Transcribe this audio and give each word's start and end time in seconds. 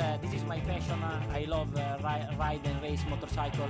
uh, 0.00 0.16
this 0.18 0.34
is 0.34 0.44
my 0.44 0.58
passion. 0.60 1.02
Uh, 1.02 1.20
I 1.32 1.44
love 1.44 1.76
uh, 1.76 1.98
ri- 2.02 2.36
ride 2.38 2.66
and 2.66 2.82
race 2.82 3.04
motorcycle. 3.08 3.68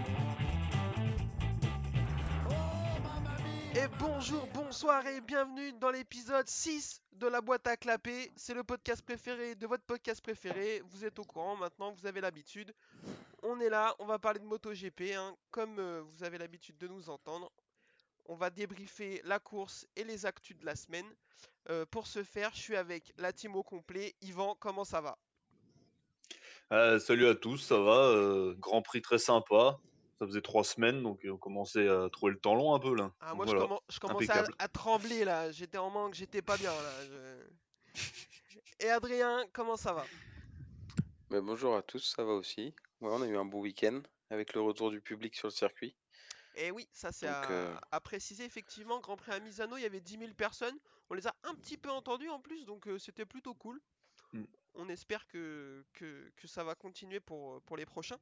Et 3.74 3.86
bonjour, 3.98 4.46
bonsoir 4.52 5.06
et 5.06 5.20
bienvenue 5.20 5.72
dans 5.74 5.90
l'épisode 5.90 6.48
6 6.48 7.00
de 7.12 7.28
la 7.28 7.40
boîte 7.40 7.66
à 7.68 7.76
clapper. 7.76 8.30
C'est 8.36 8.52
le 8.54 8.64
podcast 8.64 9.02
préféré 9.02 9.54
de 9.54 9.66
votre 9.66 9.84
podcast 9.84 10.20
préféré. 10.20 10.82
Vous 10.90 11.04
êtes 11.04 11.18
au 11.18 11.24
courant 11.24 11.56
maintenant, 11.56 11.92
vous 11.92 12.06
avez 12.06 12.20
l'habitude. 12.20 12.74
On 13.42 13.60
est 13.60 13.68
là, 13.68 13.94
on 14.00 14.06
va 14.06 14.18
parler 14.18 14.40
de 14.40 14.44
MotoGP, 14.44 15.12
hein, 15.14 15.36
comme 15.50 15.78
euh, 15.78 16.02
vous 16.02 16.24
avez 16.24 16.36
l'habitude 16.38 16.78
de 16.78 16.88
nous 16.88 17.08
entendre. 17.10 17.50
On 18.26 18.34
va 18.34 18.50
débriefer 18.50 19.20
la 19.24 19.38
course 19.38 19.86
et 19.96 20.04
les 20.04 20.26
actus 20.26 20.56
de 20.56 20.66
la 20.66 20.74
semaine. 20.74 21.06
Euh, 21.68 21.86
pour 21.86 22.06
ce 22.06 22.24
faire, 22.24 22.50
je 22.52 22.60
suis 22.60 22.76
avec 22.76 23.12
la 23.18 23.32
team 23.32 23.54
au 23.54 23.62
complet. 23.62 24.14
Yvan, 24.20 24.56
comment 24.58 24.84
ça 24.84 25.00
va? 25.00 25.16
Euh, 26.72 27.00
salut 27.00 27.26
à 27.26 27.34
tous, 27.34 27.58
ça 27.58 27.80
va 27.80 27.96
euh, 27.96 28.54
Grand 28.58 28.82
Prix 28.82 29.02
très 29.02 29.18
sympa. 29.18 29.80
Ça 30.20 30.26
faisait 30.26 30.42
trois 30.42 30.64
semaines, 30.64 31.02
donc 31.02 31.20
on 31.28 31.36
commençait 31.38 31.88
à 31.88 32.08
trouver 32.10 32.32
le 32.32 32.38
temps 32.38 32.54
long 32.54 32.74
un 32.74 32.78
peu 32.78 32.94
là. 32.94 33.10
Ah, 33.20 33.28
Donc 33.28 33.36
moi, 33.36 33.44
voilà. 33.46 33.60
je, 33.60 33.66
commen- 33.66 33.80
je 33.88 34.00
commençais 34.00 34.54
à, 34.58 34.68
trembler 34.68 35.24
là. 35.24 35.50
J'étais 35.50 35.78
en 35.78 35.90
manque, 35.90 36.14
j'étais 36.14 36.42
pas 36.42 36.56
bien 36.58 36.70
là. 36.70 37.04
je- 37.06 38.04
Et 38.84 38.90
Adrien, 38.90 39.44
comment 39.52 39.76
ça 39.76 39.94
va? 39.94 40.04
Bah, 41.30 41.40
bonjour 41.40 41.74
à 41.74 41.82
tous, 41.82 42.00
ça 42.14 42.22
va 42.22 42.32
aussi. 42.32 42.74
Ouais, 43.00 43.10
on 43.10 43.22
a 43.22 43.26
eu 43.26 43.36
un 43.36 43.44
beau 43.44 43.60
week-end 43.60 44.00
avec 44.30 44.52
le 44.54 44.60
retour 44.60 44.90
du 44.90 45.00
public 45.00 45.34
sur 45.34 45.48
le 45.48 45.52
circuit. 45.52 45.96
Et 46.54 46.70
oui, 46.70 46.86
ça 46.92 47.10
c'est 47.12 47.28
à, 47.28 47.50
euh, 47.50 47.74
à 47.90 48.00
préciser 48.00 48.44
effectivement. 48.44 49.00
Grand 49.00 49.16
Prix 49.16 49.32
à 49.32 49.40
Misano, 49.40 49.76
il 49.76 49.82
y 49.82 49.86
avait 49.86 50.00
10 50.00 50.18
000 50.18 50.34
personnes. 50.34 50.76
On 51.08 51.14
les 51.14 51.26
a 51.26 51.34
un 51.44 51.54
petit 51.54 51.76
peu 51.76 51.90
entendus 51.90 52.28
en 52.28 52.40
plus, 52.40 52.64
donc 52.64 52.86
euh, 52.86 52.98
c'était 52.98 53.26
plutôt 53.26 53.54
cool. 53.54 53.80
Mm. 54.32 54.44
On 54.74 54.88
espère 54.88 55.26
que, 55.26 55.84
ça 56.44 56.64
va 56.64 56.74
continuer 56.74 57.20
pour, 57.20 57.60
les 57.76 57.86
prochains. 57.86 58.18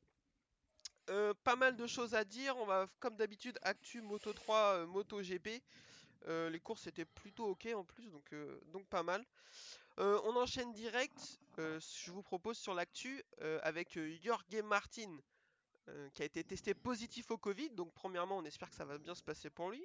Euh, 1.11 1.33
pas 1.45 1.57
mal 1.57 1.77
de 1.77 1.87
choses 1.87 2.15
à 2.15 2.25
dire. 2.25 2.57
On 2.59 2.67
va, 2.67 2.89
comme 3.01 3.17
d'habitude, 3.17 3.59
Actu 3.63 4.03
Moto 4.03 4.33
3, 4.33 4.57
euh, 4.57 4.87
Moto 4.87 5.23
GP. 5.23 5.63
Euh, 6.27 6.51
les 6.51 6.61
courses 6.61 6.87
étaient 6.87 7.05
plutôt 7.05 7.47
ok 7.47 7.69
en 7.75 7.85
plus, 7.85 8.11
donc, 8.11 8.35
donc 8.73 8.87
pas 8.89 9.03
mal. 9.03 9.25
On 9.99 10.37
enchaîne 10.37 10.73
direct. 10.73 11.41
je 11.57 12.11
vous 12.11 12.23
propose 12.23 12.57
sur 12.57 12.73
l'actu 12.73 13.23
avec 13.63 13.99
Jorge 14.23 14.45
Martin 14.63 15.19
qui 16.15 16.23
a 16.23 16.25
été 16.25 16.45
testé 16.45 16.75
positif 16.75 17.31
au 17.31 17.39
Covid. 17.39 17.71
Donc 17.71 17.93
premièrement, 17.95 18.39
on 18.39 18.45
espère 18.45 18.71
que 18.71 18.77
ça 18.77 18.85
va 18.85 18.99
bien 18.99 19.15
se 19.15 19.23
passer 19.23 19.51
pour 19.51 19.71
lui. 19.71 19.85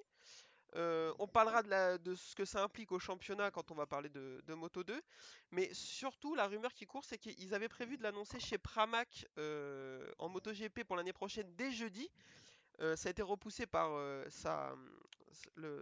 Euh, 0.76 1.14
on 1.20 1.28
parlera 1.28 1.62
de, 1.98 2.16
ce 2.16 2.36
que 2.36 2.46
ça 2.46 2.64
implique 2.64 2.92
au 2.92 3.00
championnat 3.00 3.52
quand 3.52 3.70
on 3.72 3.76
va 3.76 3.86
parler 3.86 4.10
de, 4.10 4.54
Moto 4.54 4.84
2. 4.84 5.02
Mais 5.52 5.74
surtout, 5.74 6.36
la 6.36 6.48
rumeur 6.48 6.74
qui 6.74 6.86
court, 6.86 7.06
c'est 7.06 7.18
qu'ils 7.18 7.54
avaient 7.54 7.70
prévu 7.70 7.98
de 7.98 8.04
l'annoncer 8.04 8.40
chez 8.40 8.58
Pramac 8.58 9.28
euh, 9.38 10.12
en 10.20 10.30
MotoGP 10.30 10.84
pour 10.84 10.96
l'année 10.96 11.14
prochaine 11.14 11.54
dès 11.56 11.72
jeudi. 11.72 12.10
Euh, 12.82 12.96
ça 12.96 13.10
a 13.10 13.12
été 13.12 13.22
repoussé 13.22 13.66
par 13.66 13.92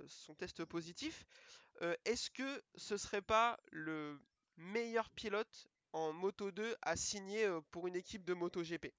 son 0.08 0.36
test 0.36 0.66
positif. 0.66 1.26
Est-ce 2.06 2.30
que 2.30 2.62
ce 2.76 2.98
serait 2.98 3.22
pas 3.22 3.60
le 3.72 4.20
meilleur 4.58 5.10
pilote 5.10 5.68
en 5.94 6.14
Moto 6.14 6.52
2 6.52 6.76
à 6.82 6.96
signer 6.96 7.50
pour 7.72 7.88
une 7.88 7.96
équipe 7.96 8.24
de 8.26 8.34
MotoGP? 8.34 8.94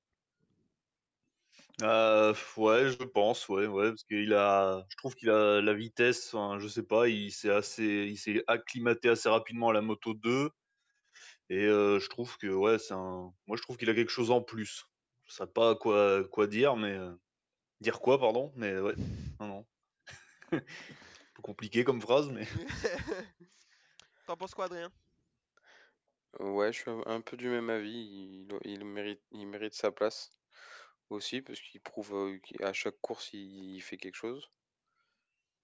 Euh, 1.83 2.35
ouais, 2.59 2.91
je 2.91 3.03
pense, 3.03 3.49
ouais, 3.49 3.67
ouais, 3.67 3.89
parce 3.89 4.05
qu'il 4.05 4.35
a, 4.35 4.85
je 4.89 4.97
trouve 4.97 5.15
qu'il 5.15 5.31
a 5.31 5.61
la 5.61 5.75
vitesse, 5.75 6.33
enfin, 6.35 6.59
je 6.59 6.69
sais 6.69 6.83
pas, 6.83 7.09
il 7.09 7.33
s'est 7.33 7.51
assez, 7.51 8.07
il 8.09 8.17
s'est 8.19 8.45
acclimaté 8.47 9.09
assez 9.09 9.29
rapidement 9.29 9.71
à 9.71 9.73
la 9.73 9.81
moto 9.81 10.15
2, 10.15 10.51
et 11.49 11.65
euh, 11.65 11.99
je 11.99 12.09
trouve 12.09 12.37
que, 12.39 12.47
ouais, 12.47 12.79
c'est 12.79 12.95
un, 12.95 13.33
moi 13.47 13.57
je 13.57 13.63
trouve 13.63 13.77
qu'il 13.79 13.91
a 13.91 13.95
quelque 13.95 14.11
chose 14.11 14.31
en 14.31 14.43
plus. 14.43 14.85
Je 15.27 15.35
sais 15.35 15.47
pas 15.47 15.75
quoi, 15.75 16.23
quoi 16.29 16.47
dire, 16.47 16.77
mais 16.77 16.93
euh, 16.93 17.15
dire 17.81 18.01
quoi, 18.01 18.21
pardon, 18.21 18.53
mais 18.55 18.79
ouais, 18.79 18.95
non, 19.41 19.47
non, 19.49 19.67
un 20.53 20.61
peu 21.35 21.43
compliqué 21.43 21.85
comme 21.85 22.01
phrase, 22.01 22.29
mais 22.31 22.47
T'en 24.27 24.37
penses 24.37 24.55
quoi, 24.55 24.67
Adrien? 24.67 24.93
Ouais, 26.39 26.73
je 26.73 26.81
suis 26.81 26.91
un 26.91 27.03
un 27.07 27.21
peu 27.21 27.37
du 27.37 27.49
même 27.49 27.71
avis. 27.71 27.91
Il, 27.91 28.59
il 28.65 28.85
mérite, 28.85 29.21
il 29.33 29.47
mérite 29.47 29.75
sa 29.75 29.91
place 29.91 30.31
aussi 31.13 31.43
parce 31.43 31.61
qu'il 31.61 31.81
prouve 31.81 32.39
qu'à 32.43 32.73
chaque 32.73 33.01
course 33.01 33.33
il, 33.33 33.75
il 33.77 33.81
fait 33.81 33.97
quelque 33.97 34.17
chose. 34.17 34.51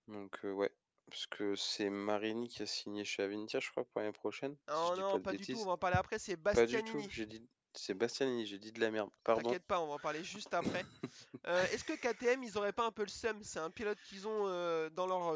Donc 0.08 0.38
euh, 0.44 0.52
ouais, 0.52 0.72
parce 1.08 1.26
que 1.26 1.54
c'est 1.54 1.90
Marini 1.90 2.48
qui 2.48 2.62
a 2.62 2.66
signé 2.66 3.04
chez 3.04 3.22
Avintia, 3.22 3.60
je 3.60 3.70
crois, 3.70 3.84
pour 3.84 4.00
l'année 4.00 4.12
prochaine. 4.12 4.54
si 4.54 4.74
Oh 4.74 4.92
dis 4.94 5.00
non, 5.00 5.20
pas 5.20 5.32
du 5.32 5.46
tout, 5.46 5.60
on 5.60 5.66
va 5.66 5.72
en 5.72 5.78
parler 5.78 5.96
après, 5.96 6.18
c'est 6.18 6.36
Pas 6.36 6.54
du 6.54 6.66
tout. 6.66 6.72
Bastianini. 6.72 7.08
J'ai 7.10 7.26
dit, 7.26 7.48
c'est 7.74 7.94
Bastianini. 7.94 8.46
J'ai 8.46 8.58
dit 8.58 8.72
de 8.72 8.80
la 8.80 8.90
merde. 8.90 9.10
Pardon. 9.24 9.42
T'inquiète 9.42 9.66
pas, 9.66 9.80
on 9.80 9.86
va 9.86 9.94
en 9.94 9.98
parler 9.98 10.24
juste 10.24 10.52
après. 10.54 10.84
Euh, 11.46 11.64
Est-ce 11.72 11.84
que 11.84 11.94
KTM, 11.94 12.42
ils 12.42 12.58
auraient 12.58 12.72
pas 12.72 12.84
un 12.84 12.90
peu 12.90 13.02
le 13.02 13.08
seum? 13.08 13.42
C'est 13.42 13.60
un 13.60 13.70
pilote 13.70 13.98
qu'ils 14.08 14.26
ont 14.28 14.48
euh, 14.48 14.90
dans 14.90 15.06
leur 15.06 15.34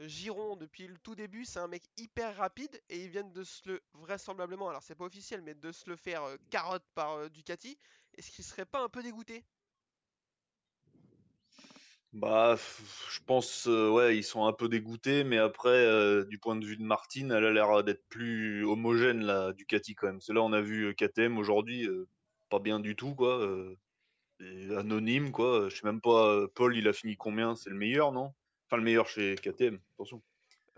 giron 0.00 0.56
depuis 0.56 0.88
le 0.88 0.98
tout 0.98 1.14
début. 1.14 1.44
C'est 1.44 1.60
un 1.60 1.68
mec 1.68 1.84
hyper 1.96 2.36
rapide 2.36 2.82
et 2.88 3.04
ils 3.04 3.10
viennent 3.10 3.32
de 3.32 3.44
se 3.44 3.68
le, 3.68 3.82
vraisemblablement, 3.92 4.68
alors 4.68 4.82
c'est 4.82 4.96
pas 4.96 5.04
officiel, 5.04 5.42
mais 5.42 5.54
de 5.54 5.70
se 5.70 5.88
le 5.88 5.94
faire 5.94 6.22
carotte 6.50 6.84
par 6.94 7.30
Ducati. 7.30 7.78
Est-ce 8.16 8.30
qu'ils 8.30 8.44
seraient 8.44 8.66
pas 8.66 8.82
un 8.82 8.88
peu 8.88 9.02
dégoûtés 9.02 9.44
Bah, 12.12 12.56
je 13.10 13.20
pense, 13.24 13.66
euh, 13.68 13.88
ouais, 13.90 14.18
ils 14.18 14.22
sont 14.22 14.44
un 14.44 14.52
peu 14.52 14.68
dégoûtés, 14.68 15.24
mais 15.24 15.38
après, 15.38 15.70
euh, 15.70 16.24
du 16.24 16.38
point 16.38 16.56
de 16.56 16.66
vue 16.66 16.76
de 16.76 16.82
Martine, 16.82 17.32
elle 17.32 17.46
a 17.46 17.52
l'air 17.52 17.82
d'être 17.84 18.06
plus 18.10 18.66
homogène, 18.66 19.22
la 19.24 19.54
Ducati, 19.54 19.94
quand 19.94 20.08
même. 20.08 20.20
C'est 20.20 20.34
là, 20.34 20.42
on 20.42 20.52
a 20.52 20.60
vu 20.60 20.88
euh, 20.88 20.92
KTM 20.92 21.38
aujourd'hui, 21.38 21.88
pas 22.50 22.58
bien 22.58 22.80
du 22.80 22.96
tout, 22.96 23.14
quoi. 23.14 23.40
anonyme, 24.76 25.32
quoi. 25.32 25.68
Je 25.70 25.76
sais 25.76 25.86
même 25.86 26.02
pas, 26.02 26.46
Paul, 26.54 26.76
il 26.76 26.86
a 26.88 26.92
fini 26.92 27.16
combien? 27.16 27.54
C'est 27.56 27.70
le 27.70 27.76
meilleur, 27.76 28.12
non? 28.12 28.34
Enfin, 28.66 28.76
le 28.76 28.82
meilleur 28.82 29.08
chez 29.08 29.34
KTM, 29.36 29.80
attention. 29.94 30.22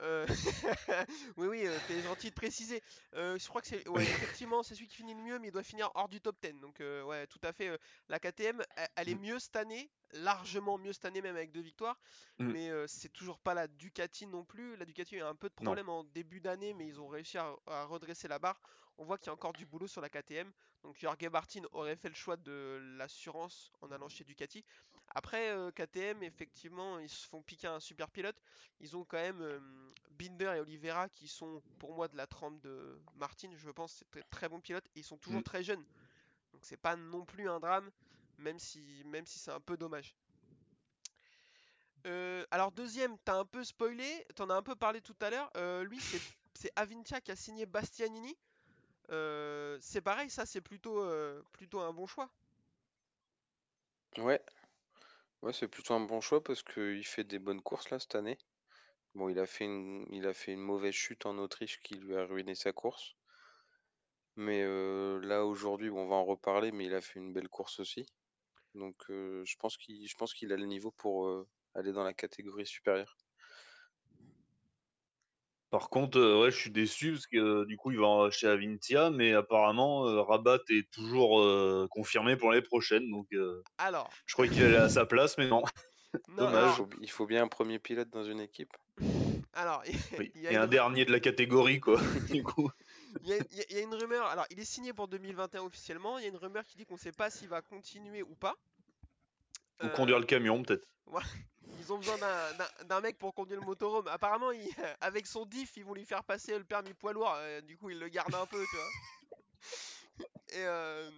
Euh, 0.01 0.27
Oui, 1.37 1.47
oui, 1.47 1.67
euh, 1.67 1.79
t'es 1.81 2.01
gentil 2.03 2.31
de 2.31 2.35
préciser. 2.35 2.83
Euh, 3.15 3.39
je 3.39 3.49
crois 3.49 3.61
que 3.61 3.69
c'est. 3.69 3.89
Ouais, 3.89 4.05
effectivement, 4.11 4.63
c'est 4.63 4.75
celui 4.75 4.89
qui 4.89 4.97
finit 4.97 5.15
le 5.15 5.23
mieux, 5.23 5.39
mais 5.39 5.49
il 5.49 5.53
doit 5.53 5.63
finir 5.63 5.91
hors 5.95 6.09
du 6.09 6.21
top 6.21 6.37
10. 6.43 6.55
Donc, 6.61 6.79
ouais, 6.81 7.27
tout 7.29 7.39
à 7.43 7.53
fait. 7.53 7.79
la 8.09 8.19
KTM, 8.19 8.63
elle, 8.77 8.89
elle 8.97 9.09
est 9.09 9.15
Mm. 9.15 9.21
mieux 9.21 9.39
cette 9.39 9.57
année, 9.57 9.91
largement 10.13 10.79
mieux 10.79 10.93
cette 10.93 11.05
année, 11.05 11.23
même 11.23 11.37
avec 11.37 11.53
deux 11.53 11.61
victoires. 11.61 11.99
Mm. 12.39 12.51
Mais 12.53 12.71
c'est 12.89 13.13
toujours 13.13 13.39
pas 13.39 13.55
la 13.55 13.69
Ducati 13.69 14.27
non 14.27 14.45
plus. 14.45 14.77
La 14.77 14.85
Ducati 14.85 15.21
a 15.21 15.29
un 15.29 15.35
peu 15.37 15.49
de 15.49 15.55
Non. 15.61 15.67
problème 15.67 15.89
en 15.89 16.05
début 16.05 16.41
d'année, 16.41 16.75
mais 16.75 16.87
ils 16.87 17.01
ont 17.01 17.09
réussi 17.09 17.39
à, 17.39 17.55
à 17.67 17.85
redresser 17.85 18.29
la 18.29 18.39
barre. 18.39 18.61
On 18.97 19.05
voit 19.05 19.19
qu'il 19.19 19.27
y 19.27 19.31
a 19.31 19.33
encore 19.33 19.53
du 19.55 19.67
boulot 19.67 19.89
sur 19.89 20.01
la 20.01 20.09
KTM. 20.09 20.53
Donc, 20.85 20.97
Jorge 20.99 21.27
Martin 21.33 21.63
aurait 21.73 21.97
fait 21.97 22.09
le 22.09 22.15
choix 22.15 22.37
de 22.37 22.79
l'assurance 22.97 23.73
en 23.81 23.91
allant 23.91 24.09
chez 24.09 24.23
Ducati. 24.23 24.65
Après, 25.15 25.51
euh, 25.51 25.71
KTM, 25.73 26.23
effectivement, 26.23 26.99
ils 26.99 27.09
se 27.09 27.27
font 27.29 27.43
piquer 27.43 27.69
un 27.69 27.81
super 27.81 28.11
pilote. 28.11 28.37
Ils 28.81 28.97
ont 28.97 29.05
quand 29.05 29.19
même 29.19 29.41
euh, 29.43 29.61
Binder 30.11 30.53
et 30.57 30.61
Oliveira 30.61 31.09
qui 31.09 31.29
sont 31.29 31.63
pour 31.79 31.95
moi 31.95 32.09
de 32.09 32.17
la 32.17 32.27
trempe 32.27 32.61
de 32.61 33.01
Martin, 33.15 33.51
je 33.57 33.71
pense, 33.71 33.93
c'est 33.95 34.11
très, 34.11 34.23
très 34.31 34.49
bons 34.49 34.61
pilotes 34.61 34.87
et 34.95 35.01
ils 35.01 35.05
sont 35.05 35.19
toujours 35.19 35.43
Mm. 35.43 35.45
très 35.45 35.63
jeunes. 35.65 35.85
Donc 36.53 36.65
c'est 36.65 36.77
pas 36.79 36.97
non 36.97 37.25
plus 37.25 37.49
un 37.49 37.61
drame, 37.61 37.91
même 38.39 38.59
si, 38.59 39.03
même 39.07 39.27
si 39.27 39.39
c'est 39.39 39.53
un 39.53 39.61
peu 39.61 39.77
dommage. 39.77 40.17
Euh, 42.07 42.45
alors 42.51 42.73
deuxième, 42.73 43.17
t'as 43.25 43.39
un 43.39 43.45
peu 43.45 43.65
spoilé, 43.65 44.27
t'en 44.37 44.51
as 44.51 44.55
un 44.55 44.63
peu 44.63 44.75
parlé 44.77 45.01
tout 45.01 45.17
à 45.21 45.31
l'heure. 45.31 45.51
euh, 45.57 45.85
lui, 45.85 46.01
c'est 46.01 46.23
c'est 46.55 46.73
Avintia 46.77 47.21
qui 47.21 47.33
a 47.33 47.37
signé 47.37 47.67
Bastianini. 47.67 48.37
Euh, 49.11 49.79
c'est 49.81 50.01
pareil, 50.03 50.31
ça 50.31 50.47
c'est 50.47 50.61
plutôt, 50.61 51.01
euh, 51.03 51.43
plutôt 51.53 51.81
un 51.81 51.93
bon 51.93 52.07
choix. 52.07 52.31
Ouais, 54.19 54.41
ouais, 55.43 55.53
c'est 55.53 55.69
plutôt 55.69 55.95
un 55.95 56.01
bon 56.01 56.21
choix 56.21 56.43
parce 56.43 56.63
qu'il 56.63 57.07
fait 57.07 57.25
des 57.25 57.39
bonnes 57.39 57.63
courses 57.63 57.91
là 57.91 57.99
cette 57.99 58.15
année. 58.15 58.39
Bon, 59.15 59.29
il 59.29 59.39
a 59.39 59.47
fait 59.47 59.65
une, 59.65 60.07
il 60.11 60.27
a 60.27 60.35
fait 60.35 60.53
une 60.53 60.61
mauvaise 60.61 60.95
chute 60.95 61.27
en 61.27 61.39
Autriche 61.39 61.81
qui 61.83 61.95
lui 61.95 62.17
a 62.17 62.25
ruiné 62.25 62.55
sa 62.55 62.73
course. 62.73 63.15
Mais 64.37 64.65
là 65.23 65.45
aujourd'hui, 65.47 65.91
on 65.91 66.09
va 66.09 66.17
en 66.17 66.25
reparler, 66.25 66.73
mais 66.73 66.87
il 66.87 66.95
a 66.95 67.01
fait 67.01 67.21
une 67.21 67.33
belle 67.33 67.49
course 67.49 67.79
aussi. 67.79 68.07
Donc 68.75 68.97
je 69.09 69.57
pense 69.59 69.77
qu'il, 69.77 70.07
je 70.09 70.53
a 70.53 70.57
le 70.57 70.67
niveau 70.67 70.91
pour 70.91 71.47
aller 71.75 71.93
dans 71.93 72.03
la 72.03 72.15
catégorie 72.15 72.67
supérieure. 72.67 73.17
Par 75.75 75.89
contre, 75.89 76.19
euh, 76.21 76.41
ouais, 76.41 76.53
je 76.53 76.57
suis 76.57 76.71
déçu 76.71 77.15
parce 77.15 77.27
que 77.27 77.37
euh, 77.37 77.65
du 77.67 77.77
coup, 77.77 77.91
il 77.91 77.99
va 77.99 78.31
chez 78.31 78.47
Avintia, 78.47 79.11
mais 79.11 79.33
apparemment, 79.33 80.07
euh, 80.07 80.23
Rabat 80.23 80.61
est 80.69 80.89
toujours 80.93 81.41
euh, 81.41 81.89
confirmé 81.91 82.37
pour 82.37 82.51
l'année 82.53 82.63
prochaine, 82.63 83.11
donc 83.11 83.27
euh, 83.33 83.61
Alors, 83.77 84.09
je 84.25 84.35
croyais 84.35 84.53
qu'il 84.53 84.63
allait 84.63 84.77
à 84.77 84.89
sa 84.89 85.05
place, 85.05 85.37
mais 85.37 85.49
non. 85.49 85.65
non, 86.29 86.37
Dommage. 86.37 86.53
Il 86.53 86.57
alors, 86.59 86.77
faut, 86.77 86.89
il 87.01 87.11
faut 87.11 87.27
bien 87.27 87.43
un 87.43 87.49
premier 87.49 87.81
pilote 87.81 88.09
dans 88.11 88.23
une 88.23 88.39
équipe. 88.39 88.73
alors, 89.53 89.83
Oui. 90.17 90.31
il 90.37 90.43
y 90.43 90.47
a 90.47 90.53
Et 90.53 90.55
une 90.55 90.61
un 90.63 90.67
dernier 90.69 91.05
de 91.05 91.11
la 91.11 91.19
catégorie, 91.19 91.81
quoi. 91.81 92.01
Du 92.31 92.45
coup. 92.45 92.71
Il 93.25 93.29
y, 93.29 93.33
a, 93.33 93.37
il 93.51 93.57
y 93.57 93.61
a- 93.61 93.65
il 93.71 93.77
y 93.77 93.81
a 93.81 93.83
une 93.83 93.95
rumeur, 93.95 94.27
alors 94.27 94.47
il 94.51 94.61
est 94.61 94.65
signé 94.65 94.93
pour 94.93 95.09
2021 95.09 95.63
officiellement, 95.63 96.19
il 96.19 96.23
y 96.23 96.27
a 96.27 96.29
une 96.29 96.37
rumeur 96.37 96.65
qui 96.65 96.77
dit 96.77 96.85
qu'on 96.85 96.97
sait 96.97 97.11
pas 97.13 97.31
s'il 97.31 97.49
va 97.49 97.63
continuer 97.63 98.23
ou 98.23 98.37
pas. 98.37 98.55
Ou 99.83 99.87
Euh, 99.87 99.89
conduire 99.91 100.19
le 100.19 100.27
camion, 100.27 100.63
peut-être. 100.63 100.87
Ils 101.79 101.93
ont 101.93 101.99
besoin 101.99 102.17
d'un- 102.19 103.01
mec 103.01 103.19
pour 103.19 103.35
conduire 103.35 103.61
le 103.61 103.67
motorhome. 103.67 104.07
Apparemment, 104.09 104.53
il- 104.53 104.61
avec 105.01 105.27
son 105.27 105.45
diff, 105.45 105.77
ils 105.77 105.85
vont 105.85 105.95
lui 105.95 106.05
faire 106.05 106.25
passer 106.25 106.57
le 106.57 106.65
permis 106.65 106.95
poids 106.95 107.13
lourd, 107.13 107.33
euh, 107.37 107.61
du 107.61 107.77
coup 107.77 107.91
il 107.91 107.99
le 107.99 108.09
garde 108.09 108.35
un 108.35 108.47
peu, 108.47 108.67
tu 108.67 108.77
vois. 108.77 108.91
Et 110.51 110.65
euh, 110.65 111.11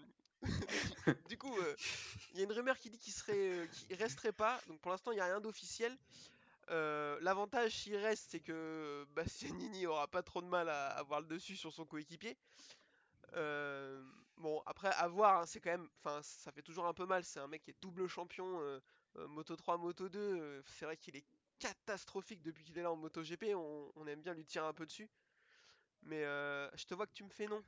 du 1.29 1.37
coup, 1.38 1.55
euh, 1.58 1.76
il 2.32 2.38
y 2.38 2.41
a 2.41 2.44
une 2.44 2.53
rumeur 2.53 2.79
qui 2.79 2.91
dit 2.91 2.99
qu'il 2.99 3.12
serait, 3.12 3.32
euh, 3.37 3.67
qu'il 3.67 3.97
resterait 3.97 4.32
pas. 4.32 4.61
Donc 4.69 4.81
pour 4.81 4.91
l'instant, 4.91 5.12
il 5.12 5.17
n'y 5.17 5.20
a 5.20 5.26
rien 5.26 5.41
d'officiel. 5.41 5.97
L'avantage 6.69 7.73
s'il 7.73 7.97
reste, 7.97 8.31
c'est 8.31 8.41
que 8.41 9.06
Bastianini 9.14 9.87
aura 9.87 10.09
pas 10.09 10.23
trop 10.23 10.41
de 10.43 10.49
mal 10.49 10.69
à 10.69 10.88
avoir 10.88 11.20
le 11.20 11.26
dessus 11.26 11.56
sur 11.56 11.73
son 11.73 11.85
coéquipier. 11.85 12.37
Bon, 14.38 14.62
après, 14.67 14.88
à 14.93 15.09
voir, 15.09 15.41
hein, 15.41 15.47
c'est 15.47 15.61
quand 15.61 15.71
même. 15.71 15.88
Enfin, 16.05 16.21
ça 16.23 16.53
fait 16.53 16.62
toujours 16.62 16.87
un 16.87 16.93
peu 16.94 17.06
mal. 17.06 17.25
C'est 17.25 17.41
un 17.41 17.47
mec 17.49 17.62
qui 17.62 17.71
est 17.71 17.77
double 17.81 18.06
champion 18.06 18.61
euh, 18.61 18.81
euh, 19.17 19.29
Moto 19.29 19.56
3, 19.56 19.79
Moto 19.79 20.09
2. 20.09 20.19
euh, 20.21 20.62
c'est 20.67 20.85
vrai 20.85 20.97
qu'il 20.97 21.17
est 21.17 21.25
catastrophique 21.59 22.43
depuis 22.43 22.62
qu'il 22.65 22.77
est 22.79 22.83
là 22.83 22.93
en 22.93 22.97
Moto 22.97 23.23
GP. 23.23 23.55
On, 23.55 23.91
on 23.97 24.06
aime 24.06 24.21
bien 24.21 24.35
lui 24.35 24.44
tirer 24.44 24.67
un 24.67 24.75
peu 24.75 24.85
dessus. 24.85 25.09
Mais 26.03 26.25
euh, 26.25 26.69
je 26.77 26.85
te 26.85 26.94
vois 26.94 27.06
que 27.06 27.12
tu 27.15 27.25
me 27.25 27.31
fais 27.31 27.47
non. 27.47 27.62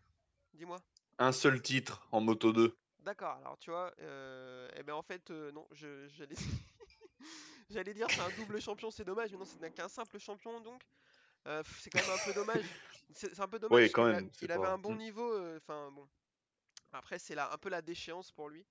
Dis-moi. 0.53 0.79
Un 1.19 1.33
seul 1.33 1.61
titre 1.63 2.07
en 2.13 2.21
Moto 2.21 2.53
2. 2.53 2.77
D'accord, 3.01 3.37
alors 3.39 3.57
tu 3.59 3.71
vois, 3.71 3.93
euh, 4.01 4.69
eh 4.77 4.83
ben 4.83 4.93
en 4.93 5.03
fait, 5.03 5.31
euh, 5.31 5.51
non, 5.53 5.67
je, 5.73 6.09
j'allais... 6.09 6.35
j'allais 7.71 7.95
dire 7.95 8.09
c'est 8.11 8.21
un 8.21 8.31
double 8.31 8.61
champion, 8.61 8.91
c'est 8.91 9.05
dommage, 9.05 9.31
mais 9.33 9.39
non, 9.39 9.45
c'est 9.45 9.73
qu'un 9.75 9.89
simple 9.89 10.19
champion, 10.19 10.61
donc 10.61 10.83
c'est 11.79 11.91
quand 11.91 12.01
même 12.01 12.11
un 12.11 12.19
peu 12.19 12.35
dommage. 12.35 12.65
C'est, 13.15 13.41
un 13.41 13.49
peu 13.49 13.59
dommage, 13.59 13.85
Oui, 13.85 13.91
quand 13.91 14.21
il 14.43 14.53
avait 14.53 14.67
un 14.67 14.77
bon 14.79 14.95
Mm. 14.95 14.99
niveau, 14.99 15.33
euh, 15.33 15.57
enfin 15.57 15.91
bon. 15.91 16.07
Après, 16.93 17.19
c'est 17.19 17.35
là, 17.35 17.51
un 17.53 17.59
peu 17.59 17.71
la 17.71 17.81
déchéance 17.83 18.31
pour 18.31 18.49
lui. 18.51 18.67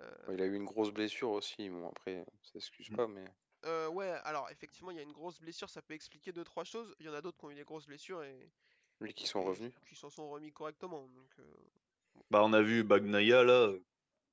Euh, 0.00 0.14
Il 0.32 0.40
a 0.42 0.46
eu 0.46 0.54
une 0.54 0.64
grosse 0.64 0.92
blessure 0.92 1.30
aussi. 1.30 1.68
Bon, 1.68 1.88
après, 1.88 2.24
ça 2.42 2.52
s'excuse 2.52 2.90
Mm. 2.90 2.96
pas, 2.96 3.06
mais. 3.08 3.24
euh, 3.64 3.88
ouais, 3.88 4.08
alors 4.24 4.50
effectivement, 4.50 4.90
il 4.90 4.96
y 4.96 5.00
a 5.00 5.02
une 5.02 5.12
grosse 5.12 5.40
blessure, 5.40 5.70
ça 5.70 5.82
peut 5.82 5.94
expliquer 5.94 6.32
deux, 6.32 6.44
trois 6.44 6.64
choses. 6.64 6.94
Il 7.00 7.06
y 7.06 7.08
en 7.08 7.14
a 7.14 7.22
d'autres 7.22 7.38
qui 7.38 7.44
ont 7.46 7.50
eu 7.50 7.54
des 7.54 7.64
grosses 7.64 7.86
blessures 7.86 8.22
et, 8.22 8.52
Lui 9.00 9.14
qui 9.14 9.26
sont 9.28 9.40
et 9.40 9.44
revenus. 9.44 9.72
qui 9.86 9.96
s'en 9.96 10.10
sont 10.10 10.28
remis 10.30 10.52
correctement. 10.52 11.08
Donc, 11.08 11.38
euh, 11.38 11.44
Bah, 12.30 12.42
on 12.44 12.52
a 12.52 12.62
vu 12.62 12.82
Bagnaia 12.84 13.44
là. 13.44 13.52
euh, 13.68 13.80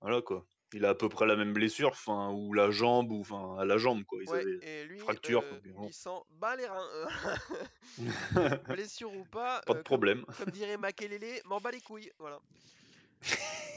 Voilà 0.01 0.21
quoi. 0.21 0.45
Il 0.73 0.85
a 0.85 0.89
à 0.89 0.95
peu 0.95 1.09
près 1.09 1.25
la 1.25 1.35
même 1.35 1.53
blessure, 1.53 1.89
enfin, 1.89 2.31
ou 2.33 2.53
la 2.53 2.71
jambe, 2.71 3.11
ou 3.11 3.21
enfin, 3.21 3.57
à 3.57 3.65
la 3.65 3.77
jambe 3.77 4.03
quoi. 4.05 4.19
Ils 4.23 4.29
ouais, 4.29 4.41
avaient 4.41 4.59
et 4.61 4.85
lui, 4.85 4.99
fracture. 4.99 5.41
euh, 5.41 5.49
quoi, 5.49 5.59
mais 5.63 5.73
il 5.87 5.93
sent 5.93 6.19
bas 6.29 6.55
les 6.55 6.67
reins. 6.67 7.07
Blessure 8.67 9.13
ou 9.13 9.25
pas, 9.25 9.61
Pas 9.65 9.73
euh, 9.73 9.77
de 9.77 9.83
comme, 9.83 9.83
problème. 9.83 10.25
comme 10.35 10.51
dirait 10.51 10.77
Makelele, 10.77 11.41
m'en 11.45 11.59
bats 11.61 11.71
les 11.71 11.81
couilles, 11.81 12.11
voilà. 12.19 12.39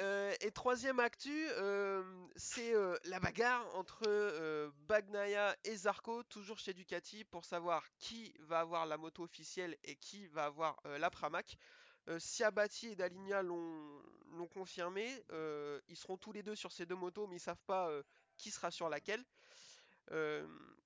Euh, 0.00 0.34
et 0.40 0.50
troisième 0.50 0.98
actu, 0.98 1.46
euh, 1.50 2.02
c'est 2.34 2.74
euh, 2.74 2.96
la 3.04 3.20
bagarre 3.20 3.64
entre 3.76 4.72
Bagnaia 4.88 5.54
et 5.62 5.76
Zarco, 5.76 6.24
toujours 6.24 6.58
chez 6.58 6.74
Ducati, 6.74 7.22
pour 7.22 7.44
savoir 7.44 7.86
qui 7.98 8.34
va 8.40 8.58
avoir 8.58 8.86
la 8.86 8.96
moto 8.96 9.22
officielle 9.22 9.76
et 9.84 9.94
qui 9.94 10.26
va 10.26 10.46
avoir 10.46 10.82
la 10.98 11.10
Pramac. 11.10 11.56
Siabati 12.18 12.88
et 12.88 12.96
Daligna 12.96 13.42
l'ont 13.42 14.48
confirmé, 14.52 15.08
ils 15.86 15.96
seront 15.96 16.16
tous 16.16 16.32
les 16.32 16.42
deux 16.42 16.56
sur 16.56 16.72
ces 16.72 16.86
deux 16.86 16.96
motos, 16.96 17.28
mais 17.28 17.36
ils 17.36 17.40
savent 17.40 17.62
pas 17.64 17.88
qui 18.36 18.50
sera 18.50 18.72
sur 18.72 18.88
laquelle. 18.88 19.24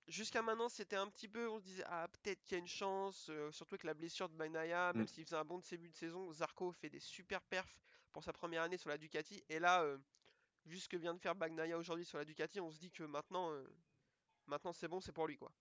Jusqu'à 0.06 0.42
maintenant, 0.42 0.68
c'était 0.68 0.96
un 0.96 1.08
petit 1.08 1.28
peu, 1.28 1.48
on 1.48 1.58
se 1.58 1.64
disait, 1.64 1.84
ah, 1.86 2.08
peut-être 2.08 2.44
qu'il 2.44 2.56
y 2.56 2.60
a 2.60 2.60
une 2.60 2.68
chance, 2.68 3.30
surtout 3.52 3.74
avec 3.74 3.84
la 3.84 3.94
blessure 3.94 4.28
de 4.28 4.36
Bagnaia, 4.36 4.92
même 4.92 5.04
Mm. 5.04 5.08
s'il 5.08 5.24
faisait 5.24 5.36
un 5.36 5.44
bon 5.46 5.62
début 5.70 5.88
de 5.88 5.96
saison, 5.96 6.30
Zarco 6.32 6.72
fait 6.72 6.90
des 6.90 7.00
super 7.00 7.40
perfs 7.42 7.78
sa 8.20 8.32
première 8.32 8.62
année 8.62 8.78
sur 8.78 8.90
la 8.90 8.98
Ducati. 8.98 9.44
Et 9.48 9.58
là, 9.58 9.82
euh, 9.82 9.98
vu 10.66 10.78
ce 10.78 10.88
que 10.88 10.96
vient 10.96 11.14
de 11.14 11.20
faire 11.20 11.34
Bagnaia 11.34 11.78
aujourd'hui 11.78 12.04
sur 12.04 12.18
la 12.18 12.24
Ducati, 12.24 12.60
on 12.60 12.70
se 12.70 12.78
dit 12.78 12.90
que 12.90 13.04
maintenant, 13.04 13.50
euh, 13.52 13.64
maintenant 14.46 14.72
c'est 14.72 14.88
bon, 14.88 15.00
c'est 15.00 15.12
pour 15.12 15.26
lui, 15.26 15.36
quoi. 15.36 15.52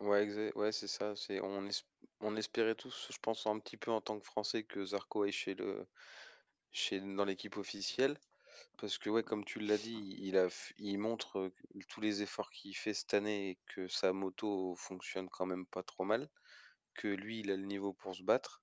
Ouais, 0.00 0.52
ouais, 0.54 0.72
c'est 0.72 0.88
ça. 0.88 1.14
C'est 1.14 1.40
on, 1.40 1.68
on 2.20 2.36
espérait 2.36 2.74
tous, 2.74 3.08
je 3.12 3.18
pense 3.18 3.46
un 3.46 3.58
petit 3.58 3.76
peu 3.76 3.90
en 3.90 4.00
tant 4.00 4.18
que 4.18 4.24
Français, 4.24 4.64
que 4.64 4.84
Zarco 4.84 5.22
aille 5.22 5.32
chez 5.32 5.54
le 5.54 5.86
chez 6.72 7.00
dans 7.00 7.24
l'équipe 7.24 7.56
officielle, 7.56 8.16
parce 8.78 8.96
que 8.96 9.10
ouais, 9.10 9.22
comme 9.22 9.44
tu 9.44 9.60
l'as 9.60 9.76
dit, 9.76 10.16
il 10.20 10.38
a 10.38 10.48
il 10.78 10.98
montre 10.98 11.38
euh, 11.38 11.54
tous 11.88 12.00
les 12.00 12.22
efforts 12.22 12.50
qu'il 12.50 12.74
fait 12.76 12.94
cette 12.94 13.12
année 13.14 13.50
et 13.50 13.58
que 13.66 13.88
sa 13.88 14.12
moto 14.12 14.74
fonctionne 14.76 15.28
quand 15.28 15.46
même 15.46 15.66
pas 15.66 15.82
trop 15.82 16.04
mal, 16.04 16.30
que 16.94 17.08
lui, 17.08 17.40
il 17.40 17.50
a 17.50 17.56
le 17.56 17.66
niveau 17.66 17.92
pour 17.92 18.14
se 18.14 18.22
battre. 18.22 18.62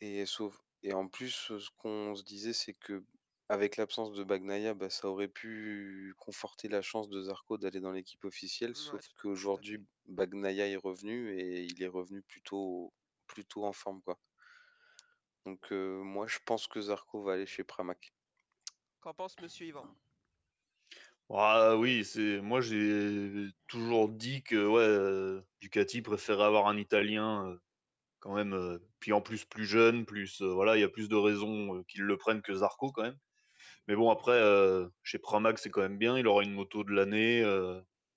Et 0.00 0.26
sauf 0.26 0.63
et 0.84 0.92
en 0.92 1.08
plus, 1.08 1.50
euh, 1.50 1.58
ce 1.58 1.70
qu'on 1.78 2.14
se 2.14 2.22
disait, 2.22 2.52
c'est 2.52 2.74
que 2.74 3.04
avec 3.48 3.76
l'absence 3.76 4.12
de 4.12 4.22
Bagnaia, 4.24 4.74
bah, 4.74 4.88
ça 4.90 5.08
aurait 5.08 5.28
pu 5.28 6.14
conforter 6.18 6.68
la 6.68 6.80
chance 6.82 7.08
de 7.08 7.20
Zarco 7.22 7.58
d'aller 7.58 7.80
dans 7.80 7.92
l'équipe 7.92 8.24
officielle, 8.24 8.76
Ouais, 8.76 8.76
sauf 8.76 9.08
qu'aujourd'hui. 9.20 9.84
Bagnaia 10.06 10.68
est 10.68 10.76
revenu 10.76 11.36
et 11.40 11.64
il 11.64 11.82
est 11.82 11.88
revenu 11.88 12.22
plutôt 12.22 12.92
plutôt 13.26 13.64
en 13.64 13.72
forme, 13.72 14.02
quoi. 14.02 14.18
Donc 15.46 15.72
euh, 15.72 16.02
moi, 16.02 16.26
je 16.26 16.38
pense 16.44 16.66
que 16.66 16.82
Zarco 16.82 17.22
va 17.22 17.32
aller 17.32 17.46
chez 17.46 17.64
Pramac. 17.64 18.12
Qu'en 19.00 19.14
pense 19.14 19.38
Monsieur 19.38 19.66
Yvan? 19.68 19.86
Ah 21.30 21.76
oui, 21.76 22.04
c'est 22.04 22.40
moi 22.40 22.60
j'ai 22.60 23.48
toujours 23.66 24.08
dit 24.10 24.42
que 24.42 24.66
ouais, 24.66 24.82
euh, 24.82 25.42
Ducati 25.60 26.02
préférait 26.02 26.44
avoir 26.44 26.66
un 26.68 26.76
Italien 26.76 27.46
euh, 27.48 27.56
quand 28.24 28.34
même, 28.34 28.78
puis 29.00 29.12
en 29.12 29.20
plus 29.20 29.44
plus 29.44 29.66
jeune, 29.66 30.06
plus 30.06 30.40
voilà, 30.40 30.76
il 30.76 30.80
y 30.80 30.84
a 30.84 30.88
plus 30.88 31.08
de 31.08 31.16
raisons 31.16 31.76
euh, 31.76 31.82
qu'ils 31.86 32.02
le 32.02 32.16
prennent 32.16 32.40
que 32.40 32.54
Zarco 32.54 32.90
quand 32.90 33.02
même. 33.02 33.18
Mais 33.86 33.94
bon 33.94 34.10
après 34.10 34.40
chez 35.02 35.18
Pramac 35.18 35.58
c'est 35.58 35.70
quand 35.70 35.82
même 35.82 35.98
bien, 35.98 36.18
il 36.18 36.26
aura 36.26 36.42
une 36.42 36.54
moto 36.54 36.84
de 36.84 36.92
l'année 36.92 37.44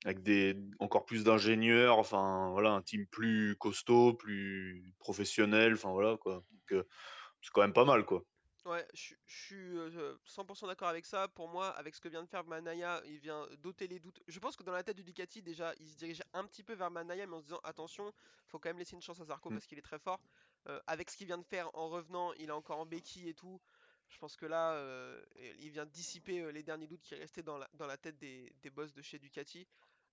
avec 0.06 0.24
des 0.24 0.56
encore 0.80 1.06
plus 1.06 1.26
d'ingénieurs, 1.26 1.98
enfin 1.98 2.50
voilà, 2.52 2.72
un 2.72 2.82
team 2.82 3.06
plus 3.08 3.58
costaud, 3.58 4.14
plus 4.14 4.94
professionnel, 5.00 5.74
enfin 5.74 5.92
voilà 5.92 6.16
quoi. 6.16 6.44
C'est 6.70 7.52
quand 7.52 7.62
même 7.62 7.74
pas 7.74 7.86
mal 7.86 8.06
quoi. 8.06 8.24
Ouais, 8.68 8.86
je 8.94 9.16
je 9.26 9.36
suis 9.46 9.78
euh, 9.78 10.18
100% 10.26 10.68
d'accord 10.68 10.90
avec 10.90 11.06
ça. 11.06 11.28
Pour 11.30 11.48
moi, 11.48 11.70
avec 11.78 11.96
ce 11.96 12.02
que 12.02 12.10
vient 12.10 12.22
de 12.22 12.28
faire 12.28 12.44
Manaya, 12.44 13.02
il 13.06 13.18
vient 13.20 13.48
d'ôter 13.60 13.88
les 13.88 14.00
doutes. 14.00 14.22
Je 14.28 14.40
pense 14.40 14.58
que 14.58 14.64
dans 14.64 14.74
la 14.74 14.84
tête 14.84 14.98
du 14.98 15.04
Ducati, 15.04 15.42
déjà, 15.42 15.74
il 15.80 15.90
se 15.90 15.96
dirigeait 15.98 16.26
un 16.34 16.46
petit 16.46 16.64
peu 16.64 16.74
vers 16.74 16.92
Manaya, 16.92 17.26
mais 17.28 17.36
en 17.36 17.40
se 17.40 17.46
disant 17.46 17.62
attention, 17.64 18.12
faut 18.48 18.60
quand 18.60 18.70
même 18.70 18.78
laisser 18.80 18.96
une 18.96 19.02
chance 19.02 19.22
à 19.22 19.26
Zarco 19.26 19.50
Mm. 19.50 19.54
parce 19.54 19.68
qu'il 19.68 19.78
est 19.80 19.82
très 19.82 20.00
fort. 20.00 20.20
Euh, 20.68 20.80
avec 20.86 21.10
ce 21.10 21.16
qu'il 21.18 21.28
vient 21.28 21.38
de 21.38 21.46
faire 21.46 21.70
en 21.76 21.88
revenant, 21.90 22.34
il 22.34 22.50
est 22.50 22.52
encore 22.52 22.80
en 22.80 22.86
béquille 22.86 23.30
et 23.30 23.34
tout. 23.34 23.62
Je 24.10 24.18
pense 24.18 24.36
que 24.36 24.46
là, 24.46 24.74
euh, 24.74 25.24
il 25.60 25.70
vient 25.72 25.86
dissiper 25.86 26.42
euh, 26.42 26.52
les 26.52 26.64
derniers 26.64 26.88
doutes 26.88 27.02
qui 27.02 27.16
restaient 27.16 27.44
dans 27.44 27.58
la, 27.58 27.70
dans 27.76 27.88
la 27.88 27.98
tête 27.98 28.18
des, 28.18 28.54
des 28.62 28.70
boss 28.70 28.94
de 28.94 29.02
chez 29.02 29.18
Ducati. 29.20 29.66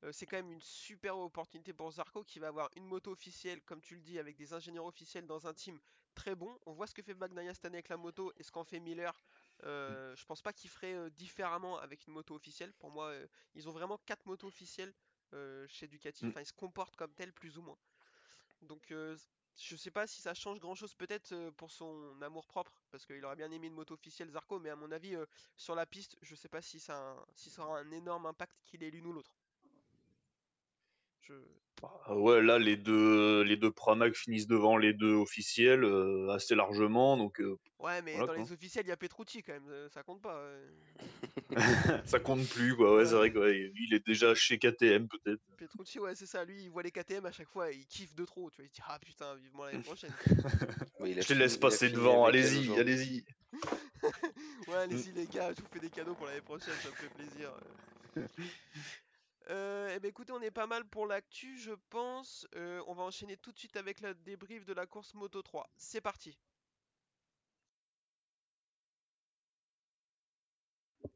Euh, 0.05 0.13
c'est 0.13 0.27
quand 0.27 0.37
même 0.37 0.53
une 0.53 0.61
super 0.61 1.19
opportunité 1.19 1.73
pour 1.73 1.91
Zarco 1.91 2.23
qui 2.25 2.39
va 2.39 2.49
avoir 2.49 2.71
une 2.77 2.87
moto 2.87 3.11
officielle, 3.13 3.61
comme 3.63 3.81
tu 3.81 3.95
le 3.97 4.01
dis, 4.03 4.19
avec 4.19 4.37
des 4.37 4.53
ingénieurs 4.53 4.87
officiels 4.87 5.27
dans 5.27 5.47
un 5.47 5.55
team 5.55 5.79
très 6.15 6.35
bon. 6.35 6.59
On 6.67 6.73
voit 6.73 6.87
ce 6.87 6.95
que 6.95 7.03
fait 7.03 7.15
Bagnaia 7.15 7.53
cette 7.55 7.65
année 7.65 7.77
avec 7.77 7.89
la 7.89 7.97
moto 7.97 8.33
et 8.37 8.43
ce 8.43 8.51
qu'en 8.51 8.65
fait 8.65 8.81
Miller. 8.81 9.13
Euh, 9.65 10.15
je 10.17 10.25
pense 10.25 10.43
pas 10.43 10.53
qu'il 10.53 10.71
ferait 10.71 10.95
euh, 10.95 11.11
différemment 11.11 11.79
avec 11.79 12.07
une 12.07 12.15
moto 12.15 12.35
officielle. 12.35 12.73
Pour 12.75 12.91
moi, 12.91 13.09
euh, 13.09 13.27
ils 13.55 13.69
ont 13.69 13.73
vraiment 13.73 13.99
quatre 13.99 14.25
motos 14.27 14.49
officielles 14.49 14.95
chez 15.67 15.89
Ducati. 15.89 16.25
Mm. 16.25 16.29
Enfin, 16.29 16.41
ils 16.43 16.47
se 16.47 16.53
comportent 16.53 16.95
comme 16.95 17.13
tels 17.13 17.33
plus 17.33 17.59
ou 17.59 17.63
moins. 17.63 17.79
Donc, 18.63 18.87
je 18.91 19.77
sais 19.77 19.91
pas 19.91 20.07
si 20.07 20.21
ça 20.23 20.33
change 20.33 20.61
grand 20.61 20.77
chose 20.77 20.95
peut-être 20.95 21.51
pour 21.57 21.73
son 21.73 22.23
amour 22.23 22.47
propre, 22.47 22.73
parce 22.93 23.05
qu'il 23.05 23.25
aurait 23.25 23.35
bien 23.35 23.51
aimé 23.51 23.67
une 23.67 23.75
moto 23.75 23.95
officielle 23.95 24.31
Zarco, 24.31 24.61
mais 24.61 24.71
à 24.71 24.77
mon 24.77 24.93
avis, 24.93 25.17
sur 25.57 25.75
la 25.75 25.87
piste, 25.87 26.17
je 26.23 26.37
sais 26.37 26.49
pas 26.49 26.63
si 26.63 26.79
ça, 26.79 26.97
un- 26.97 27.27
si 27.35 27.51
ça 27.51 27.63
aura 27.65 27.81
un 27.81 27.91
énorme 27.91 28.27
impact 28.27 28.57
qu'il 28.65 28.85
ait 28.85 28.91
l'une 28.91 29.07
ou 29.07 29.13
l'autre. 29.13 29.37
Je... 31.21 31.35
Ah 32.07 32.17
ouais, 32.17 32.43
là, 32.43 32.59
les 32.59 32.77
deux, 32.77 33.43
les 33.43 33.57
deux 33.57 33.71
Pramac 33.71 34.15
finissent 34.15 34.47
devant 34.47 34.77
les 34.77 34.93
deux 34.93 35.15
officiels 35.15 35.85
euh, 35.85 36.29
assez 36.31 36.55
largement, 36.55 37.17
donc 37.17 37.41
euh, 37.41 37.57
Ouais, 37.79 38.03
mais 38.03 38.13
voilà 38.13 38.27
dans 38.27 38.35
quoi. 38.35 38.43
les 38.43 38.53
officiels, 38.53 38.85
il 38.87 38.89
y 38.89 38.93
a 38.93 38.97
Petrucci 38.97 39.43
quand 39.43 39.53
même, 39.53 39.69
euh, 39.69 39.89
ça 39.89 40.03
compte 40.03 40.23
pas. 40.23 40.43
Ça 42.07 42.19
compte 42.19 42.49
plus, 42.49 42.75
quoi. 42.75 42.97
Ouais, 42.97 43.05
c'est 43.05 43.15
vrai 43.15 43.33
que 43.33 43.39
ouais, 43.39 43.53
lui, 43.53 43.87
il 43.89 43.95
est 43.95 44.05
déjà 44.07 44.35
chez 44.35 44.59
KTM, 44.59 45.07
peut-être. 45.09 45.41
Petrucci, 45.57 45.99
ouais, 45.99 46.15
c'est 46.15 46.27
ça. 46.27 46.45
Lui, 46.45 46.63
il 46.63 46.71
voit 46.71 46.83
les 46.83 46.91
KTM 46.91 47.27
à 47.27 47.33
chaque 47.33 47.49
fois 47.49 47.71
et 47.71 47.77
il 47.77 47.87
kiffe 47.87 48.15
de 48.15 48.25
trop. 48.25 48.51
Tu 48.51 48.57
vois, 48.57 48.65
il 48.65 48.69
se 48.69 48.75
dit 48.75 48.83
Ah 48.89 48.99
putain, 48.99 49.35
vivement 49.37 49.65
l'année 49.65 49.83
prochaine. 49.83 50.13
Mais 51.01 51.11
il 51.11 51.19
a 51.19 51.23
Je 51.23 51.29
te 51.29 51.33
laisse 51.35 51.57
passer 51.57 51.91
devant, 51.91 52.27
allez-y, 52.27 52.79
allez-y. 52.79 53.25
ouais, 54.69 54.77
allez-y 54.77 55.13
les 55.13 55.27
gars, 55.27 55.53
je 55.53 55.61
vous 55.61 55.69
fais 55.73 55.81
des 55.81 55.91
cadeaux 55.91 56.15
pour 56.15 56.27
l'année 56.27 56.41
prochaine, 56.41 56.75
ça 56.83 56.89
me 56.89 56.95
fait 56.95 57.09
plaisir. 57.15 57.53
Euh, 59.51 59.93
eh 59.95 60.01
ben 60.01 60.09
écoutez, 60.09 60.33
on 60.33 60.41
est 60.43 60.51
pas 60.51 60.67
mal 60.67 60.85
pour 60.85 61.07
l'actu, 61.07 61.59
je 61.59 61.73
pense. 61.91 62.47
Euh, 62.57 62.83
on 62.87 62.95
va 62.95 63.03
enchaîner 63.05 63.37
tout 63.37 63.53
de 63.53 63.59
suite 63.59 63.77
avec 63.77 64.01
la 64.01 64.15
débrief 64.15 64.65
de 64.65 64.73
la 64.75 64.87
course 64.87 65.15
Moto 65.15 65.43
3. 65.43 65.69
C'est 65.77 66.01
parti. 66.01 66.39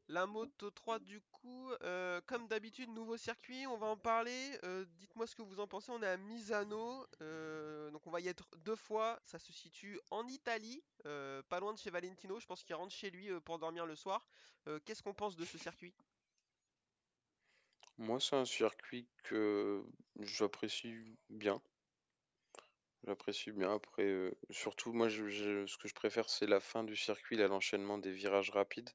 La 0.09 0.25
Moto 0.25 0.71
3, 0.71 0.99
du 0.99 1.21
coup, 1.31 1.71
euh, 1.83 2.19
comme 2.25 2.47
d'habitude, 2.47 2.89
nouveau 2.89 3.15
circuit, 3.15 3.65
on 3.67 3.77
va 3.77 3.87
en 3.87 3.95
parler. 3.97 4.59
Dites-moi 4.97 5.25
ce 5.27 5.35
que 5.35 5.41
vous 5.41 5.59
en 5.59 5.67
pensez. 5.67 5.91
On 5.91 6.01
est 6.01 6.07
à 6.07 6.17
Misano, 6.17 7.05
donc 7.91 8.05
on 8.07 8.11
va 8.11 8.19
y 8.19 8.27
être 8.27 8.47
deux 8.57 8.75
fois. 8.75 9.19
Ça 9.23 9.39
se 9.39 9.53
situe 9.53 9.99
en 10.11 10.27
Italie, 10.27 10.83
pas 11.03 11.59
loin 11.59 11.73
de 11.73 11.77
chez 11.79 11.91
Valentino. 11.91 12.39
Je 12.39 12.45
pense 12.47 12.63
qu'il 12.63 12.75
rentre 12.75 12.93
chez 12.93 13.09
lui 13.11 13.29
pour 13.41 13.59
dormir 13.59 13.85
le 13.85 13.95
soir. 13.95 14.25
Qu'est-ce 14.85 15.03
qu'on 15.03 15.13
pense 15.13 15.35
de 15.35 15.45
ce 15.45 15.57
circuit? 15.57 15.93
Moi, 17.99 18.19
c'est 18.19 18.35
un 18.35 18.45
circuit 18.45 19.07
que 19.21 19.83
j'apprécie 20.19 21.15
bien. 21.29 21.61
J'apprécie 23.05 23.51
bien. 23.51 23.73
Après, 23.73 24.05
euh, 24.05 24.31
surtout, 24.51 24.93
moi, 24.93 25.09
je- 25.09 25.65
ce 25.67 25.77
que 25.77 25.89
je 25.89 25.93
préfère, 25.93 26.29
c'est 26.29 26.45
la 26.47 26.61
fin 26.61 26.85
du 26.85 26.95
circuit, 26.95 27.35
l'enchaînement 27.35 27.97
des 27.97 28.13
virages 28.13 28.51
rapides. 28.51 28.91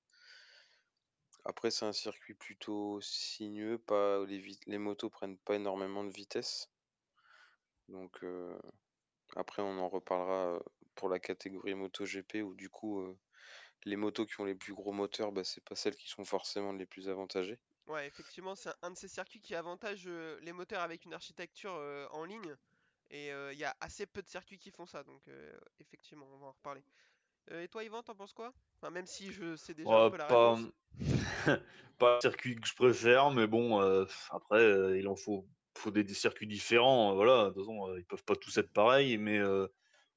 Après, 1.47 1.71
c'est 1.71 1.87
un 1.87 1.93
circuit 1.95 2.35
plutôt 2.35 3.01
sinueux, 3.01 3.79
pas 3.79 4.27
les, 4.27 4.39
vi- 4.39 4.61
les 4.67 4.77
motos 4.77 5.09
prennent 5.09 5.39
pas 5.39 5.55
énormément 5.55 6.05
de 6.05 6.11
vitesse. 6.13 6.69
Donc, 7.89 8.23
euh, 8.25 8.59
après, 9.37 9.63
on 9.63 9.79
en 9.79 9.89
reparlera 9.89 10.61
pour 10.97 11.09
la 11.11 11.21
catégorie 11.21 11.75
MotoGP 11.75 12.43
où 12.43 12.55
du 12.55 12.71
coup, 12.71 13.01
euh, 13.01 13.19
les 13.85 13.97
motos 13.97 14.27
qui 14.27 14.41
ont 14.41 14.47
les 14.47 14.55
plus 14.57 14.75
gros 14.75 14.93
moteurs, 14.93 15.33
bah, 15.33 15.45
c'est 15.45 15.65
pas 15.65 15.77
celles 15.77 15.97
qui 15.97 16.09
sont 16.09 16.25
forcément 16.25 16.73
les 16.73 16.87
plus 16.87 17.09
avantagées. 17.11 17.61
Ouais, 17.87 18.07
effectivement, 18.07 18.55
c'est 18.55 18.71
un, 18.71 18.75
un 18.83 18.91
de 18.93 18.97
ces 18.97 19.09
circuits 19.09 19.41
qui 19.41 19.55
avantage 19.55 20.05
euh, 20.07 20.39
les 20.41 20.53
moteurs 20.53 20.81
avec 20.83 21.05
une 21.05 21.13
architecture 21.15 21.75
euh, 21.75 22.07
en 22.11 22.25
ligne. 22.25 22.57
Et 23.11 23.33
euh, 23.33 23.53
il 23.53 23.59
y 23.59 23.65
a 23.65 23.77
assez 23.81 24.07
peu 24.07 24.23
de 24.23 24.29
circuits 24.29 24.59
qui 24.59 24.71
font 24.71 24.87
ça, 24.87 25.05
donc 25.05 25.29
euh, 25.29 25.59
effectivement, 25.81 26.27
on 26.33 26.39
va 26.39 26.47
en 26.47 26.53
reparler. 26.53 26.85
Et 27.51 27.69
toi, 27.69 27.85
Yvan, 27.85 28.03
t'en 28.03 28.17
penses 28.17 28.35
quoi? 28.35 28.55
Enfin, 28.77 28.91
même 28.91 29.07
si 29.07 29.33
je 29.33 29.57
sais 29.57 29.75
déjà 29.75 29.99
un 29.99 30.05
Ouais, 30.05 30.09
peu 30.09 30.17
la 30.19 30.29
pas, 30.29 30.29
réponse. 30.29 30.71
pas 31.99 32.17
un 32.17 32.21
circuit 32.21 32.57
que 32.57 32.67
je 32.67 32.75
préfère, 32.75 33.31
mais 33.31 33.47
bon, 33.47 33.79
après, 34.31 34.99
il 34.99 35.07
en 35.09 35.17
faut, 35.17 35.49
faut 35.77 35.91
des, 35.91 36.05
des 36.05 36.15
circuits 36.15 36.47
différents. 36.47 37.15
voilà, 37.15 37.45
de 37.45 37.55
toute 37.55 37.59
façon, 37.65 37.95
ils 37.97 38.05
peuvent 38.07 38.25
pas 38.25 38.37
tous 38.37 38.57
être 38.59 38.73
pareils, 38.73 39.19
mais 39.19 39.41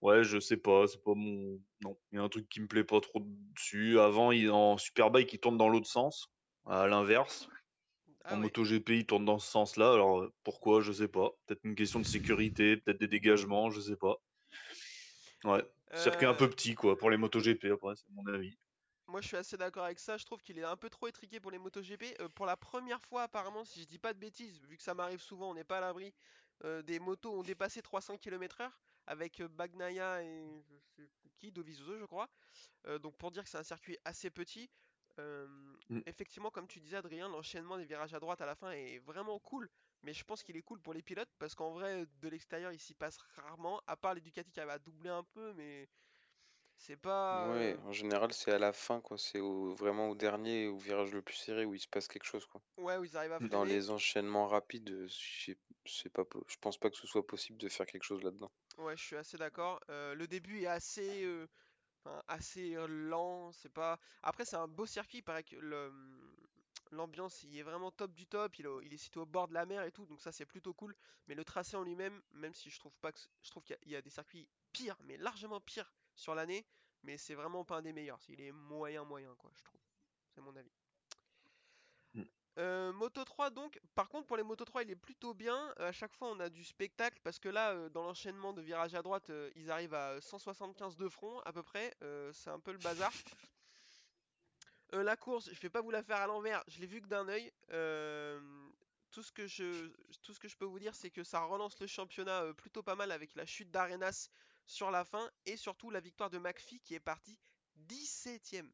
ouais, 0.02 0.24
je 0.24 0.40
sais 0.40 0.58
pas, 0.58 0.88
c'est 0.88 1.04
pas 1.04 1.14
mon. 1.16 1.60
Non, 1.84 1.98
il 2.12 2.18
y 2.18 2.20
a 2.20 2.24
un 2.24 2.30
truc 2.30 2.48
qui 2.50 2.62
me 2.62 2.68
plaît 2.68 2.84
pas 2.86 3.02
trop 3.02 3.22
dessus. 3.56 4.00
Avant, 4.00 4.32
il, 4.32 4.50
en 4.52 4.78
Superbike, 4.78 5.34
il 5.34 5.40
tourne 5.40 5.58
dans 5.58 5.70
l'autre 5.70 5.88
sens, 5.90 6.30
à 6.66 6.88
l'inverse. 6.88 7.50
Ah 8.28 8.36
En 8.36 8.38
ouais. 8.38 8.44
MotoGP, 8.44 8.90
il 8.92 9.06
tourne 9.06 9.26
dans 9.26 9.40
ce 9.40 9.50
sens-là. 9.52 9.92
Alors 9.94 10.22
euh, 10.22 10.34
pourquoi, 10.44 10.82
je 10.82 10.92
sais 10.94 11.08
pas. 11.10 11.32
Peut-être 11.46 11.62
une 11.66 11.76
question 11.76 12.00
de 12.00 12.06
sécurité, 12.06 12.78
peut-être 12.78 13.00
des 13.00 13.08
dégagements, 13.10 13.70
je 13.70 13.82
sais 13.82 13.98
pas. 13.98 14.18
Ouais, 15.44 15.64
circuit 15.96 16.26
un 16.28 16.34
Euh, 16.34 16.36
peu 16.36 16.48
petit, 16.50 16.76
quoi, 16.76 16.96
pour 16.98 17.10
les 17.10 17.18
MotoGP, 17.18 17.66
après, 17.72 17.96
c'est 17.96 18.10
mon 18.10 18.26
avis. 18.28 18.58
Moi, 19.08 19.22
je 19.22 19.28
suis 19.28 19.38
assez 19.38 19.58
d'accord 19.58 19.86
avec 19.86 20.00
ça. 20.00 20.18
Je 20.18 20.26
trouve 20.26 20.42
qu'il 20.44 20.60
est 20.60 20.64
un 20.64 20.76
peu 20.76 20.90
trop 20.90 21.08
étriqué 21.08 21.40
pour 21.40 21.52
les 21.52 21.60
MotoGP. 21.60 22.16
Euh, 22.20 22.28
pour 22.30 22.46
la 22.46 22.58
première 22.58 23.02
fois, 23.02 23.24
apparemment, 23.24 23.64
si 23.64 23.82
je 23.82 23.86
dis 23.88 24.00
pas 24.00 24.14
de 24.14 24.20
bêtises, 24.20 24.62
vu 24.66 24.76
que 24.78 24.84
ça 24.84 24.94
m'arrive 24.94 25.22
souvent, 25.22 25.50
on 25.52 25.54
n'est 25.54 25.64
pas 25.64 25.78
à 25.78 25.82
l'abri, 25.82 26.14
euh, 26.66 26.82
des 26.82 27.00
motos 27.00 27.34
ont 27.40 27.44
dépassé 27.44 27.82
300 27.82 28.18
km/h 28.18 28.70
avec 29.06 29.40
euh, 29.40 29.48
Bagnaia 29.48 30.24
et 30.24 30.62
je 30.68 30.76
sais 31.06 31.18
plus 31.22 31.32
qui, 31.38 31.52
Dovizioso, 31.54 31.98
je 31.98 32.06
crois. 32.06 32.30
Euh, 32.88 33.00
donc, 33.00 33.18
pour 33.18 33.32
dire 33.32 33.44
que 33.44 33.50
c'est 33.50 33.58
un 33.60 33.64
circuit 33.64 33.98
assez 34.06 34.30
petit, 34.32 34.70
euh, 35.20 35.48
Mm. 35.90 36.02
effectivement, 36.06 36.52
comme 36.52 36.68
tu 36.68 36.80
disais, 36.80 36.98
Adrien, 36.98 37.30
l'enchaînement 37.30 37.78
des 37.78 37.86
virages 37.86 38.14
à 38.14 38.20
droite 38.20 38.42
à 38.42 38.46
la 38.46 38.56
fin 38.56 38.72
est 38.72 39.00
vraiment 39.00 39.40
cool. 39.40 39.70
Mais 40.04 40.14
je 40.14 40.24
pense 40.24 40.44
qu'il 40.44 40.56
est 40.58 40.62
cool 40.62 40.80
pour 40.80 40.94
les 40.94 41.02
pilotes 41.02 41.30
parce 41.40 41.56
qu'en 41.56 41.72
vrai, 41.72 42.06
de 42.22 42.30
l'extérieur, 42.30 42.72
il 42.72 42.80
s'y 42.80 42.94
passe 42.94 43.18
rarement. 43.36 43.82
À 43.88 43.96
part 43.96 44.14
les 44.14 44.22
Ducati 44.22 44.52
qui 44.52 44.60
arrivent 44.60 44.72
à 44.72 44.80
doubler 44.80 45.10
un 45.10 45.24
peu, 45.24 45.54
mais 45.54 45.88
c'est 46.78 46.98
pas. 46.98 47.50
Ouais, 47.50 47.76
en 47.86 47.92
général, 47.94 48.32
c'est 48.34 48.52
à 48.52 48.60
la 48.60 48.74
fin, 48.74 49.02
quoi. 49.02 49.18
C'est 49.18 49.40
au, 49.40 49.74
vraiment 49.74 50.10
au 50.10 50.16
dernier, 50.16 50.68
au 50.68 50.78
virage 50.78 51.12
le 51.12 51.22
plus 51.22 51.36
serré 51.36 51.66
où 51.66 51.74
il 51.74 51.80
se 51.80 51.88
passe 51.88 52.08
quelque 52.08 52.26
chose, 52.26 52.46
quoi. 52.46 52.62
Ouais, 52.78 52.98
où 52.98 53.04
ils 53.06 53.18
arrivent 53.18 53.34
à 53.34 53.40
Dans 53.40 53.64
les 53.64 53.90
enchaînements 53.90 54.48
rapides, 54.48 54.90
euh, 54.92 55.08
c'est 55.86 56.10
pas, 56.10 56.26
po- 56.26 56.46
je 56.48 56.56
pense 56.62 56.78
pas 56.78 56.90
que 56.90 56.96
ce 56.98 57.08
soit 57.08 57.26
possible 57.26 57.58
de 57.58 57.70
faire 57.70 57.86
quelque 57.86 58.04
chose 58.04 58.24
là-dedans. 58.24 58.52
Ouais, 58.78 58.96
je 58.96 59.04
suis 59.04 59.16
assez 59.16 59.38
d'accord. 59.38 59.80
Euh, 59.90 60.14
le 60.14 60.28
début 60.28 60.62
est 60.62 60.68
assez, 60.68 61.24
euh, 61.24 61.48
enfin, 62.08 62.24
assez 62.28 62.76
lent. 62.88 63.52
C'est 63.52 63.72
pas. 63.72 64.00
Après, 64.24 64.46
c'est 64.46 64.56
un 64.56 64.68
beau 64.68 64.86
circuit. 64.86 65.20
Il 65.20 65.24
paraît 65.24 65.44
que 65.44 65.56
hum, 65.56 66.36
l'ambiance 66.92 67.44
il 67.44 67.58
est 67.58 67.64
vraiment 67.64 67.92
top 67.92 68.14
du 68.14 68.26
top. 68.26 68.58
Il 68.60 68.94
est, 68.94 68.98
situé 68.98 69.20
au 69.20 69.26
bord 69.26 69.48
de 69.48 69.54
la 69.54 69.66
mer 69.66 69.84
et 69.84 69.92
tout, 69.92 70.06
donc 70.06 70.22
ça 70.22 70.32
c'est 70.32 70.46
plutôt 70.46 70.74
cool. 70.74 70.96
Mais 71.28 71.36
le 71.36 71.44
tracé 71.44 71.76
en 71.76 71.84
lui-même, 71.84 72.22
même 72.32 72.54
si 72.54 72.70
je 72.70 72.80
trouve 72.80 72.98
pas 73.00 73.12
que, 73.12 73.20
je 73.42 73.50
trouve 73.52 73.64
qu'il 73.64 73.78
y 73.86 73.96
a 73.96 74.02
des 74.02 74.10
circuits 74.10 74.48
pires, 74.74 74.98
mais 75.04 75.18
largement 75.18 75.60
pires 75.62 75.92
sur 76.16 76.36
l'année. 76.36 76.66
Mais 77.04 77.18
c'est 77.18 77.36
vraiment 77.36 77.64
pas 77.64 77.78
un 77.78 77.82
des 77.82 77.94
meilleurs. 77.94 78.20
Il 78.28 78.42
est 78.42 78.52
moyen 78.52 79.04
moyen 79.04 79.36
quoi, 79.36 79.52
je 79.54 79.64
trouve. 79.64 79.82
C'est 80.30 80.42
mon 80.42 80.56
avis. 80.56 80.72
Euh, 82.58 82.92
Moto 82.94 83.24
3 83.24 83.52
donc, 83.52 83.80
par 83.94 84.10
contre 84.10 84.26
pour 84.26 84.36
les 84.36 84.44
Moto 84.44 84.66
3 84.66 84.82
il 84.84 84.90
est 84.90 84.96
plutôt 84.96 85.34
bien, 85.36 85.74
Euh, 85.80 85.90
à 85.90 85.92
chaque 85.92 86.14
fois 86.14 86.30
on 86.30 86.40
a 86.40 86.50
du 86.50 86.64
spectacle 86.64 87.20
parce 87.24 87.38
que 87.38 87.50
là 87.50 87.72
euh, 87.74 87.90
dans 87.90 88.04
l'enchaînement 88.04 88.52
de 88.52 88.62
virages 88.62 88.96
à 88.96 89.04
droite 89.04 89.32
ils 89.56 89.70
arrivent 89.70 89.94
à 89.94 90.20
175 90.22 90.98
de 90.98 91.08
front 91.08 91.40
à 91.42 91.54
peu 91.54 91.62
près, 91.62 91.96
c'est 92.34 92.50
un 92.50 92.60
peu 92.60 92.72
le 92.72 92.80
bazar. 92.80 93.12
La 94.94 95.18
course, 95.18 95.50
je 95.52 95.60
vais 95.60 95.70
pas 95.70 95.82
vous 95.82 95.92
la 95.92 96.02
faire 96.02 96.18
à 96.18 96.28
l'envers, 96.28 96.64
je 96.68 96.80
l'ai 96.80 96.88
vu 96.88 97.02
que 97.02 97.08
d'un 97.08 97.28
œil. 97.28 97.52
Tout 99.12 99.24
ce 99.24 99.32
que 99.32 99.48
je, 99.48 99.90
tout 100.24 100.34
ce 100.34 100.40
que 100.40 100.48
je 100.48 100.58
peux 100.58 100.66
vous 100.66 100.80
dire 100.80 100.96
c'est 100.96 101.10
que 101.12 101.24
ça 101.24 101.42
relance 101.42 101.80
le 101.80 101.88
championnat 101.88 102.54
plutôt 102.56 102.84
pas 102.84 102.96
mal 102.96 103.12
avec 103.12 103.36
la 103.36 103.46
chute 103.46 103.70
d'Arenas 103.72 104.30
sur 104.66 104.92
la 104.92 105.04
fin 105.06 105.30
et 105.46 105.58
surtout 105.58 105.90
la 105.92 106.00
victoire 106.00 106.30
de 106.30 106.40
McPhee 106.40 106.80
qui 106.82 106.96
est 106.96 107.00
parti 107.00 107.38
17ème. 107.88 108.72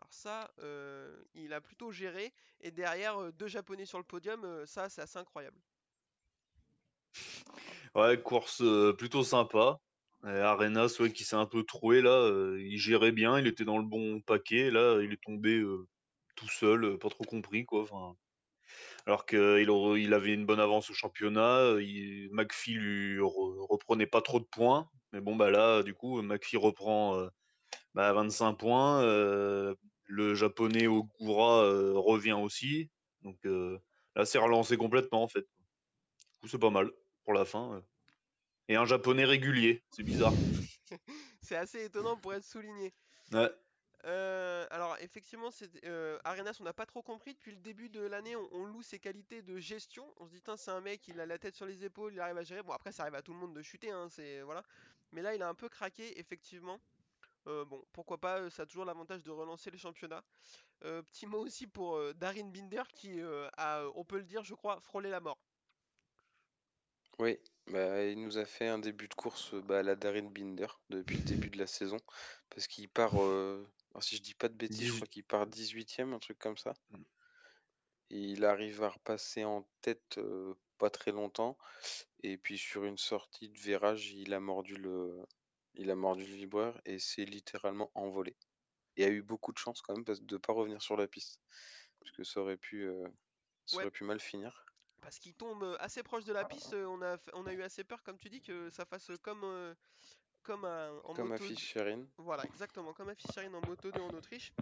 Alors 0.00 0.14
ça, 0.14 0.50
euh, 0.60 1.14
il 1.34 1.52
a 1.52 1.60
plutôt 1.60 1.92
géré. 1.92 2.32
Et 2.62 2.70
derrière, 2.70 3.20
euh, 3.20 3.32
deux 3.32 3.48
Japonais 3.48 3.84
sur 3.84 3.98
le 3.98 4.04
podium, 4.04 4.42
euh, 4.44 4.64
ça, 4.64 4.88
c'est 4.88 5.02
assez 5.02 5.18
incroyable. 5.18 5.58
Ouais, 7.94 8.18
course 8.22 8.62
plutôt 8.96 9.22
sympa. 9.22 9.78
Et 10.24 10.28
Arenas, 10.28 10.96
ouais, 11.00 11.12
qui 11.12 11.24
s'est 11.24 11.36
un 11.36 11.44
peu 11.44 11.64
troué 11.64 12.00
là, 12.00 12.30
il 12.58 12.78
gérait 12.78 13.12
bien, 13.12 13.38
il 13.38 13.46
était 13.46 13.64
dans 13.64 13.76
le 13.78 13.84
bon 13.84 14.20
paquet. 14.22 14.70
Là, 14.70 15.00
il 15.02 15.12
est 15.12 15.22
tombé 15.22 15.62
tout 16.36 16.48
seul, 16.48 16.98
pas 16.98 17.08
trop 17.10 17.24
compris 17.24 17.64
quoi. 17.66 17.86
Alors 19.06 19.26
qu'il 19.26 20.14
avait 20.14 20.34
une 20.34 20.46
bonne 20.46 20.60
avance 20.60 20.90
au 20.90 20.94
championnat, 20.94 21.74
il, 21.80 22.28
McPhee 22.32 22.74
lui 22.74 23.18
re- 23.18 23.66
reprenait 23.68 24.06
pas 24.06 24.22
trop 24.22 24.40
de 24.40 24.44
points. 24.44 24.88
Mais 25.12 25.20
bon, 25.20 25.36
bah 25.36 25.50
là, 25.50 25.82
du 25.82 25.94
coup, 25.94 26.22
McPhee 26.22 26.58
reprend 26.58 27.16
euh, 27.16 27.28
bah, 27.94 28.12
25 28.12 28.54
points. 28.54 29.02
Le 30.10 30.34
japonais 30.34 30.86
Ogura 30.88 31.62
euh, 31.64 31.92
revient 31.96 32.32
aussi. 32.32 32.90
Donc 33.22 33.38
euh, 33.46 33.78
là, 34.16 34.24
c'est 34.26 34.38
relancé 34.38 34.76
complètement 34.76 35.22
en 35.22 35.28
fait. 35.28 35.42
Du 35.42 36.38
coup, 36.40 36.48
c'est 36.48 36.58
pas 36.58 36.70
mal 36.70 36.90
pour 37.24 37.32
la 37.32 37.44
fin. 37.44 37.74
euh. 37.76 37.80
Et 38.68 38.76
un 38.76 38.84
japonais 38.84 39.24
régulier, 39.24 39.82
c'est 39.90 40.02
bizarre. 40.02 40.32
C'est 41.42 41.56
assez 41.56 41.84
étonnant 41.84 42.16
pour 42.16 42.34
être 42.34 42.44
souligné. 42.44 42.92
Ouais. 43.32 43.50
Euh, 44.04 44.66
alors 44.70 44.96
effectivement, 45.00 45.50
c'est 45.50 45.68
euh, 45.84 46.18
Arenas, 46.24 46.56
on 46.60 46.64
n'a 46.64 46.72
pas 46.72 46.86
trop 46.86 47.02
compris 47.02 47.34
depuis 47.34 47.50
le 47.52 47.58
début 47.58 47.88
de 47.90 48.00
l'année. 48.00 48.34
On, 48.36 48.48
on 48.52 48.64
loue 48.64 48.82
ses 48.82 48.98
qualités 48.98 49.42
de 49.42 49.58
gestion. 49.58 50.06
On 50.18 50.26
se 50.26 50.32
dit, 50.32 50.40
Tain, 50.42 50.56
c'est 50.56 50.70
un 50.70 50.80
mec, 50.80 51.06
il 51.08 51.20
a 51.20 51.26
la 51.26 51.38
tête 51.38 51.56
sur 51.56 51.66
les 51.66 51.84
épaules, 51.84 52.12
il 52.14 52.20
arrive 52.20 52.38
à 52.38 52.42
gérer. 52.44 52.62
Bon, 52.62 52.72
après, 52.72 52.92
ça 52.92 53.02
arrive 53.02 53.14
à 53.16 53.22
tout 53.22 53.32
le 53.32 53.38
monde 53.38 53.54
de 53.54 53.62
chuter, 53.62 53.90
hein, 53.90 54.08
c'est 54.10 54.42
voilà. 54.42 54.62
Mais 55.12 55.22
là, 55.22 55.34
il 55.34 55.42
a 55.42 55.48
un 55.48 55.54
peu 55.54 55.68
craqué, 55.68 56.18
effectivement. 56.18 56.80
Euh, 57.46 57.64
bon, 57.64 57.82
pourquoi 57.92 58.18
pas, 58.18 58.38
euh, 58.40 58.50
ça 58.50 58.62
a 58.62 58.66
toujours 58.66 58.84
l'avantage 58.84 59.22
de 59.22 59.30
relancer 59.30 59.70
le 59.70 59.78
championnat. 59.78 60.22
Euh, 60.84 61.02
petit 61.02 61.26
mot 61.26 61.38
aussi 61.38 61.66
pour 61.66 61.96
euh, 61.96 62.12
Darin 62.14 62.48
Binder 62.48 62.82
qui 62.92 63.20
euh, 63.20 63.48
a, 63.56 63.84
on 63.94 64.04
peut 64.04 64.18
le 64.18 64.24
dire, 64.24 64.44
je 64.44 64.54
crois, 64.54 64.80
frôlé 64.80 65.10
la 65.10 65.20
mort. 65.20 65.38
Oui, 67.18 67.38
bah, 67.66 68.04
il 68.04 68.20
nous 68.20 68.38
a 68.38 68.46
fait 68.46 68.66
un 68.66 68.78
début 68.78 69.08
de 69.08 69.14
course 69.14 69.54
bah, 69.54 69.80
à 69.80 69.82
la 69.82 69.94
Darin 69.94 70.30
Binder 70.30 70.68
depuis 70.88 71.16
le 71.18 71.22
début 71.22 71.50
de 71.50 71.58
la 71.58 71.66
saison. 71.66 71.98
Parce 72.48 72.66
qu'il 72.66 72.88
part, 72.88 73.20
euh, 73.22 73.66
alors 73.90 74.02
si 74.02 74.16
je 74.16 74.22
dis 74.22 74.34
pas 74.34 74.48
de 74.48 74.54
bêtises, 74.54 74.78
je 74.78 74.84
18. 74.92 74.96
crois 74.96 75.06
qu'il 75.06 75.24
part 75.24 75.46
18ème, 75.46 76.14
un 76.14 76.18
truc 76.18 76.38
comme 76.38 76.56
ça. 76.56 76.74
Mm. 76.90 77.02
Et 78.12 78.20
il 78.20 78.44
arrive 78.44 78.82
à 78.82 78.88
repasser 78.88 79.44
en 79.44 79.68
tête 79.82 80.18
euh, 80.18 80.54
pas 80.78 80.90
très 80.90 81.12
longtemps. 81.12 81.58
Et 82.22 82.38
puis 82.38 82.58
sur 82.58 82.84
une 82.84 82.98
sortie 82.98 83.50
de 83.50 83.58
virage, 83.58 84.10
il 84.12 84.32
a 84.32 84.40
mordu 84.40 84.76
le, 84.76 85.24
il 85.74 85.90
a 85.90 85.94
mordu 85.94 86.24
le 86.26 86.34
vibreur 86.34 86.80
et 86.84 86.98
s'est 86.98 87.24
littéralement 87.24 87.90
envolé. 87.94 88.36
Et 88.96 89.04
a 89.04 89.08
eu 89.08 89.22
beaucoup 89.22 89.52
de 89.52 89.58
chance 89.58 89.80
quand 89.82 89.94
même 89.94 90.04
parce 90.04 90.20
de 90.22 90.36
pas 90.36 90.52
revenir 90.52 90.82
sur 90.82 90.96
la 90.96 91.06
piste. 91.06 91.40
Parce 92.00 92.12
que 92.12 92.24
ça 92.24 92.40
aurait 92.40 92.56
pu, 92.56 92.82
euh, 92.82 93.08
ça 93.66 93.76
Ouais. 93.76 93.82
aurait 93.84 93.90
pu 93.90 94.04
mal 94.04 94.20
finir. 94.20 94.66
Parce 95.00 95.18
qu'il 95.18 95.34
tombe 95.34 95.62
euh, 95.62 95.76
assez 95.80 96.02
proche 96.02 96.24
de 96.24 96.32
la 96.32 96.44
piste, 96.44 96.72
euh, 96.74 96.84
on 96.86 97.00
a, 97.02 97.16
f- 97.16 97.30
on 97.34 97.46
a 97.46 97.52
eu 97.52 97.62
assez 97.62 97.84
peur, 97.84 98.02
comme 98.02 98.18
tu 98.18 98.28
dis, 98.28 98.40
que 98.42 98.68
ça 98.70 98.84
fasse 98.84 99.10
euh, 99.10 99.16
comme, 99.18 99.44
euh, 99.44 99.74
comme 100.42 100.64
un- 100.64 101.00
en 101.04 101.14
Comme 101.14 101.28
moto. 101.28 101.44
Fischerine. 101.44 102.06
Voilà, 102.18 102.44
exactement, 102.44 102.92
comme 102.92 103.08
à 103.08 103.14
Fischerine 103.14 103.54
en 103.54 103.60
moto 103.62 103.90
2 103.90 104.00
en 104.00 104.10
Autriche. 104.10 104.52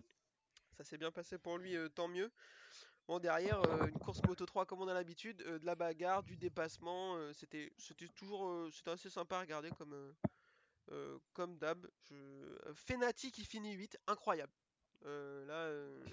Ça 0.77 0.85
s'est 0.85 0.99
bien 0.99 1.11
passé 1.11 1.39
pour 1.39 1.59
lui, 1.59 1.77
euh, 1.77 1.89
tant 1.89 2.07
mieux. 2.07 2.31
Bon, 3.09 3.19
derrière, 3.19 3.61
euh, 3.63 3.89
une 3.89 3.99
course 3.99 4.23
moto 4.23 4.47
3 4.47 4.65
comme 4.67 4.81
on 4.81 4.89
a 4.89 4.95
l'habitude, 4.95 5.43
euh, 5.43 5.59
de 5.59 5.67
la 5.67 5.75
bagarre, 5.75 6.23
du 6.23 6.37
dépassement, 6.37 7.17
euh, 7.17 7.33
c'était 7.33 7.73
c'était 7.79 8.07
toujours 8.09 8.47
euh, 8.49 8.71
c'était 8.71 8.91
assez 8.91 9.11
sympa 9.11 9.39
à 9.39 9.41
regarder 9.41 9.71
comme, 9.73 9.93
euh, 9.95 10.13
euh, 10.25 10.38
comme 11.33 11.59
d'hab. 11.59 11.87
Je... 12.09 12.15
euh, 12.15 12.75
Fenati 12.75 13.31
qui 13.33 13.45
finit 13.45 13.73
8, 13.75 13.99
incroyable. 14.07 14.53
Euh, 15.05 15.45
là, 15.47 15.55
euh, 15.55 16.05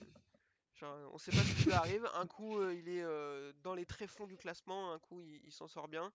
genre, 0.75 0.97
on 1.13 1.17
sait 1.17 1.31
pas 1.31 1.37
ce 1.43 1.55
qui 1.55 1.63
lui 1.65 1.73
arrive. 1.73 2.07
Un 2.15 2.27
coup, 2.27 2.59
euh, 2.59 2.73
il 2.73 2.87
est 2.89 3.03
euh, 3.03 3.51
dans 3.63 3.73
les 3.73 3.85
tréfonds 3.85 4.27
du 4.27 4.37
classement, 4.37 4.91
un 4.93 4.99
coup, 4.99 5.21
il, 5.21 5.41
il 5.45 5.51
s'en 5.51 5.67
sort 5.67 5.87
bien. 5.87 6.11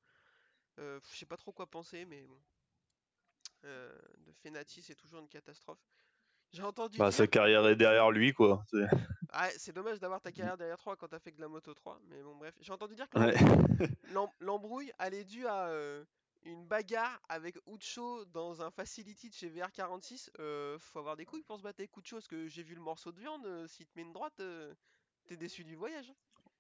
Euh, 0.78 1.00
je 1.12 1.18
sais 1.18 1.26
pas 1.26 1.36
trop 1.36 1.52
quoi 1.52 1.66
penser, 1.66 2.04
mais 2.04 2.22
bon. 2.26 2.40
Euh, 3.64 3.94
de 4.18 4.32
Fenati, 4.32 4.82
c'est 4.82 4.94
toujours 4.94 5.20
une 5.20 5.28
catastrophe. 5.28 5.80
J'ai 6.52 6.62
entendu 6.62 6.98
Bah, 6.98 7.10
dire. 7.10 7.16
sa 7.16 7.26
carrière 7.26 7.66
est 7.68 7.76
derrière 7.76 8.10
lui, 8.10 8.32
quoi. 8.32 8.64
C'est- 8.70 8.76
Ah, 9.32 9.48
c'est 9.58 9.72
dommage 9.72 10.00
d'avoir 10.00 10.20
ta 10.20 10.32
carrière 10.32 10.56
derrière 10.56 10.78
3 10.78 10.96
quand 10.96 11.06
t'as 11.06 11.20
fait 11.20 11.30
que 11.30 11.36
de 11.36 11.42
la 11.42 11.48
moto 11.48 11.72
3, 11.72 12.00
mais 12.08 12.20
bon, 12.22 12.34
bref. 12.36 12.54
J'ai 12.60 12.72
entendu 12.72 12.96
dire 12.96 13.08
que 13.08 13.18
Ouais. 13.18 13.34
l'embrouille, 14.40 14.90
elle 14.98 15.14
est 15.14 15.24
due 15.24 15.46
à 15.46 15.68
euh, 15.68 16.04
une 16.44 16.66
bagarre 16.66 17.20
avec 17.28 17.56
Ucho 17.66 18.24
dans 18.26 18.62
un 18.62 18.70
facility 18.70 19.28
de 19.28 19.34
chez 19.34 19.50
VR46, 19.50 20.30
euh, 20.38 20.78
faut 20.78 20.98
avoir 20.98 21.16
des 21.16 21.24
couilles 21.24 21.42
pour 21.42 21.58
se 21.58 21.62
battre 21.62 21.80
avec 21.80 21.96
Ucho, 21.96 22.16
parce 22.16 22.28
que 22.28 22.46
j'ai 22.46 22.62
vu 22.62 22.74
le 22.74 22.80
morceau 22.80 23.12
de 23.12 23.20
viande, 23.20 23.44
euh, 23.46 23.66
s'il 23.66 23.86
te 23.86 23.92
met 23.96 24.02
une 24.02 24.12
droite, 24.12 24.40
euh, 24.40 24.74
t'es 25.26 25.36
déçu 25.36 25.64
du 25.64 25.76
voyage. 25.76 26.12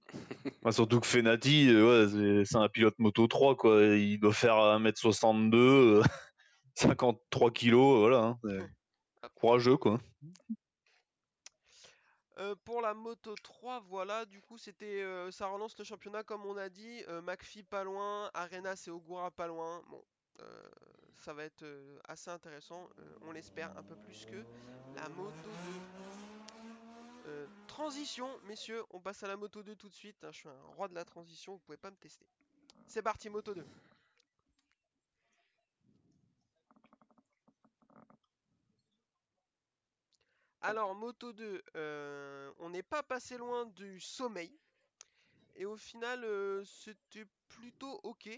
Bah, 0.62 0.72
surtout 0.72 1.00
que 1.00 1.06
Fenati, 1.06 1.68
euh, 1.70 2.06
ouais, 2.06 2.44
c'est- 2.44 2.56
un 2.56 2.68
pilote 2.68 2.98
moto 2.98 3.26
3, 3.26 3.56
quoi. 3.56 3.82
Il 3.82 4.18
doit 4.18 4.32
faire 4.32 4.56
1m62, 4.56 5.56
euh, 5.56 6.02
53 6.74 7.50
kilos, 7.50 7.98
voilà. 8.00 8.24
hein, 8.24 8.38
Courageux, 9.34 9.76
quoi. 9.76 10.00
Euh, 12.40 12.54
pour 12.64 12.80
la 12.80 12.94
Moto 12.94 13.34
3, 13.34 13.80
voilà, 13.80 14.24
du 14.24 14.40
coup, 14.40 14.56
c'était, 14.56 15.02
euh, 15.02 15.30
ça 15.30 15.46
relance 15.46 15.78
le 15.78 15.84
championnat 15.84 16.24
comme 16.24 16.46
on 16.46 16.56
a 16.56 16.70
dit. 16.70 17.04
Euh, 17.08 17.20
pas 17.68 17.84
loin, 17.84 18.30
Arenas 18.32 18.84
et 18.86 18.90
Ogura 18.90 19.30
pas 19.30 19.46
loin. 19.46 19.82
Bon, 19.90 20.02
euh, 20.40 20.62
ça 21.16 21.34
va 21.34 21.44
être 21.44 21.66
assez 22.08 22.30
intéressant, 22.30 22.88
on 23.26 23.32
l'espère 23.32 23.76
un 23.76 23.82
peu 23.82 23.94
plus 23.94 24.24
que 24.24 24.42
la 24.96 25.06
Moto 25.10 25.34
2. 25.44 25.50
Euh, 27.26 27.46
transition, 27.66 28.26
messieurs, 28.44 28.82
on 28.90 29.00
passe 29.00 29.22
à 29.22 29.28
la 29.28 29.36
Moto 29.36 29.62
2 29.62 29.76
tout 29.76 29.90
de 29.90 29.94
suite. 29.94 30.24
hein, 30.24 30.30
je 30.32 30.38
suis 30.38 30.48
un 30.48 30.74
roi 30.76 30.88
de 30.88 30.94
la 30.94 31.04
transition, 31.04 31.52
vous 31.52 31.58
pouvez 31.58 31.76
pas 31.76 31.90
me 31.90 31.96
tester. 31.96 32.26
C'est 32.86 33.02
parti, 33.02 33.28
Moto 33.28 33.52
2. 33.52 33.66
Alors, 40.62 40.94
Moto 40.94 41.32
2, 41.32 41.62
euh, 41.76 42.52
on 42.58 42.68
n'est 42.68 42.82
pas 42.82 43.02
passé 43.02 43.38
loin 43.38 43.64
du 43.64 43.98
sommeil. 43.98 44.52
Et 45.56 45.64
au 45.64 45.76
final, 45.76 46.22
euh, 46.24 46.62
c'était 46.66 47.24
plutôt 47.48 47.98
ok. 48.02 48.28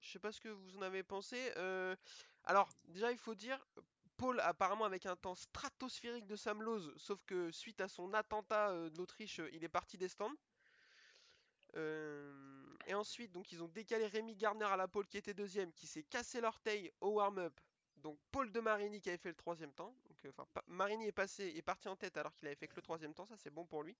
Je 0.00 0.10
sais 0.10 0.18
pas 0.18 0.32
ce 0.32 0.40
que 0.40 0.48
vous 0.48 0.76
en 0.78 0.82
avez 0.82 1.04
pensé. 1.04 1.52
Euh, 1.56 1.94
alors, 2.42 2.68
déjà, 2.86 3.12
il 3.12 3.18
faut 3.18 3.36
dire, 3.36 3.64
Paul, 4.16 4.40
apparemment, 4.40 4.84
avec 4.84 5.06
un 5.06 5.14
temps 5.14 5.36
stratosphérique 5.36 6.26
de 6.26 6.34
Sam 6.34 6.60
Lowe, 6.60 6.92
sauf 6.96 7.22
que 7.24 7.52
suite 7.52 7.80
à 7.80 7.88
son 7.88 8.12
attentat 8.14 8.70
euh, 8.70 8.90
il 9.52 9.62
est 9.62 9.68
parti 9.68 9.96
des 9.96 10.08
stands. 10.08 10.34
Et 12.86 12.94
ensuite, 12.94 13.32
donc, 13.32 13.50
ils 13.52 13.62
ont 13.62 13.68
décalé 13.68 14.06
Rémi 14.06 14.34
Gardner 14.34 14.66
à 14.66 14.76
la 14.76 14.88
pole 14.88 15.06
qui 15.06 15.18
était 15.18 15.34
deuxième, 15.34 15.72
qui 15.72 15.86
s'est 15.86 16.02
cassé 16.02 16.40
l'orteil 16.40 16.92
au 17.00 17.10
warm-up. 17.14 17.58
Donc, 17.96 18.18
Paul 18.30 18.52
de 18.52 18.60
Marini 18.60 19.00
qui 19.00 19.08
avait 19.08 19.18
fait 19.18 19.30
le 19.30 19.34
troisième 19.34 19.72
temps. 19.72 19.94
Marini 20.66 21.06
est 21.06 21.12
passé, 21.12 21.52
est 21.56 21.62
parti 21.62 21.88
en 21.88 21.96
tête 21.96 22.16
alors 22.16 22.34
qu'il 22.34 22.46
avait 22.46 22.56
fait 22.56 22.68
que 22.68 22.76
le 22.76 22.82
troisième 22.82 23.14
temps. 23.14 23.26
Ça, 23.26 23.36
c'est 23.36 23.50
bon 23.50 23.64
pour 23.64 23.82
lui. 23.82 23.96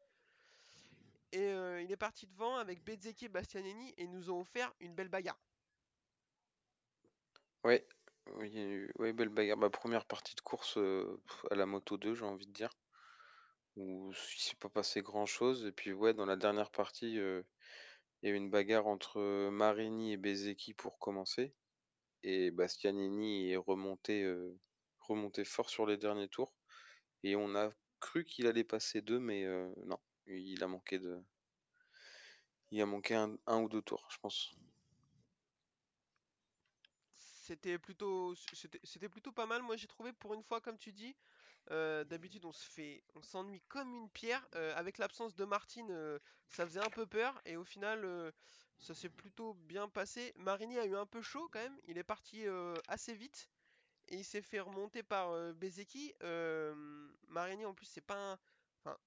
Et 1.32 1.52
euh, 1.52 1.82
il 1.82 1.90
est 1.90 1.96
parti 1.96 2.26
devant 2.26 2.56
avec 2.56 2.84
Bezzecchi 2.84 3.24
et 3.24 3.28
Bastianini 3.28 3.92
et 3.96 4.06
nous 4.06 4.30
ont 4.30 4.40
offert 4.40 4.72
une 4.78 4.94
belle 4.94 5.08
bagarre. 5.08 5.40
Ouais, 7.64 7.86
oui, 8.36 8.86
belle 9.12 9.30
bagarre. 9.30 9.56
Ma 9.56 9.70
première 9.70 10.04
partie 10.04 10.34
de 10.34 10.40
course 10.40 10.76
euh, 10.78 11.20
à 11.50 11.56
la 11.56 11.66
moto 11.66 11.96
2, 11.96 12.14
j'ai 12.14 12.24
envie 12.24 12.46
de 12.46 12.52
dire. 12.52 12.70
Où 13.76 14.12
il 14.12 14.40
s'est 14.40 14.54
pas 14.56 14.68
passé 14.68 15.02
grand-chose. 15.02 15.66
Et 15.66 15.72
puis, 15.72 15.92
ouais, 15.92 16.14
dans 16.14 16.26
la 16.26 16.36
dernière 16.36 16.70
partie, 16.70 17.18
euh, 17.18 17.42
il 18.22 18.28
y 18.28 18.32
a 18.32 18.34
eu 18.34 18.36
une 18.36 18.50
bagarre 18.50 18.86
entre 18.86 19.48
Marini 19.50 20.12
et 20.12 20.16
Bezzecchi 20.16 20.72
pour 20.74 20.98
commencer. 21.00 21.52
Et 22.22 22.52
Bastianini 22.52 23.50
est 23.50 23.56
remonté, 23.56 24.24
remonté 25.06 25.44
fort 25.44 25.70
sur 25.70 25.86
les 25.86 25.96
derniers 25.96 26.28
tours. 26.28 26.52
Et 27.22 27.36
on 27.36 27.54
a 27.56 27.70
cru 28.00 28.24
qu'il 28.24 28.46
allait 28.46 28.64
passer 28.64 29.02
deux, 29.02 29.18
mais 29.18 29.44
euh, 29.44 29.72
non, 29.86 29.98
il 30.26 30.62
a 30.62 30.68
manqué 30.68 30.98
de. 30.98 31.22
Il 32.70 32.80
a 32.82 32.86
manqué 32.86 33.14
un, 33.14 33.38
ou 33.62 33.68
deux 33.70 33.80
tours, 33.80 34.06
je 34.10 34.18
pense. 34.18 34.52
C'était 37.16 37.78
plutôt, 37.78 38.34
c'était 38.84 39.08
plutôt 39.08 39.32
pas 39.32 39.46
mal. 39.46 39.62
Moi, 39.62 39.76
j'ai 39.76 39.86
trouvé 39.86 40.12
pour 40.12 40.34
une 40.34 40.42
fois, 40.42 40.60
comme 40.60 40.78
tu 40.78 40.92
dis. 40.92 41.16
euh, 41.70 42.04
D'habitude, 42.04 42.44
on 42.46 42.52
se 42.52 42.66
fait, 42.70 43.02
on 43.14 43.22
s'ennuie 43.22 43.62
comme 43.68 43.94
une 43.94 44.10
pierre. 44.10 44.46
Euh, 44.54 44.74
avec 44.76 44.98
l'absence 44.98 45.34
de 45.36 45.44
Martine, 45.44 46.20
ça 46.48 46.66
faisait 46.66 46.80
un 46.84 46.90
peu 46.90 47.06
peur. 47.06 47.40
Et 47.46 47.56
au 47.56 47.64
final, 47.64 48.32
ça 48.78 48.94
s'est 48.94 49.10
plutôt 49.10 49.54
bien 49.54 49.88
passé. 49.88 50.32
Marini 50.36 50.78
a 50.78 50.86
eu 50.86 50.96
un 50.96 51.06
peu 51.06 51.22
chaud 51.22 51.48
quand 51.52 51.60
même. 51.60 51.78
Il 51.86 51.98
est 51.98 52.04
parti 52.04 52.44
assez 52.88 53.14
vite. 53.14 53.50
Il 54.14 54.24
s'est 54.24 54.42
fait 54.42 54.60
remonter 54.60 55.02
par. 55.02 55.30
Euh, 55.32 56.74
Marini, 57.28 57.64
en 57.66 57.74
plus, 57.74 57.86
c'est 57.86 58.00
pas 58.00 58.32
un. 58.32 58.38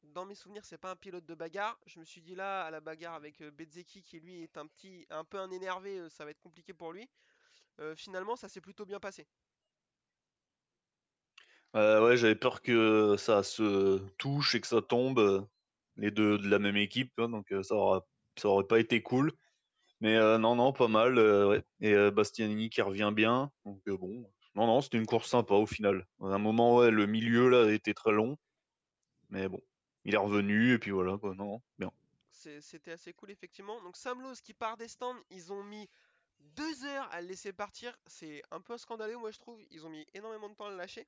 Dans 0.02 0.26
mes 0.26 0.34
souvenirs, 0.34 0.66
c'est 0.66 0.80
pas 0.80 0.92
un 0.92 0.96
pilote 0.96 1.26
de 1.26 1.36
bagarre. 1.36 1.80
Je 1.86 2.00
me 2.00 2.06
suis 2.06 2.22
dit 2.22 2.34
là, 2.34 2.66
à 2.66 2.72
la 2.72 2.82
bagarre 2.82 3.14
avec 3.14 3.44
Bezzecchi, 3.44 4.02
qui 4.02 4.20
lui 4.20 4.42
est 4.42 4.58
un 4.58 4.66
petit, 4.66 5.06
un 5.12 5.24
peu 5.24 5.38
un 5.38 5.52
énervé, 5.52 6.10
ça 6.10 6.26
va 6.26 6.32
être 6.32 6.40
compliqué 6.40 6.74
pour 6.74 6.92
lui. 6.92 7.08
Finalement, 7.96 8.36
ça 8.36 8.50
s'est 8.50 8.60
plutôt 8.60 8.88
bien 8.88 9.00
passé. 9.00 9.28
Euh, 11.76 12.04
ouais, 12.04 12.18
j'avais 12.18 12.34
peur 12.34 12.64
que 12.64 13.18
ça 13.20 13.44
se 13.44 14.00
touche 14.18 14.56
et 14.56 14.62
que 14.62 14.66
ça 14.66 14.82
tombe, 14.82 15.48
les 15.96 16.10
deux 16.10 16.40
de 16.40 16.50
la 16.50 16.58
même 16.58 16.78
équipe, 16.78 17.14
hein, 17.20 17.30
donc 17.30 17.54
ça 17.62 18.02
ça 18.36 18.48
aurait 18.48 18.68
pas 18.68 18.80
été 18.80 19.04
cool. 19.04 19.32
Mais 20.02 20.18
non, 20.40 20.56
non, 20.56 20.74
pas 20.74 20.88
mal. 20.88 21.64
Et 21.82 21.96
Bastianini 22.10 22.72
qui 22.72 22.82
revient 22.82 23.12
bien, 23.14 23.52
donc 23.64 23.88
bon. 23.88 24.28
Non, 24.58 24.68
non, 24.68 24.82
c'était 24.82 24.98
une 24.98 25.06
course 25.06 25.30
sympa 25.30 25.54
au 25.54 25.66
final. 25.66 26.06
À 26.20 26.26
un 26.26 26.38
moment, 26.38 26.76
ouais, 26.76 26.92
le 26.92 27.06
milieu 27.06 27.48
là 27.48 27.72
était 27.72 27.94
très 27.94 28.12
long, 28.12 28.38
mais 29.30 29.48
bon, 29.48 29.62
il 30.04 30.14
est 30.16 30.18
revenu 30.18 30.74
et 30.74 30.80
puis 30.80 30.92
voilà, 30.92 31.18
quoi. 31.18 31.34
Non, 31.36 31.62
bien. 31.80 31.92
C'était 32.32 32.92
assez 32.92 33.14
cool, 33.14 33.32
effectivement. 33.32 33.82
Donc, 33.84 33.98
Sam 33.98 34.22
Lowe 34.22 34.36
qui 34.44 34.54
part 34.54 34.78
des 34.78 34.88
stands, 34.88 35.16
ils 35.30 35.54
ont 35.54 35.64
mis 35.64 35.90
deux 36.40 36.86
heures 36.86 37.08
à 37.12 37.22
le 37.22 37.28
laisser 37.28 37.54
partir. 37.54 37.96
C'est 38.08 38.42
un 38.52 38.62
peu 38.62 38.78
scandaleux, 38.78 39.18
moi, 39.18 39.32
je 39.32 39.40
trouve. 39.40 39.60
Ils 39.72 39.86
ont 39.86 39.90
mis 39.90 40.06
énormément 40.14 40.50
de 40.50 40.56
temps 40.56 40.66
à 40.68 40.72
le 40.72 40.78
lâcher. 40.78 41.08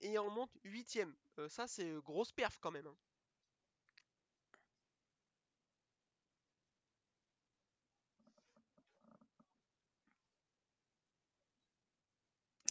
Et 0.00 0.18
en 0.18 0.30
monte 0.30 0.50
huitième. 0.64 1.14
Euh, 1.38 1.48
ça, 1.48 1.66
c'est 1.68 1.88
euh, 1.90 2.00
grosse 2.00 2.32
perf 2.32 2.58
quand 2.60 2.70
même. 2.72 2.86
hein. 2.86 2.96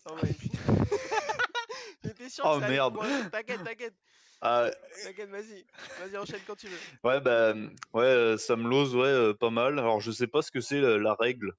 Oh, 0.06 0.14
ouais, 0.24 0.30
et 0.30 0.34
puis- 0.34 0.50
J'étais 2.04 2.30
sûr 2.30 2.44
que 2.46 2.50
Oh, 2.50 2.60
ça 2.60 2.70
merde. 2.70 2.98
T'inquiète, 3.32 3.64
t'inquiète, 3.64 3.94
Ah, 4.42 4.70
t'inquiète, 5.04 5.30
vas-y. 5.30 5.66
Vas-y, 6.00 6.18
enchaîne 6.18 6.40
quand 6.48 6.56
tu 6.56 6.68
veux. 6.68 6.78
ouais, 7.04 7.20
bah, 7.20 7.54
ouais, 7.94 8.04
euh, 8.06 8.38
Sam 8.38 8.68
Lowe, 8.68 8.96
ouais, 8.96 9.08
euh, 9.08 9.34
pas 9.34 9.50
mal. 9.50 9.78
Alors, 9.80 10.00
je 10.00 10.12
sais 10.12 10.28
pas 10.28 10.42
ce 10.42 10.50
que 10.52 10.62
c'est 10.62 10.80
la, 10.80 10.98
la 10.98 11.14
règle 11.16 11.52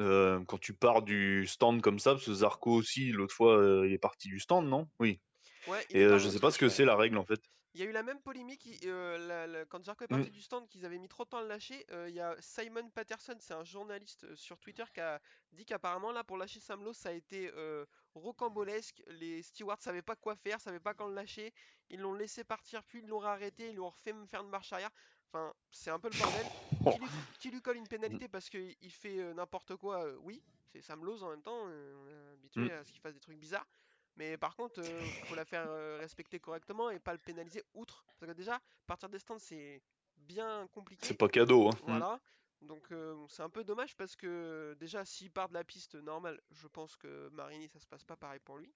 euh, 0.00 0.40
quand 0.48 0.58
tu 0.58 0.74
pars 0.74 1.02
du 1.02 1.46
stand 1.46 1.80
comme 1.80 2.00
ça, 2.00 2.12
parce 2.14 2.24
que 2.26 2.34
Zarco 2.34 2.72
aussi, 2.72 3.12
l'autre 3.12 3.34
fois, 3.34 3.56
euh, 3.56 3.86
il 3.86 3.92
est 3.92 3.98
parti 3.98 4.26
du 4.28 4.40
stand, 4.40 4.66
non? 4.66 4.88
Oui. 4.98 5.20
Ouais, 5.68 5.84
Et 5.90 6.02
euh, 6.02 6.18
je 6.18 6.28
sais 6.28 6.40
pas 6.40 6.50
ce 6.50 6.58
que 6.58 6.68
c'est 6.68 6.84
la 6.84 6.96
règle 6.96 7.16
en 7.18 7.24
fait. 7.24 7.40
Il 7.74 7.80
y 7.80 7.82
a 7.82 7.86
eu 7.86 7.92
la 7.92 8.04
même 8.04 8.20
polémique 8.20 8.68
euh, 8.84 9.18
la- 9.26 9.46
la- 9.48 9.64
quand 9.64 9.84
Zarco 9.84 10.04
est 10.04 10.06
Mm. 10.12 10.16
parti 10.16 10.30
du 10.30 10.40
stand 10.42 10.68
qu'ils 10.68 10.86
avaient 10.86 10.98
mis 10.98 11.08
trop 11.08 11.24
de 11.24 11.30
temps 11.30 11.38
à 11.38 11.42
le 11.42 11.48
lâcher. 11.48 11.84
euh, 11.90 12.08
Il 12.08 12.14
y 12.14 12.20
a 12.20 12.36
Simon 12.40 12.88
Patterson, 12.90 13.34
c'est 13.40 13.54
un 13.54 13.64
journaliste 13.64 14.24
euh, 14.24 14.36
sur 14.36 14.58
Twitter 14.60 14.84
qui 14.94 15.00
a 15.00 15.20
dit 15.52 15.64
qu'apparemment 15.66 16.12
là 16.12 16.22
pour 16.22 16.36
lâcher 16.36 16.60
Sam 16.60 16.84
Lowe 16.84 16.92
ça 16.92 17.08
a 17.08 17.12
été 17.12 17.50
euh, 17.54 17.84
rocambolesque. 18.14 19.02
Les 19.08 19.42
stewards 19.42 19.82
savaient 19.82 20.02
pas 20.02 20.14
quoi 20.14 20.36
faire, 20.36 20.60
savaient 20.60 20.78
pas 20.80 20.94
quand 20.94 21.08
le 21.08 21.14
lâcher. 21.14 21.52
Ils 21.90 22.00
l'ont 22.00 22.14
laissé 22.14 22.44
partir 22.44 22.84
puis 22.84 23.00
ils 23.00 23.08
l'ont 23.08 23.22
arrêté, 23.22 23.68
ils 23.70 23.72
lui 23.72 23.80
ont 23.80 23.90
refait 23.90 24.14
faire 24.28 24.42
une 24.42 24.50
marche 24.50 24.72
arrière. 24.72 24.90
Enfin 25.32 25.52
c'est 25.72 25.90
un 25.90 25.98
peu 25.98 26.08
le 26.10 26.16
bordel. 26.18 26.46
Qui 26.92 26.98
lui, 27.00 27.08
qui 27.40 27.50
lui 27.50 27.60
colle 27.62 27.76
une 27.78 27.88
pénalité 27.88 28.28
parce 28.28 28.48
qu'il 28.50 28.76
il 28.82 28.92
fait 28.92 29.34
n'importe 29.34 29.74
quoi, 29.76 30.06
oui. 30.20 30.40
C'est 30.72 30.80
Sam 30.82 31.04
Lowe 31.04 31.22
en 31.24 31.30
même 31.30 31.42
temps, 31.42 31.56
on 31.64 32.08
est 32.08 32.32
habitué 32.34 32.60
Mm. 32.66 32.70
à 32.70 32.84
ce 32.84 32.92
qu'il 32.92 33.00
fasse 33.00 33.14
des 33.14 33.20
trucs 33.20 33.38
bizarres. 33.38 33.66
Mais 34.16 34.36
par 34.38 34.54
contre, 34.56 34.80
euh, 34.80 35.00
faut 35.28 35.34
la 35.34 35.44
faire 35.44 35.64
euh, 35.68 35.98
respecter 35.98 36.38
correctement 36.38 36.90
et 36.90 37.00
pas 37.00 37.12
le 37.12 37.18
pénaliser 37.18 37.62
outre. 37.74 38.04
Parce 38.18 38.30
que 38.32 38.36
déjà, 38.36 38.60
partir 38.86 39.08
des 39.08 39.18
stands, 39.18 39.38
c'est 39.38 39.82
bien 40.16 40.66
compliqué. 40.68 41.04
C'est 41.06 41.14
pas 41.14 41.28
cadeau. 41.28 41.68
Hein. 41.68 41.72
Mm. 41.82 41.86
Voilà. 41.86 42.20
Donc 42.60 42.92
euh, 42.92 43.26
c'est 43.28 43.42
un 43.42 43.50
peu 43.50 43.64
dommage 43.64 43.96
parce 43.96 44.16
que 44.16 44.74
déjà, 44.78 45.04
s'il 45.04 45.30
part 45.30 45.48
de 45.48 45.54
la 45.54 45.64
piste 45.64 45.96
normale, 45.96 46.40
je 46.52 46.66
pense 46.68 46.96
que 46.96 47.28
Marini, 47.30 47.68
ça 47.68 47.78
se 47.80 47.86
passe 47.86 48.04
pas 48.04 48.16
pareil 48.16 48.40
pour 48.40 48.56
lui. 48.56 48.72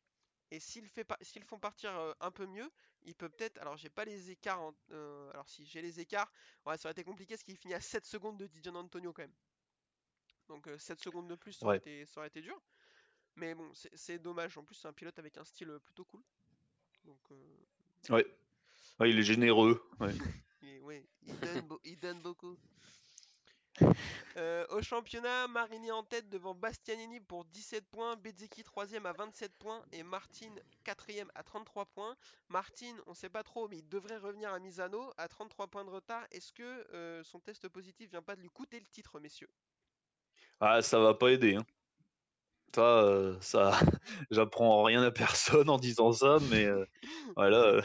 Et 0.51 0.61
s'ils 0.61 0.89
font 1.45 1.59
partir 1.59 2.15
un 2.21 2.31
peu 2.31 2.47
mieux, 2.47 2.71
il 3.03 3.15
peut 3.15 3.29
peut-être. 3.29 3.59
Alors 3.59 3.77
j'ai 3.77 3.91
pas 3.91 4.05
les 4.07 4.31
écarts. 4.31 4.61
en- 4.61 4.75
alors 5.31 5.49
si 5.49 5.65
j'ai 5.67 5.83
les 5.83 6.01
écarts, 6.01 6.33
ouais, 6.67 6.77
ça 6.79 6.89
aurait 6.89 6.93
été 6.93 7.05
compliqué 7.05 7.35
parce 7.35 7.45
qu'il 7.45 7.57
finit 7.59 7.75
à 7.75 7.81
7 7.81 8.05
secondes 8.07 8.39
de 8.39 8.47
Dijon 8.47 8.75
Antonio 8.75 9.13
quand 9.13 9.23
même. 9.23 9.35
Donc 10.49 10.67
euh, 10.67 10.79
7 10.79 11.01
secondes 11.01 11.29
de 11.29 11.35
plus, 11.35 11.53
ça 11.53 11.67
aurait, 11.67 11.75
Ouais. 11.75 11.79
été, 11.79 12.07
ça 12.07 12.21
aurait 12.21 12.29
été 12.29 12.41
dur. 12.41 12.59
Mais 13.39 13.55
bon, 13.55 13.71
c'est 13.95 14.19
dommage. 14.19 14.59
En 14.59 14.65
plus, 14.65 14.75
c'est 14.75 14.89
un 14.89 14.93
pilote 14.93 15.19
avec 15.19 15.39
un 15.39 15.45
style 15.45 15.71
euh, 15.71 15.79
plutôt 15.79 16.05
cool. 16.05 16.21
Donc, 17.05 17.21
euh, 17.31 17.37
Ouais. 18.11 18.27
Ouais, 18.99 19.11
il 19.11 19.19
est 19.19 19.23
généreux. 19.23 19.81
Ouais. 20.01 20.13
il, 20.63 20.69
est- 20.69 20.81
ouais, 20.81 21.07
il, 21.25 21.39
donne, 21.39 21.61
beau- 21.63 21.81
il 21.85 21.99
donne 22.01 22.21
beaucoup. 22.21 22.57
Euh, 24.37 24.67
au 24.71 24.83
championnat, 24.83 25.47
Marini 25.47 25.93
en 25.93 26.03
tête 26.03 26.29
devant 26.29 26.53
Bastianini 26.55 27.21
pour 27.21 27.45
17 27.45 27.87
points, 27.91 28.17
Bezzecchi 28.17 28.63
3ème 28.63 29.07
à 29.07 29.13
27 29.13 29.53
points 29.57 29.85
et 29.93 30.03
Martin 30.03 30.53
4ème 30.85 31.29
à 31.37 31.45
33 31.45 31.87
points. 31.87 32.17
Martin, 32.49 32.97
on 33.07 33.15
sait 33.15 33.29
pas 33.29 33.45
trop, 33.45 33.69
mais 33.69 33.79
il 33.79 33.89
devrait 33.89 34.17
revenir 34.19 34.53
à 34.53 34.59
Misano 34.59 35.13
à 35.17 35.29
33 35.29 35.69
points 35.69 35.85
de 35.85 35.91
retard. 35.91 36.27
Est-ce 36.33 36.53
que 36.53 36.63
euh, 36.93 37.23
son 37.23 37.39
test 37.39 37.69
positif 37.69 38.11
vient 38.11 38.23
pas 38.23 38.35
de 38.35 38.41
lui 38.41 38.51
coûter 38.51 38.81
le 38.81 38.87
titre, 38.87 39.21
messieurs? 39.21 39.51
Ah, 40.61 40.83
ça 40.83 40.99
va 40.99 41.15
pas 41.15 41.31
aider. 41.31 41.55
Hein. 41.55 41.65
Ça, 42.75 43.03
euh, 43.03 43.37
ça, 43.41 43.73
j'apprends 44.31 44.83
rien 44.83 45.03
à 45.03 45.11
personne 45.11 45.71
en 45.71 45.79
disant 45.79 46.13
ça, 46.13 46.39
mais 46.51 46.65
euh, 46.65 46.85
voilà, 47.35 47.81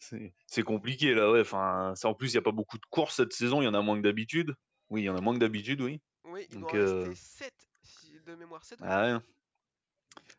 c'est 0.46 0.62
compliqué 0.62 1.14
là. 1.14 1.30
Ouais, 1.30 1.40
enfin, 1.40 1.94
en 2.04 2.14
plus, 2.14 2.32
il 2.32 2.34
y 2.34 2.38
a 2.38 2.42
pas 2.42 2.52
beaucoup 2.52 2.78
de 2.78 2.86
courses 2.90 3.16
cette 3.16 3.32
saison. 3.32 3.62
Il 3.62 3.64
y 3.64 3.68
en 3.68 3.74
a 3.74 3.82
moins 3.82 3.96
que 3.96 4.02
d'habitude. 4.02 4.54
Oui, 4.90 5.02
il 5.02 5.04
y 5.04 5.10
en 5.10 5.16
a 5.16 5.20
moins 5.20 5.34
que 5.34 5.38
d'habitude, 5.38 5.80
oui. 5.80 6.00
Oui, 6.24 6.46
il 6.50 6.60
doit 6.60 6.70
rester 6.70 7.14
7 7.14 7.52
de 8.26 8.34
mémoire 8.34 8.62
7. 8.62 8.78
Ah 8.82 9.20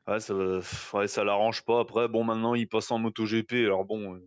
ouais. 0.07 0.19
ça, 0.19 0.35
ouais, 0.93 1.07
ça 1.07 1.23
l'arrange 1.23 1.63
pas. 1.63 1.79
Après, 1.79 2.07
bon, 2.07 2.23
maintenant, 2.23 2.53
il 2.53 2.67
passe 2.67 2.91
en 2.91 2.99
MotoGP. 2.99 3.53
Alors 3.65 3.85
bon, 3.85 4.21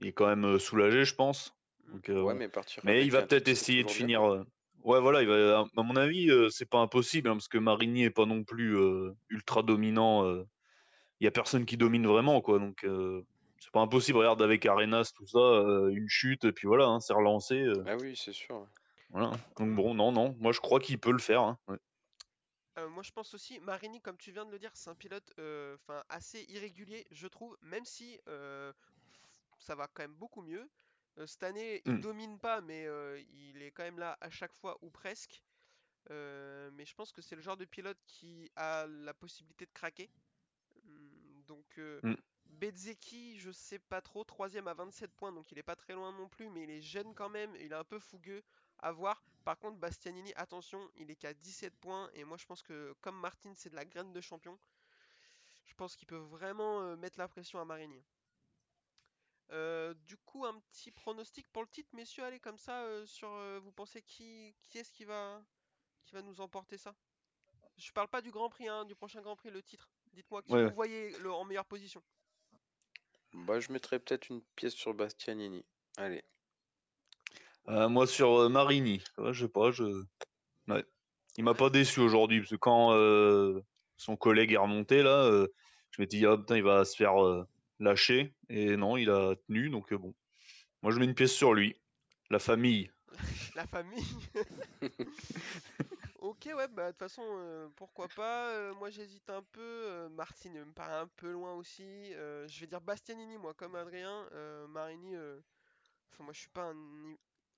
il 0.00 0.08
est 0.08 0.12
quand 0.12 0.26
même 0.26 0.58
soulagé, 0.58 1.06
je 1.06 1.14
pense. 1.14 1.54
Mmh. 1.86 1.92
Donc, 1.92 2.26
ouais, 2.26 2.34
mais, 2.34 2.48
partir 2.48 2.82
mais 2.84 3.04
il 3.04 3.10
va 3.10 3.22
peut-être 3.22 3.48
essayer 3.48 3.82
de 3.82 3.90
finir. 3.90 4.44
Ouais, 4.84 5.00
voilà, 5.00 5.22
il 5.22 5.28
va, 5.28 5.60
à 5.60 5.82
mon 5.82 5.96
avis, 5.96 6.30
c'est 6.50 6.68
pas 6.68 6.78
impossible, 6.78 7.28
hein, 7.28 7.34
parce 7.34 7.48
que 7.48 7.58
Marigny 7.58 8.04
est 8.04 8.10
pas 8.10 8.26
non 8.26 8.44
plus 8.44 8.76
ultra 9.28 9.62
dominant. 9.62 10.26
Il 11.20 11.24
y 11.24 11.26
a 11.26 11.30
personne 11.30 11.64
qui 11.64 11.76
domine 11.76 12.06
vraiment, 12.06 12.40
quoi. 12.40 12.58
Donc, 12.58 12.86
c'est 13.60 13.70
pas 13.72 13.80
impossible. 13.80 14.18
Regarde 14.18 14.42
avec 14.42 14.66
Arenas, 14.66 15.12
tout 15.14 15.26
ça, 15.26 15.38
une 15.38 16.08
chute, 16.08 16.44
et 16.44 16.52
puis 16.52 16.66
voilà, 16.66 16.86
hein, 16.86 17.00
c'est 17.00 17.12
relancé. 17.12 17.64
Ah 17.86 17.96
oui, 18.00 18.16
c'est 18.16 18.32
sûr. 18.32 18.66
Voilà. 19.10 19.30
Donc 19.58 19.74
bon, 19.76 19.94
non, 19.94 20.10
non, 20.10 20.34
moi 20.40 20.52
je 20.52 20.60
crois 20.60 20.80
qu'il 20.80 20.98
peut 20.98 21.12
le 21.12 21.18
faire. 21.18 21.42
Hein, 21.42 21.58
moi 22.88 23.02
je 23.02 23.12
pense 23.12 23.34
aussi, 23.34 23.60
Marini, 23.60 24.00
comme 24.00 24.16
tu 24.16 24.32
viens 24.32 24.46
de 24.46 24.50
le 24.50 24.58
dire, 24.58 24.70
c'est 24.72 24.88
un 24.88 24.94
pilote 24.94 25.30
enfin 25.38 26.02
assez 26.08 26.46
irrégulier, 26.48 27.06
je 27.10 27.26
trouve, 27.26 27.54
même 27.60 27.84
si 27.84 28.18
ça 29.58 29.74
va 29.74 29.86
quand 29.92 30.02
même 30.02 30.14
beaucoup 30.14 30.40
mieux. 30.40 30.66
Cette 31.26 31.42
année, 31.42 31.82
il 31.84 31.94
mmh. 31.94 32.00
domine 32.00 32.38
pas, 32.38 32.60
mais 32.60 32.86
il 33.50 33.62
est 33.62 33.70
quand 33.70 33.82
même 33.82 33.98
là 33.98 34.16
à 34.20 34.30
chaque 34.30 34.54
fois 34.54 34.78
ou 34.82 34.90
presque. 34.90 35.42
mais 36.08 36.84
je 36.84 36.94
pense 36.94 37.12
que 37.12 37.22
c'est 37.22 37.36
le 37.36 37.42
genre 37.42 37.56
de 37.56 37.64
pilote 37.64 37.98
qui 38.06 38.50
a 38.56 38.86
la 38.86 39.14
possibilité 39.14 39.66
de 39.66 39.72
craquer. 39.72 40.10
Mmh, 40.84 41.42
donc. 41.46 41.80
Bezeki, 42.62 43.40
je 43.40 43.50
sais 43.50 43.78
pas 43.78 44.00
trop, 44.00 44.24
troisième 44.24 44.68
à 44.68 44.74
27 44.74 45.10
points, 45.12 45.32
donc 45.32 45.50
il 45.50 45.58
est 45.58 45.64
pas 45.64 45.74
très 45.74 45.94
loin 45.94 46.12
non 46.12 46.28
plus, 46.28 46.48
mais 46.50 46.62
il 46.62 46.70
est 46.70 46.80
jeune 46.80 47.14
quand 47.14 47.28
même, 47.28 47.54
il 47.56 47.72
est 47.72 47.74
un 47.74 47.82
peu 47.82 47.98
fougueux 47.98 48.42
à 48.78 48.92
voir. 48.92 49.24
Par 49.44 49.58
contre, 49.58 49.78
Bastianini, 49.78 50.32
attention, 50.36 50.88
il 50.96 51.10
est 51.10 51.16
qu'à 51.16 51.34
17 51.34 51.74
points, 51.78 52.08
et 52.14 52.24
moi 52.24 52.36
je 52.36 52.46
pense 52.46 52.62
que 52.62 52.94
comme 53.00 53.18
Martin, 53.18 53.52
c'est 53.54 53.70
de 53.70 53.74
la 53.74 53.84
graine 53.84 54.12
de 54.12 54.20
champion, 54.20 54.56
je 55.64 55.74
pense 55.74 55.96
qu'il 55.96 56.06
peut 56.06 56.16
vraiment 56.16 56.96
mettre 56.96 57.18
la 57.18 57.26
pression 57.26 57.58
à 57.58 57.64
Marini. 57.64 58.00
Euh, 59.52 59.92
du 60.06 60.16
coup, 60.16 60.46
un 60.46 60.58
petit 60.60 60.90
pronostic 60.90 61.46
pour 61.52 61.62
le 61.62 61.68
titre, 61.68 61.90
messieurs, 61.92 62.24
allez 62.24 62.40
comme 62.40 62.56
ça, 62.56 62.84
euh, 62.84 63.04
sur 63.04 63.30
euh, 63.30 63.60
vous 63.62 63.70
pensez 63.70 64.00
qui, 64.00 64.54
qui 64.62 64.78
est-ce 64.78 64.92
qui 64.92 65.04
va, 65.04 65.42
qui 66.04 66.14
va 66.14 66.22
nous 66.22 66.40
emporter 66.40 66.78
ça? 66.78 66.94
Je 67.76 67.92
parle 67.92 68.08
pas 68.08 68.22
du 68.22 68.30
Grand 68.30 68.48
Prix, 68.48 68.68
hein, 68.68 68.86
du 68.86 68.94
prochain 68.94 69.20
Grand 69.20 69.36
Prix, 69.36 69.50
le 69.50 69.62
titre. 69.62 69.90
Dites-moi 70.14 70.42
qui 70.42 70.52
vous 70.52 70.74
voyez 70.74 71.10
le, 71.18 71.30
en 71.30 71.44
meilleure 71.44 71.66
position? 71.66 72.02
Bah, 73.34 73.60
je 73.60 73.72
mettrais 73.72 73.98
peut-être 73.98 74.28
une 74.28 74.42
pièce 74.56 74.74
sur 74.74 74.94
Bastianini. 74.94 75.64
Allez. 75.96 76.22
moi 77.66 78.06
sur 78.06 78.48
Marini. 78.48 79.02
je 79.18 79.44
sais 79.44 79.52
pas, 79.52 79.70
je. 79.70 80.04
Il 81.38 81.44
m'a 81.44 81.54
pas 81.54 81.70
déçu 81.70 82.00
aujourd'hui, 82.00 82.40
parce 82.40 82.50
que 82.50 82.56
quand 82.56 82.90
son 83.96 84.16
collègue 84.16 84.52
est 84.52 84.58
remonté 84.58 85.02
là, 85.02 85.46
je 85.90 86.02
m'étais 86.02 86.18
dit, 86.18 86.26
ah 86.26 86.36
putain, 86.36 86.56
il 86.56 86.62
va 86.62 86.84
se 86.84 86.94
faire 86.94 87.14
lâché. 87.78 88.34
Et 88.48 88.76
non, 88.76 88.96
il 88.96 89.10
a 89.10 89.34
tenu. 89.46 89.70
Donc 89.70 89.92
euh, 89.92 89.98
bon. 89.98 90.14
Moi, 90.82 90.92
je 90.92 90.98
mets 90.98 91.04
une 91.04 91.14
pièce 91.14 91.32
sur 91.32 91.54
lui. 91.54 91.76
La 92.30 92.38
famille. 92.38 92.90
La 93.54 93.66
famille 93.66 94.04
Ok, 96.18 96.46
ouais, 96.46 96.68
bah 96.68 96.86
de 96.86 96.90
toute 96.92 97.00
façon, 97.00 97.24
euh, 97.26 97.68
pourquoi 97.74 98.06
pas. 98.08 98.50
Euh, 98.50 98.74
moi, 98.74 98.90
j'hésite 98.90 99.28
un 99.28 99.42
peu. 99.42 100.08
Martine 100.10 100.64
me 100.64 100.72
paraît 100.72 101.00
un 101.00 101.08
peu 101.08 101.32
loin 101.32 101.54
aussi. 101.54 102.12
je 102.12 102.60
vais 102.60 102.66
dire 102.68 102.80
Bastianini, 102.80 103.38
moi, 103.38 103.54
comme 103.54 103.74
Adrien. 103.74 104.28
Marini, 104.68 105.16
enfin, 105.16 106.24
moi, 106.24 106.32
je 106.32 106.40
suis 106.40 106.48
pas 106.48 106.72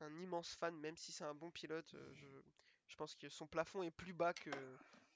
un, 0.00 0.20
immense 0.20 0.56
fan, 0.56 0.74
même 0.76 0.96
si 0.96 1.12
c'est 1.12 1.24
un 1.24 1.34
bon 1.34 1.50
pilote. 1.50 1.94
je, 2.14 2.96
pense 2.96 3.14
que 3.14 3.28
son 3.28 3.46
plafond 3.46 3.82
est 3.82 3.90
plus 3.90 4.14
bas 4.14 4.32
que, 4.32 4.50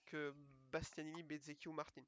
que 0.04 0.34
Bastianini, 0.70 1.22
Bezzecchi 1.22 1.68
ou 1.68 1.72
Martin. 1.72 2.02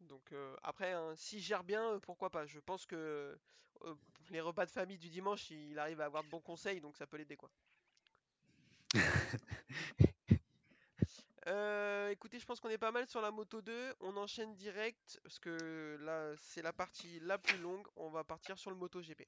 Donc 0.00 0.32
euh, 0.32 0.56
après, 0.62 0.92
hein, 0.92 1.14
s'il 1.16 1.40
gère 1.40 1.64
bien, 1.64 1.92
euh, 1.92 1.98
pourquoi 1.98 2.30
pas? 2.30 2.46
Je 2.46 2.60
pense 2.60 2.86
que 2.86 3.36
euh, 3.84 3.94
les 4.30 4.40
repas 4.40 4.66
de 4.66 4.70
famille 4.70 4.98
du 4.98 5.08
dimanche, 5.08 5.50
il 5.50 5.78
arrive 5.78 6.00
à 6.00 6.06
avoir 6.06 6.24
de 6.24 6.28
bons 6.28 6.40
conseils, 6.40 6.80
donc 6.80 6.96
ça 6.96 7.06
peut 7.06 7.16
l'aider 7.16 7.36
quoi. 7.36 7.50
écoutez, 12.10 12.38
je 12.38 12.46
pense 12.46 12.60
qu'on 12.60 12.68
est 12.68 12.78
pas 12.78 12.92
mal 12.92 13.06
sur 13.06 13.20
la 13.20 13.30
moto 13.30 13.60
2. 13.60 13.94
On 14.00 14.16
enchaîne 14.16 14.54
direct 14.54 15.20
parce 15.22 15.38
que 15.38 15.98
là, 16.00 16.34
c'est 16.36 16.62
la 16.62 16.72
partie 16.72 17.20
la 17.20 17.38
plus 17.38 17.58
longue. 17.58 17.86
On 17.96 18.08
va 18.10 18.24
partir 18.24 18.58
sur 18.58 18.70
le 18.70 18.76
moto 18.76 19.00
GP. 19.00 19.22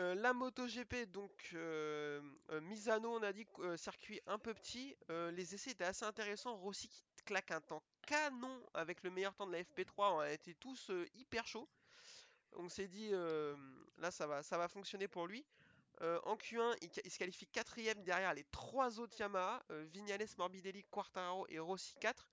Euh, 0.00 0.14
la 0.14 0.32
MotoGP, 0.32 1.10
donc 1.12 1.50
euh, 1.52 2.22
euh, 2.50 2.60
Misano, 2.62 3.14
on 3.14 3.22
a 3.22 3.34
dit 3.34 3.46
circuit 3.76 4.18
un 4.26 4.38
peu 4.38 4.54
petit. 4.54 4.96
les 5.08 5.54
essais 5.54 5.72
étaient 5.72 5.84
assez 5.84 6.06
intéressants. 6.06 6.56
Rossi 6.56 6.88
qui 6.88 7.04
claque 7.24 7.50
un 7.50 7.60
temps 7.60 7.82
canon 8.06 8.62
avec 8.72 9.02
le 9.02 9.10
meilleur 9.10 9.34
temps 9.34 9.46
de 9.46 9.52
la 9.52 9.62
FP3. 9.62 10.14
On 10.14 10.18
a 10.20 10.30
été 10.30 10.54
tous 10.54 10.90
hyper 11.14 11.46
chauds. 11.46 11.68
On 12.56 12.68
s'est 12.68 12.88
dit, 12.88 13.10
là 13.98 14.10
ça 14.10 14.26
va, 14.26 14.42
ça 14.42 14.56
va 14.56 14.68
fonctionner 14.68 15.06
pour 15.06 15.26
lui. 15.26 15.44
en 16.00 16.34
Q1, 16.36 16.76
il, 17.04 17.10
se 17.10 17.18
qualifie 17.18 17.46
quatrième 17.46 18.02
derrière 18.02 18.32
les 18.32 18.44
trois 18.44 18.98
autres 19.00 19.18
Yamaha, 19.20 19.62
Vignales, 19.92 20.26
Morbidelli, 20.38 20.84
Quartararo 20.84 21.46
et 21.50 21.58
Rossi 21.58 21.94
4. 22.00 22.26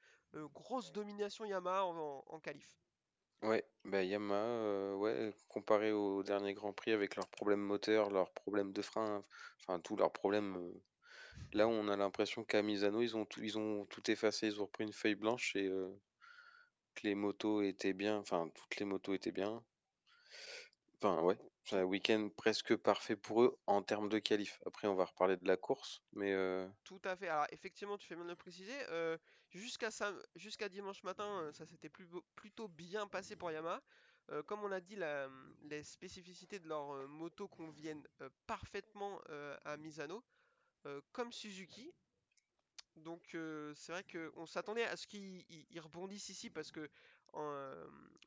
grosse 0.54 0.92
domination 0.94 1.44
Yamaha 1.44 1.84
en, 1.86 2.24
en 2.26 2.40
qualif. 2.40 2.87
Ouais, 3.42 3.64
bah 3.84 4.04
Yamaha, 4.04 4.96
ouais, 4.96 5.34
comparé 5.48 5.92
au 5.92 6.22
dernier 6.24 6.54
Grand 6.54 6.74
Prix 6.74 6.92
avec 6.92 7.16
leurs 7.16 7.28
problèmes 7.30 7.62
moteurs, 7.62 8.10
leurs 8.12 8.32
problèmes 8.32 8.72
de 8.74 8.82
frein, 8.84 9.24
enfin 9.62 9.80
tous 9.80 9.96
leurs 9.96 10.12
problèmes. 10.14 10.72
Là, 11.54 11.68
on 11.68 11.88
a 11.90 11.98
l'impression 11.98 12.44
qu'à 12.46 12.62
Misano, 12.64 13.02
ils 13.02 13.18
ont 13.18 13.26
tout, 13.26 13.42
ils 13.44 13.58
ont 13.58 13.86
tout 13.88 14.10
effacé, 14.12 14.48
ils 14.48 14.62
ont 14.62 14.66
repris 14.66 14.86
une 14.86 14.94
feuille 14.94 15.16
blanche 15.16 15.56
et 15.56 15.70
que 16.96 17.08
les 17.08 17.16
motos 17.16 17.62
étaient 17.62 17.94
bien, 17.94 18.18
enfin 18.18 18.50
toutes 18.54 18.76
les 18.76 18.86
motos 18.86 19.14
étaient 19.14 19.32
bien. 19.32 19.64
Enfin 21.02 21.22
ouais, 21.24 21.38
c'est 21.66 21.78
un 21.78 21.84
week-end 21.86 22.30
presque 22.38 22.76
parfait 22.76 23.16
pour 23.16 23.42
eux 23.44 23.58
en 23.66 23.82
termes 23.82 24.10
de 24.10 24.20
qualif. 24.20 24.62
Après, 24.66 24.88
on 24.88 24.96
va 24.96 25.06
reparler 25.06 25.38
de 25.38 25.48
la 25.48 25.58
course, 25.58 26.04
mais 26.12 26.36
Tout 26.84 27.02
à 27.04 27.16
fait. 27.16 27.28
Alors 27.28 27.48
effectivement, 27.52 27.98
tu 27.98 28.08
fais 28.08 28.16
bien 28.16 28.24
de 28.24 28.30
le 28.30 28.36
préciser. 28.36 28.78
Jusqu'à 29.58 30.70
dimanche 30.70 31.04
matin, 31.04 31.50
ça 31.54 31.66
s'était 31.66 31.90
plutôt 31.90 32.68
bien 32.68 33.08
passé 33.08 33.36
pour 33.36 33.52
Yamaha. 33.52 33.82
comme 34.46 34.64
on 34.64 34.68
l'a 34.68 34.82
dit, 34.82 34.98
les 35.64 35.84
spécificités 35.84 36.60
de 36.60 36.68
leur 36.68 37.08
moto 37.08 37.48
conviennent 37.48 38.06
parfaitement 38.46 39.22
à 39.66 39.78
Misano, 39.78 40.24
comme 41.12 41.32
Suzuki. 41.32 41.92
Donc 42.96 43.38
c'est 43.76 43.92
vrai 43.92 44.04
qu'on 44.04 44.46
s'attendait 44.46 44.86
à 44.86 44.96
ce 44.96 45.08
qu'ils 45.08 45.46
rebondissent 45.80 46.30
ici 46.30 46.50
parce 46.50 46.72
que 46.72 46.90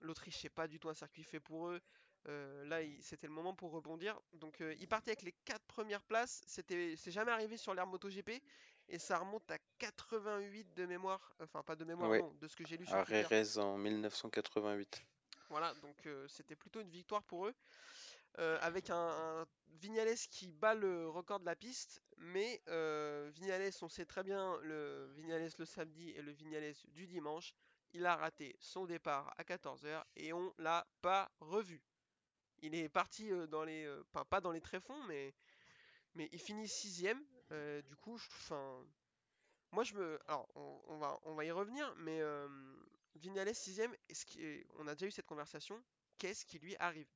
l'Autriche 0.00 0.38
c'est 0.38 0.48
pas 0.48 0.68
du 0.68 0.78
tout 0.78 0.88
un 0.88 0.94
circuit 0.94 1.24
fait 1.24 1.40
pour 1.40 1.68
eux. 1.68 1.80
Euh, 2.28 2.64
là, 2.66 2.80
c'était 3.00 3.26
le 3.26 3.32
moment 3.32 3.54
pour 3.54 3.70
rebondir. 3.70 4.20
Donc, 4.34 4.60
euh, 4.60 4.74
il 4.78 4.88
partait 4.88 5.12
avec 5.12 5.22
les 5.22 5.32
4 5.44 5.64
premières 5.66 6.02
places. 6.02 6.42
C'est 6.46 7.10
jamais 7.10 7.32
arrivé 7.32 7.56
sur 7.56 7.74
l'ère 7.74 7.86
MotoGP. 7.86 8.42
Et 8.90 8.98
ça 8.98 9.18
remonte 9.18 9.48
à 9.50 9.58
88 9.78 10.74
de 10.74 10.86
mémoire. 10.86 11.32
Enfin, 11.40 11.62
pas 11.62 11.76
de 11.76 11.84
mémoire, 11.84 12.10
non, 12.10 12.34
de 12.40 12.48
ce 12.48 12.56
que 12.56 12.66
j'ai 12.66 12.76
lu 12.76 12.86
sur 12.86 12.94
À 12.94 13.04
Rérez 13.04 13.56
en 13.58 13.78
1988. 13.78 15.02
Voilà, 15.48 15.74
donc 15.74 16.06
euh, 16.06 16.26
c'était 16.28 16.56
plutôt 16.56 16.80
une 16.80 16.90
victoire 16.90 17.22
pour 17.22 17.46
eux. 17.46 17.54
avec 18.36 18.90
un, 18.90 19.46
Vignales 19.80 20.16
qui 20.30 20.48
bat 20.48 20.74
le 20.74 21.08
record 21.08 21.40
de 21.40 21.46
la 21.46 21.56
piste. 21.56 22.02
Mais 22.18 22.60
Vignales, 23.34 23.72
on 23.82 23.88
sait 23.88 24.06
très 24.06 24.22
bien 24.22 24.58
le 24.62 25.08
Vignales 25.14 25.50
le 25.58 25.64
samedi 25.64 26.10
et 26.10 26.22
le 26.22 26.32
Vignales 26.32 26.74
du 26.88 27.06
dimanche. 27.06 27.54
Il 27.92 28.06
a 28.06 28.16
raté 28.16 28.56
son 28.60 28.86
départ 28.86 29.34
à 29.36 29.42
14h 29.42 30.04
et 30.16 30.32
on 30.32 30.52
l'a 30.58 30.86
pas 31.00 31.30
revu. 31.40 31.82
Il 32.62 32.74
est 32.74 32.88
parti 32.88 33.30
euh, 33.30 33.46
dans 33.46 33.64
les. 33.64 33.84
Euh, 33.84 34.02
enfin, 34.12 34.24
pas 34.24 34.40
dans 34.40 34.52
les 34.52 34.60
tréfonds, 34.60 35.02
mais. 35.08 35.34
Mais 36.14 36.28
il 36.32 36.40
finit 36.40 36.68
sixième. 36.68 37.22
Euh, 37.52 37.82
du 37.82 37.96
coup, 37.96 38.14
enfin. 38.14 38.84
Moi, 39.72 39.84
je 39.84 39.94
me. 39.94 40.18
Alors, 40.26 40.48
on, 40.54 40.98
va, 40.98 41.18
on 41.24 41.34
va 41.34 41.44
y 41.44 41.50
revenir, 41.50 41.92
mais. 41.98 42.20
Vignales 43.16 43.54
sixième, 43.54 43.92
est-ce 44.08 44.24
on 44.78 44.86
a 44.86 44.94
déjà 44.94 45.06
eu 45.06 45.10
cette 45.10 45.26
conversation. 45.26 45.82
Qu'est-ce 46.18 46.46
qui 46.46 46.58
lui 46.58 46.76
arrive? 46.78 47.08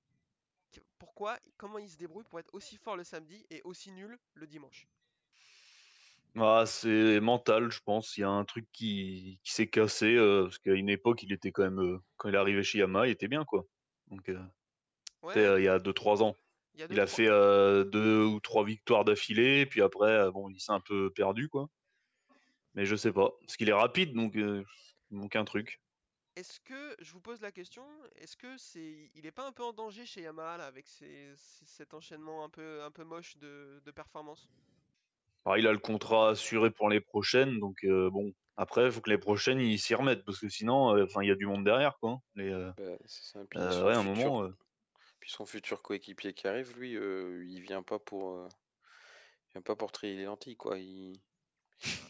Pourquoi 0.98 1.38
Comment 1.56 1.78
il 1.78 1.88
se 1.88 1.96
débrouille 1.96 2.24
pour 2.24 2.40
être 2.40 2.52
aussi 2.52 2.76
fort 2.76 2.96
le 2.96 3.04
samedi 3.04 3.46
et 3.50 3.62
aussi 3.62 3.92
nul 3.92 4.18
le 4.34 4.46
dimanche? 4.46 4.88
Ah, 6.36 6.64
c'est 6.66 7.20
mental, 7.20 7.70
je 7.70 7.80
pense. 7.80 8.16
Il 8.16 8.22
y 8.22 8.24
a 8.24 8.28
un 8.28 8.44
truc 8.44 8.66
qui, 8.72 9.38
qui 9.44 9.52
s'est 9.52 9.68
cassé 9.68 10.16
parce 10.16 10.58
qu'à 10.58 10.72
une 10.72 10.88
époque, 10.88 11.22
il 11.22 11.32
était 11.32 11.52
quand 11.52 11.62
même 11.62 12.00
quand 12.16 12.28
il 12.28 12.34
est 12.34 12.38
arrivé 12.38 12.62
chez 12.64 12.78
Yamaha, 12.78 13.06
il 13.06 13.12
était 13.12 13.28
bien 13.28 13.44
quoi. 13.44 13.66
Donc, 14.08 14.28
euh, 14.28 14.40
il 15.36 15.64
y 15.64 15.68
a 15.68 15.78
2-3 15.78 16.22
ans. 16.22 16.36
Il, 16.74 16.82
a 16.82 16.86
Il 16.90 17.06
fait 17.06 17.28
euh, 17.28 17.84
deux 17.84 18.24
ou 18.24 18.40
trois 18.40 18.64
victoires 18.64 19.04
d'affilée, 19.04 19.66
puis 19.66 19.82
après, 19.82 20.10
euh, 20.10 20.30
bon, 20.30 20.48
il 20.48 20.60
s'est 20.60 20.72
un 20.72 20.80
peu 20.80 21.10
perdu, 21.10 21.48
quoi. 21.48 21.68
Mais 22.74 22.84
je 22.84 22.96
sais 22.96 23.12
pas. 23.12 23.30
Parce 23.40 23.56
qu'il 23.56 23.68
est 23.68 23.74
rapide, 23.74 24.12
donc 24.14 24.36
euh, 24.36 24.64
il 25.10 25.18
manque 25.18 25.36
un 25.36 25.44
truc. 25.44 25.80
Est-ce 26.36 26.58
que, 26.58 26.96
je 26.98 27.12
vous 27.12 27.20
pose 27.20 27.40
la 27.40 27.52
question, 27.52 27.84
est-ce 28.16 28.36
que 28.36 28.56
c'est, 28.58 29.10
il 29.14 29.24
est 29.24 29.30
pas 29.30 29.46
un 29.46 29.52
peu 29.52 29.62
en 29.62 29.72
danger 29.72 30.04
chez 30.04 30.22
Yamaha 30.22 30.56
là, 30.56 30.66
avec 30.66 30.86
cet 31.36 31.94
enchaînement 31.94 32.44
un 32.44 32.48
peu, 32.48 32.82
un 32.82 32.90
peu 32.90 33.04
moche 33.04 33.36
de, 33.36 33.80
de 33.84 33.90
performance? 33.92 34.48
Alors, 35.44 35.58
il 35.58 35.66
a 35.68 35.72
le 35.72 35.78
contrat 35.78 36.30
assuré 36.30 36.72
pour 36.72 36.88
les 36.88 37.00
prochaines, 37.00 37.60
donc 37.60 37.84
euh, 37.84 38.10
bon. 38.10 38.32
Après, 38.56 38.86
il 38.86 38.92
faut 38.92 39.00
que 39.00 39.10
les 39.10 39.18
prochaines, 39.18 39.60
ils 39.60 39.78
s'y 39.78 39.94
remettent, 39.94 40.24
parce 40.24 40.38
que 40.38 40.48
sinon, 40.48 40.96
euh, 40.96 41.04
enfin, 41.04 41.22
il 41.22 41.28
y 41.28 41.32
a 41.32 41.34
du 41.34 41.46
monde 41.46 41.64
derrière, 41.64 41.98
quoi. 41.98 42.20
Les, 42.34 42.50
euh, 42.50 42.70
Bah, 42.78 42.96
ça. 43.06 43.40
Euh, 43.56 43.84
ouais, 43.84 43.94
un 43.94 44.02
moment. 44.02 44.48
Puis 45.24 45.32
son 45.32 45.46
futur 45.46 45.80
coéquipier 45.80 46.34
qui 46.34 46.46
arrive, 46.46 46.76
lui, 46.78 46.96
euh, 46.98 47.46
il 47.46 47.62
vient 47.62 47.82
pas 47.82 47.98
pour, 47.98 48.34
euh, 48.36 48.48
il 49.48 49.52
vient 49.54 49.62
pas 49.62 49.74
pour 49.74 49.90
trier 49.90 50.16
les 50.16 50.24
lentilles, 50.24 50.56
quoi. 50.56 50.78
Il... 50.78 51.18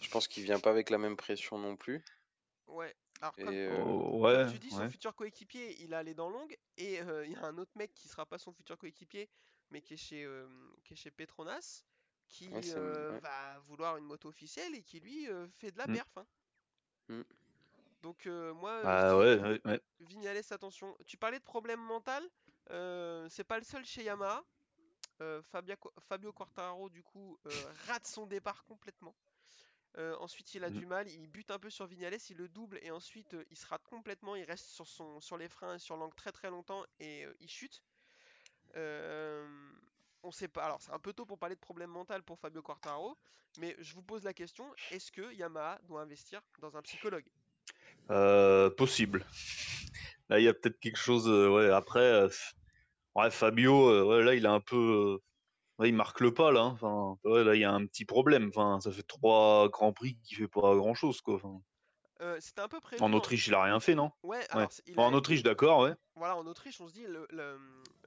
Je 0.00 0.09
pense 0.11 0.29
qu'il 0.29 0.44
vient 0.44 0.61
pas 0.61 0.70
avec 0.70 0.90
la 0.90 0.98
même 0.98 1.16
pression 1.16 1.59
non 1.59 1.77
plus. 1.77 2.05
Ouais. 2.66 2.94
Alors 3.20 3.38
comme, 3.38 3.61
euh, 3.66 3.85
oh, 3.87 4.18
comme 4.27 4.44
ouais, 4.44 4.44
tu 4.44 4.59
dis, 4.59 4.70
son 4.70 4.85
ouais. 4.85 4.88
futur 4.88 5.14
coéquipier, 5.14 5.81
il 5.83 5.94
a 5.94 6.03
les 6.03 6.14
dents 6.14 6.29
longues 6.29 6.57
et 6.77 7.00
euh, 7.00 7.24
il 7.27 7.33
y 7.33 7.37
a 7.37 7.44
un 7.44 7.57
autre 7.59 7.72
mec 7.77 7.94
qui 7.94 8.09
sera 8.09 8.27
pas 8.27 8.38
son 8.38 8.53
futur 8.53 8.77
coéquipier, 8.79 9.31
mais 9.70 9.81
qui 9.81 9.94
est 9.94 9.98
chez, 9.98 10.24
euh, 10.24 10.48
qui 10.85 10.94
est 10.94 10.96
chez 10.96 11.11
Petronas, 11.11 11.85
qui 12.29 12.48
Ouais, 12.50 12.62
c'est- 12.62 12.79
euh, 12.79 13.12
ouais. 13.12 13.20
va 13.22 13.59
vouloir 13.61 13.96
une 13.96 14.05
moto 14.05 14.29
officielle 14.29 14.74
et 14.74 14.83
qui 14.83 15.00
lui 15.00 15.29
euh, 15.29 15.48
fait 15.48 15.70
de 15.70 15.79
la 15.79 15.88
Mm. 15.88 15.94
perf. 15.94 16.16
hein. 16.16 16.27
Mm. 17.09 17.24
Donc 18.03 18.27
euh, 18.27 18.55
moi, 18.55 18.94
je 18.94 19.05
ouais, 19.12 19.12
dis, 19.14 19.35
ouais, 19.40 19.61
ouais. 19.64 19.81
Vignales, 20.00 20.38
attention. 20.50 20.96
Tu 21.07 21.16
parlais 21.16 21.38
de 21.38 21.44
problème 21.44 21.81
mental, 21.81 22.22
euh, 22.24 22.43
c'est 22.68 23.44
pas 23.44 23.59
le 23.59 23.64
seul 23.64 23.85
chez 23.85 24.05
Yamaha. 24.05 24.44
Euh, 25.20 25.42
Fabia- 25.42 25.77
Fabio 26.09 26.33
Quartararo, 26.33 26.88
du 26.90 27.03
coup, 27.03 27.38
euh, 27.46 27.50
rate 27.88 28.07
son 28.07 28.27
départ 28.27 28.64
complètement. 28.64 29.14
Euh, 29.96 30.16
ensuite, 30.18 30.55
il 30.55 30.64
a 30.64 30.70
Mm. 30.70 30.79
du 30.79 30.87
mal, 30.87 31.09
il 31.09 31.29
bute 31.29 31.50
un 31.53 31.59
peu 31.59 31.70
sur 31.70 31.87
Vignales, 31.87 32.18
il 32.31 32.37
le 32.37 32.48
double 32.48 32.79
et 32.83 32.90
ensuite 32.90 33.35
euh, 33.35 33.44
il 33.50 33.57
se 33.57 33.66
rate 33.66 33.87
complètement. 33.87 34.35
Il 34.35 34.44
reste 34.44 34.66
sur, 34.66 34.87
son, 34.88 35.20
sur 35.20 35.37
les 35.37 35.48
freins 35.48 35.77
et 35.77 35.79
sur 35.79 35.96
l'angle 35.96 36.14
très 36.16 36.33
très 36.33 36.50
longtemps 36.50 36.85
et 36.98 37.24
euh, 37.27 37.35
il 37.40 37.48
chute. 37.48 37.83
Euh, 38.77 39.46
on 40.24 40.33
sait 40.33 40.48
pas. 40.48 40.64
Alors, 40.64 40.83
c'est 40.83 40.92
un 40.92 40.98
peu 40.98 41.12
tôt 41.12 41.27
pour 41.27 41.38
parler 41.38 41.55
de 41.55 41.61
problème 41.61 41.90
mental 41.90 42.22
pour 42.24 42.38
Fabio 42.38 42.62
Quartararo, 42.62 43.16
mais 43.57 43.77
je 43.79 43.94
vous 43.94 44.03
pose 44.03 44.24
la 44.24 44.35
question 44.35 44.74
est-ce 44.90 45.12
que 45.12 45.33
Yamaha 45.35 45.79
doit 45.85 46.03
investir 46.03 46.42
dans 46.59 46.77
un 46.77 46.83
psychologue? 46.83 47.27
Euh, 48.11 48.70
possible. 48.70 49.24
Là, 50.28 50.38
il 50.40 50.44
y 50.44 50.48
a 50.48 50.54
peut-être 50.54 50.78
quelque 50.80 50.98
chose. 50.98 51.28
euh, 51.28 51.48
ouais, 51.50 51.70
après, 51.70 52.00
euh, 52.00 52.28
ouais, 53.14 53.30
Fabio, 53.30 53.88
euh, 53.90 54.04
ouais, 54.04 54.24
là, 54.24 54.34
il 54.34 54.46
a 54.46 54.52
un 54.52 54.60
peu. 54.60 55.18
ouais, 55.78 55.88
il 55.88 55.94
marque 55.94 56.20
le 56.20 56.32
pas, 56.32 56.52
là. 56.52 56.62
hein. 56.62 56.78
Enfin, 56.80 57.18
ouais, 57.24 57.44
là, 57.44 57.54
il 57.54 57.60
y 57.60 57.64
a 57.64 57.72
un 57.72 57.87
petit 57.87 58.04
problème. 58.04 58.48
Enfin, 58.54 58.80
ça 58.80 58.90
fait 58.90 59.02
trois 59.02 59.68
grands 59.68 59.92
prix 59.92 60.16
qui 60.24 60.34
fait 60.37 60.48
pas 60.48 60.74
quoi. 61.22 61.34
Enfin, 61.34 61.60
Euh, 62.20 62.38
C'était 62.40 62.60
un 62.60 62.68
peu 62.68 62.80
prévu. 62.80 63.02
en. 63.02 63.12
Autriche, 63.12 63.46
il 63.48 63.54
a 63.54 63.62
rien 63.62 63.80
fait, 63.80 63.94
non? 63.94 64.10
Ouais, 64.22 64.46
alors 64.50 64.70
il 64.87 64.98
a- 64.98 65.02
en 65.02 65.12
Autriche, 65.12 65.42
d'accord, 65.42 65.80
ouais. 65.80 65.94
Voilà, 66.16 66.37
en 66.37 66.46
Autriche, 66.46 66.80
on 66.80 66.87
se 66.87 66.92
dit 66.92 67.06
le, 67.08 67.26
le, 67.30 67.58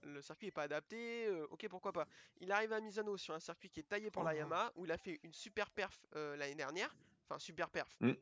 le 0.03 0.21
circuit 0.21 0.47
est 0.47 0.51
pas 0.51 0.63
adapté, 0.63 1.27
euh, 1.27 1.45
ok 1.51 1.67
pourquoi 1.69 1.91
pas. 1.91 2.07
Il 2.39 2.51
arrive 2.53 2.71
à 2.71 2.79
Misano 2.79 3.17
sur 3.17 3.33
un 3.33 3.39
circuit 3.41 3.69
qui 3.69 3.81
est 3.81 3.89
taillé 3.89 4.09
pour 4.09 4.23
la 4.23 4.33
Yamaha, 4.33 4.71
où 4.77 4.85
il 4.85 4.91
a 4.93 4.97
fait 4.97 5.19
une 5.23 5.33
super 5.33 5.69
perf 5.69 6.05
euh, 6.15 6.37
l'année 6.37 6.55
dernière, 6.55 6.95
enfin 7.29 7.37
super 7.37 7.69
perf, 7.69 7.89
Mm. 7.99 8.13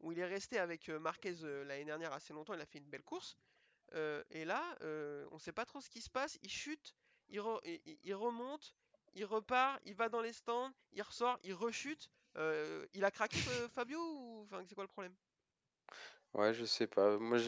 Où 0.00 0.12
il 0.12 0.18
est 0.18 0.26
resté 0.26 0.58
avec 0.58 0.88
euh, 0.88 0.98
Marquez 0.98 1.34
euh, 1.44 1.64
l'année 1.64 1.84
dernière 1.84 2.12
assez 2.12 2.32
longtemps, 2.32 2.54
il 2.54 2.60
a 2.60 2.66
fait 2.66 2.78
une 2.78 2.88
belle 2.90 3.02
course. 3.04 3.36
Euh, 3.94 4.22
et 4.30 4.44
là, 4.44 4.62
on 5.32 5.38
sait 5.38 5.52
pas 5.52 5.66
trop 5.66 5.80
ce 5.80 5.90
qui 5.90 6.00
se 6.02 6.10
passe, 6.10 6.38
il 6.42 6.50
chute, 6.50 6.94
il, 7.28 7.40
re- 7.40 7.60
il- 7.64 7.80
il- 7.86 7.98
il 8.04 8.14
remonte, 8.14 8.74
il 9.14 9.24
repart, 9.24 9.80
il 9.84 9.94
va 9.94 10.08
dans 10.08 10.20
les 10.22 10.32
stands, 10.32 10.72
il 10.92 11.02
ressort, 11.02 11.38
il 11.44 11.54
rechute. 11.54 12.10
Euh, 12.36 12.86
il 12.94 13.04
a 13.04 13.10
craqué 13.10 13.42
euh, 13.48 13.68
Fabio 13.74 13.98
ou 14.00 14.42
enfin 14.44 14.62
c'est 14.66 14.74
quoi 14.76 14.84
le 14.84 14.88
problème? 14.88 15.14
Ouais, 16.34 16.54
je 16.54 16.64
sais 16.64 16.86
pas. 16.88 17.18
Moi, 17.18 17.38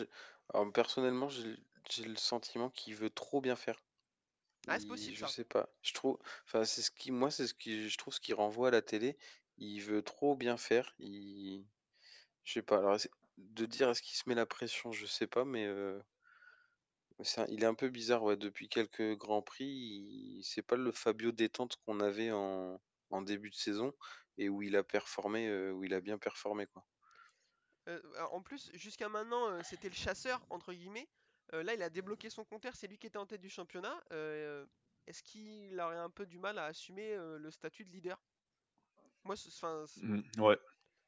alors, 0.55 0.73
personnellement, 0.73 1.29
j'ai 1.29 2.05
le 2.05 2.17
sentiment 2.17 2.71
qu'il 2.71 2.95
veut 2.95 3.11
trop 3.11 3.41
bien 3.41 3.57
faire. 3.57 3.83
Ah, 4.67 4.79
c'est 4.81 4.87
possible, 4.88 5.17
je 5.17 5.25
ça. 5.25 5.33
sais 5.35 5.45
pas. 5.45 5.69
Je 5.83 5.93
trouve, 5.95 6.19
enfin, 6.47 6.65
c'est 6.65 6.83
ce 6.83 6.91
qui, 6.91 7.11
moi, 7.12 7.31
c'est 7.31 7.47
ce 7.47 7.55
qui, 7.55 7.88
je 7.88 7.99
trouve 7.99 8.15
ce 8.15 8.21
qui 8.21 8.33
renvoie 8.35 8.69
à 8.69 8.71
la 8.71 8.83
télé. 8.83 9.19
Il 9.59 9.81
veut 9.83 10.03
trop 10.03 10.37
bien 10.37 10.57
faire. 10.57 10.95
Il, 10.99 11.67
je 12.44 12.52
sais 12.55 12.62
pas. 12.62 12.78
Alors, 12.78 13.00
c'est- 13.00 13.11
de 13.38 13.66
dire 13.66 13.90
est-ce 13.90 14.02
qu'il 14.02 14.16
se 14.16 14.28
met 14.28 14.35
la 14.35 14.46
pression, 14.46 14.92
je 14.92 15.07
sais 15.07 15.26
pas, 15.26 15.44
mais 15.44 15.66
euh, 15.66 16.00
c'est 17.22 17.40
un- 17.42 17.46
il 17.48 17.62
est 17.62 17.66
un 17.66 17.74
peu 17.74 17.88
bizarre. 17.88 18.22
Ouais, 18.22 18.37
depuis 18.37 18.68
quelques 18.68 19.16
grands 19.16 19.42
prix, 19.42 19.64
il- 19.66 20.42
c'est 20.44 20.62
pas 20.62 20.76
le 20.76 20.92
Fabio 20.92 21.33
détente 21.33 21.76
qu'on 21.85 22.00
avait 22.00 22.31
en, 22.33 22.81
en 23.11 23.22
début 23.22 23.50
de 23.50 23.55
saison 23.55 23.92
et 24.38 24.48
où 24.48 24.62
il 24.62 24.76
a 24.76 24.83
performé, 24.83 25.48
euh, 25.48 25.72
où 25.72 25.85
il 25.85 25.94
a 25.94 26.00
bien 26.00 26.18
performé, 26.18 26.66
quoi. 26.66 26.85
Euh, 27.88 28.00
alors, 28.16 28.35
en 28.35 28.42
plus, 28.42 28.70
jusqu'à 28.74 29.09
maintenant, 29.09 29.48
euh, 29.50 29.62
c'était 29.64 29.88
le 29.88 29.94
chasseur, 29.94 30.44
entre 30.50 30.72
guillemets. 30.72 31.09
Euh, 31.52 31.62
là, 31.62 31.74
il 31.74 31.83
a 31.83 31.90
débloqué 31.90 32.31
son 32.31 32.44
compteur, 32.44 32.76
c'est 32.76 32.87
lui 32.87 32.98
qui 32.98 33.07
était 33.07 33.18
en 33.18 33.26
tête 33.26 33.40
du 33.40 33.50
championnat. 33.50 34.02
Euh, 34.12 34.66
Est-ce 35.09 35.22
qu'il 35.24 35.81
aurait 35.81 35.96
un 35.98 36.11
peu 36.11 36.26
du 36.26 36.38
mal 36.38 36.59
à 36.59 36.66
assumer 36.66 37.12
euh, 37.14 37.37
le 37.38 37.50
statut 37.50 37.85
de 37.85 37.90
leader? 37.90 38.22
Moi, 39.24 39.37
ce- 39.37 39.50
'fin, 39.50 39.87
c- 39.87 40.00
Mm, 40.02 40.22
ouais. 40.40 40.59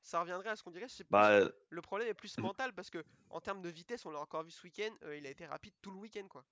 Ça 0.05 0.21
reviendrait 0.21 0.51
à 0.51 0.57
ce 0.57 0.63
qu'on 0.63 0.71
dirait. 0.71 0.87
plus- 0.87 1.05
Bah, 1.11 1.41
le 1.71 1.83
problème 1.83 2.09
est 2.09 2.15
plus 2.15 2.39
mental 2.39 2.75
parce 2.75 2.91
que, 2.91 3.05
en 3.31 3.41
termes 3.41 3.63
de 3.63 3.69
vitesse, 3.69 4.07
on 4.07 4.11
l'a 4.11 4.21
encore 4.21 4.45
vu 4.45 4.51
ce 4.53 4.63
week-end, 4.65 4.95
euh, 5.03 5.17
il 5.17 5.27
a 5.27 5.31
été 5.31 5.47
rapide 5.47 5.75
tout 5.83 5.91
le 5.91 5.99
week-end, 5.99 6.29
quoi. 6.29 6.45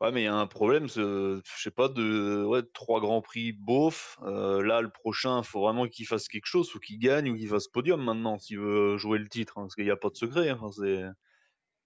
Ouais, 0.00 0.12
mais 0.12 0.20
il 0.22 0.24
y 0.24 0.26
a 0.28 0.34
un 0.34 0.46
problème, 0.46 0.88
je 0.88 1.40
sais 1.44 1.70
pas, 1.70 1.88
de 1.88 2.44
ouais, 2.44 2.62
trois 2.74 3.00
grands 3.00 3.22
prix 3.22 3.52
beauf. 3.52 4.18
Euh, 4.22 4.62
là, 4.62 4.82
le 4.82 4.90
prochain, 4.90 5.42
faut 5.42 5.62
vraiment 5.62 5.86
qu'il 5.88 6.06
fasse 6.06 6.28
quelque 6.28 6.44
chose, 6.46 6.70
faut 6.70 6.78
qu'il 6.78 6.98
gagne 6.98 7.30
ou 7.30 7.36
qu'il 7.36 7.48
fasse 7.48 7.66
podium 7.68 8.02
maintenant 8.04 8.38
s'il 8.38 8.58
veut 8.58 8.98
jouer 8.98 9.18
le 9.18 9.28
titre, 9.28 9.56
hein, 9.56 9.62
parce 9.62 9.74
qu'il 9.74 9.84
n'y 9.84 9.90
a 9.90 9.96
pas 9.96 10.10
de 10.10 10.16
secret. 10.16 10.50
hein, 10.50 10.70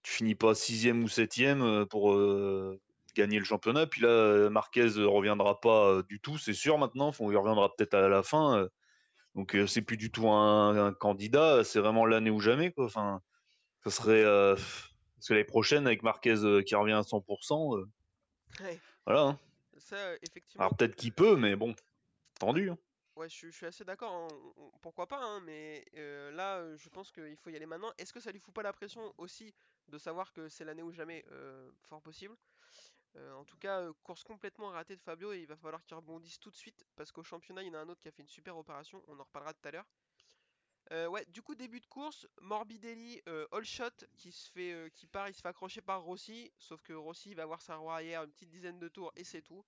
tu 0.03 0.11
finis 0.13 0.35
pas 0.35 0.55
sixième 0.55 1.03
ou 1.03 1.07
septième 1.07 1.61
euh, 1.61 1.85
pour 1.85 2.13
euh, 2.13 2.79
gagner 3.15 3.39
le 3.39 3.45
championnat. 3.45 3.87
Puis 3.87 4.01
là, 4.01 4.49
Marquez 4.49 4.97
euh, 4.97 5.07
reviendra 5.07 5.59
pas 5.59 6.01
du 6.03 6.19
tout, 6.19 6.37
c'est 6.37 6.53
sûr 6.53 6.77
maintenant. 6.77 7.07
Enfin, 7.09 7.25
il 7.29 7.37
reviendra 7.37 7.69
peut-être 7.75 7.93
à 7.93 8.09
la 8.09 8.23
fin. 8.23 8.67
Donc 9.35 9.55
euh, 9.55 9.67
c'est 9.67 9.81
plus 9.81 9.97
du 9.97 10.11
tout 10.11 10.29
un, 10.29 10.87
un 10.87 10.93
candidat, 10.93 11.63
c'est 11.63 11.79
vraiment 11.79 12.05
l'année 12.05 12.29
ou 12.31 12.39
jamais, 12.39 12.71
quoi. 12.71 12.85
Enfin, 12.85 13.21
ça 13.85 13.91
serait 13.91 14.23
euh, 14.25 14.55
parce 14.55 15.27
que 15.29 15.33
l'année 15.35 15.45
prochaine 15.45 15.87
avec 15.87 16.03
Marquez 16.03 16.43
euh, 16.45 16.63
qui 16.63 16.75
revient 16.75 16.93
à 16.93 17.03
100%. 17.03 17.77
euh, 17.77 17.85
Ouais, 18.59 18.81
voilà. 19.05 19.21
hein. 19.21 19.39
ça, 19.77 20.15
effectivement. 20.21 20.65
Alors 20.65 20.77
peut-être 20.77 20.95
qu'il 20.95 21.13
peut, 21.13 21.35
mais 21.35 21.57
bon, 21.57 21.75
tendu. 22.39 22.71
hein. 22.71 22.77
Ouais, 23.15 23.27
je, 23.29 23.35
suis- 23.35 23.51
je 23.51 23.57
suis 23.57 23.65
assez 23.65 23.83
d'accord. 23.83 24.13
hein, 24.13 24.27
Pourquoi 24.81 25.07
pas, 25.07 25.21
hein, 25.21 25.41
mais 25.41 25.83
euh, 25.97 26.31
là, 26.31 26.75
je 26.77 26.89
pense 26.89 27.11
qu'il 27.11 27.35
faut 27.37 27.49
y 27.49 27.55
aller 27.55 27.65
maintenant. 27.65 27.91
Est-ce 27.97 28.13
que 28.13 28.19
ça 28.21 28.31
lui 28.31 28.39
fout 28.39 28.53
pas 28.53 28.63
la 28.63 28.71
pression 28.73 29.13
aussi 29.17 29.53
de 29.89 29.97
savoir 29.97 30.31
que 30.31 30.47
c'est 30.47 30.63
l'année 30.63 30.81
ou 30.83 30.91
jamais 30.91 31.25
Fort 31.83 32.01
possible? 32.01 32.35
Euh, 33.17 33.33
en 33.33 33.43
tout 33.43 33.57
cas, 33.57 33.81
euh, 33.81 33.93
course 34.03 34.23
complètement 34.23 34.69
ratée 34.69 34.95
de 34.95 35.01
Fabio 35.01 35.33
et 35.33 35.41
il 35.41 35.47
va 35.47 35.57
falloir 35.57 35.83
qu'il 35.83 35.95
rebondisse 35.95 36.39
tout 36.39 36.49
de 36.49 36.55
suite 36.55 36.85
parce 36.95 37.11
qu'au 37.11 37.23
championnat, 37.23 37.61
il 37.63 37.67
y 37.67 37.71
en 37.71 37.73
a 37.73 37.79
un 37.79 37.89
autre 37.89 37.99
qui 37.99 38.07
a 38.07 38.11
fait 38.11 38.21
une 38.21 38.29
super 38.29 38.57
opération. 38.57 39.03
On 39.07 39.19
en 39.19 39.23
reparlera 39.23 39.53
tout 39.53 39.67
à 39.67 39.71
l'heure. 39.71 39.87
Euh, 40.91 41.07
ouais, 41.07 41.25
du 41.29 41.41
coup, 41.41 41.55
début 41.55 41.79
de 41.79 41.85
course, 41.85 42.27
Morbidelli, 42.41 43.21
all 43.51 43.63
shot, 43.63 43.91
qui 44.17 44.31
se 44.31 44.49
fait, 44.51 44.91
qui 44.93 45.07
part, 45.07 45.29
il 45.29 45.33
se 45.33 45.41
fait 45.41 45.47
accrocher 45.47 45.81
par 45.81 46.01
Rossi, 46.01 46.51
sauf 46.57 46.81
que 46.81 46.91
Rossi 46.93 47.33
va 47.33 47.45
voir 47.45 47.61
sa 47.61 47.77
roue 47.77 47.89
arrière 47.89 48.23
une 48.23 48.31
petite 48.31 48.49
dizaine 48.49 48.79
de 48.79 48.87
tours 48.87 49.11
et 49.15 49.23
c'est 49.23 49.41
tout. 49.41 49.63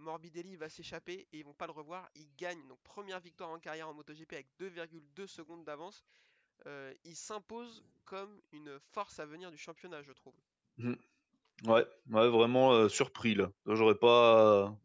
Morbidelli 0.00 0.56
va 0.56 0.68
s'échapper 0.68 1.26
et 1.32 1.38
ils 1.38 1.44
vont 1.44 1.54
pas 1.54 1.66
le 1.66 1.72
revoir. 1.72 2.08
Il 2.14 2.34
gagne 2.36 2.66
donc 2.66 2.78
première 2.82 3.20
victoire 3.20 3.50
en 3.50 3.58
carrière 3.58 3.88
en 3.88 3.94
MotoGP 3.94 4.32
avec 4.34 4.48
2,2 4.58 5.26
secondes 5.26 5.64
d'avance. 5.64 6.04
Il 7.04 7.16
s'impose 7.16 7.82
comme 8.04 8.40
une 8.52 8.78
force 8.80 9.18
à 9.20 9.26
venir 9.26 9.50
du 9.50 9.58
championnat, 9.58 10.02
je 10.02 10.12
trouve. 10.12 10.34
Ouais, 11.64 11.84
ouais, 12.10 12.28
vraiment 12.28 12.72
euh, 12.72 12.88
surpris 12.88 13.34
là. 13.34 13.50
J'aurais 13.66 13.96
pas, 13.98 14.76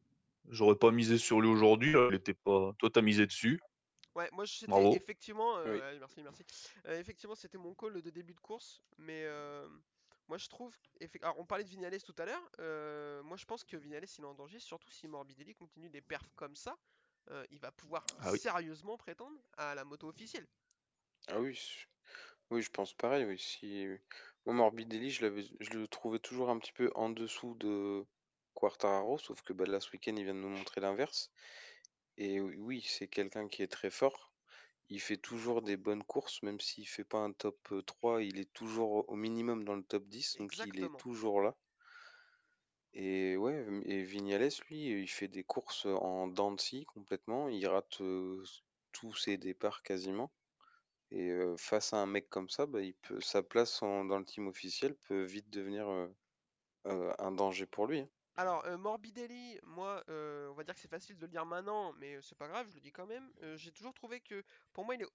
j'aurais 0.50 0.76
pas 0.78 0.92
misé 0.92 1.18
sur 1.18 1.40
lui 1.42 1.50
aujourd'hui. 1.50 1.94
là, 1.94 2.08
Il 2.10 2.16
était 2.16 2.34
pas. 2.34 2.74
Toi, 2.80 2.90
t'as 2.92 3.02
misé 3.02 3.26
dessus. 3.28 3.64
Ouais, 4.16 4.30
moi 4.32 4.46
je- 4.46 4.54
c'était 4.54 4.86
Bravo. 4.86 4.94
effectivement, 4.96 5.58
euh, 5.58 5.72
Oui. 5.72 5.84
ouais, 5.94 6.00
merci, 6.00 6.22
merci. 6.22 6.44
Euh, 6.88 7.00
effectivement, 7.00 7.34
c'était 7.36 7.58
mon 7.58 7.74
call 7.74 8.02
de 8.02 8.10
début 8.12 8.36
de 8.36 8.40
course, 8.40 8.84
mais 8.98 9.24
euh, 9.26 9.68
moi 10.28 10.38
je 10.38 10.48
trouve, 10.50 10.78
effe- 11.02 11.18
alors 11.24 11.40
on 11.40 11.46
parlait 11.46 11.64
de 11.64 11.70
Vignales 11.70 12.02
tout 12.04 12.14
à 12.20 12.26
l'heure, 12.26 12.50
euh, 12.60 13.24
moi 13.24 13.38
je 13.38 13.46
pense 13.46 13.64
que 13.64 13.76
Vignales 13.76 14.06
il 14.18 14.24
est 14.24 14.28
en 14.28 14.36
danger, 14.36 14.60
surtout 14.60 14.92
si 14.92 15.08
Morbidelli 15.08 15.56
continue 15.56 15.90
des 15.90 16.02
perfs 16.02 16.32
comme 16.36 16.56
ça, 16.56 16.78
euh, 17.32 17.44
il 17.50 17.60
va 17.60 17.72
pouvoir 17.72 18.06
Ah 18.18 18.32
oui. 18.32 18.40
sérieusement 18.40 18.98
prétendre 18.98 19.40
à 19.58 19.74
la 19.76 19.84
moto 19.84 20.08
officielle. 20.08 20.48
Ah 21.28 21.40
oui, 21.40 21.58
oui, 22.52 22.62
je 22.62 22.70
pense 22.72 22.94
pareil. 22.94 23.26
Oui, 23.26 23.38
si 23.40 23.86
moi 24.46 24.56
Morbidelli, 24.56 25.10
je 25.12 25.24
l'avais, 25.24 25.44
je 25.60 25.72
le 25.72 25.88
trouvais 25.88 26.20
toujours 26.20 26.50
un 26.50 26.60
petit 26.60 26.72
peu 26.74 26.90
en 26.96 27.10
dessous 27.10 27.56
de 27.56 28.06
Quartararo, 28.54 29.18
sauf 29.18 29.42
que 29.42 29.54
bah, 29.54 29.66
là 29.66 29.80
ce 29.80 29.92
week-end 29.92 30.14
il 30.16 30.24
vient 30.24 30.34
de 30.36 30.40
nous 30.40 30.50
montrer 30.50 30.80
l'inverse. 30.82 31.32
Et 32.18 32.42
oui, 32.42 32.84
c'est 32.88 33.08
quelqu'un 33.08 33.48
qui 33.48 33.64
est 33.64 33.68
très 33.72 33.92
fort. 33.92 34.34
Il 34.90 35.02
fait 35.02 35.18
toujours 35.18 35.62
des 35.64 35.78
bonnes 35.78 36.04
courses, 36.04 36.44
même 36.44 36.60
s'il 36.60 36.88
fait 36.88 37.04
pas 37.06 37.20
un 37.20 37.34
top 37.34 37.58
euh, 37.72 37.82
3, 37.84 38.24
il 38.24 38.40
est 38.40 38.54
toujours 38.54 38.92
au- 38.92 39.06
au 39.08 39.16
minimum 39.16 39.64
dans 39.66 39.76
le 39.76 39.84
top 39.84 40.06
10, 40.08 40.38
donc 40.38 40.64
il 40.64 40.80
est 40.80 40.82
Exactement. 40.82 40.98
toujours 40.98 41.42
là. 41.42 41.56
Et 42.96 43.38
ouais, 43.38 43.66
et 43.86 44.02
Vignales, 44.04 44.50
lui, 44.68 44.86
il 45.04 45.08
fait 45.08 45.28
des 45.28 45.44
courses 45.44 45.86
en 45.86 46.28
dents 46.28 46.52
de 46.54 46.60
scie 46.60 46.86
complètement. 46.86 47.48
Il 47.50 47.68
rate 47.68 48.02
euh, 48.02 48.44
tous 48.92 49.14
ses 49.16 49.38
départs 49.38 49.84
quasiment. 49.84 50.32
Et 51.14 51.32
face 51.58 51.94
à 51.94 51.98
un 51.98 52.06
mec 52.06 52.30
comme 52.30 52.50
ça, 52.50 52.66
bah, 52.66 52.82
il 52.82 52.96
peut, 52.96 53.22
sa 53.22 53.44
place 53.44 53.80
dans 53.82 54.18
le 54.18 54.26
team 54.26 54.48
officiel 54.48 54.96
peut 55.08 55.24
vite 55.24 55.50
devenir 55.50 55.88
un 56.86 57.32
danger 57.32 57.66
pour 57.66 57.88
lui. 57.88 58.00
hein. 58.00 58.10
Alors, 58.36 58.66
Morbidelli, 58.80 59.60
moi, 59.64 60.04
on 60.08 60.54
va 60.54 60.64
dire 60.64 60.74
que 60.74 60.80
c'est 60.80 60.90
facile 60.90 61.16
de 61.18 61.22
le 61.22 61.28
dire 61.28 61.46
maintenant, 61.46 61.94
mais 62.00 62.20
c'est 62.22 62.38
pas 62.38 62.48
grave, 62.48 62.68
je 62.70 62.76
le 62.76 62.82
dis 62.82 62.92
quand 62.92 63.06
même. 63.06 63.32
J'ai 63.56 63.72
toujours 63.72 63.94
trouvé 63.94 64.22
que, 64.22 64.44
pour 64.74 64.86
moi, 64.86 64.96
il 64.96 65.04
est 65.04 65.08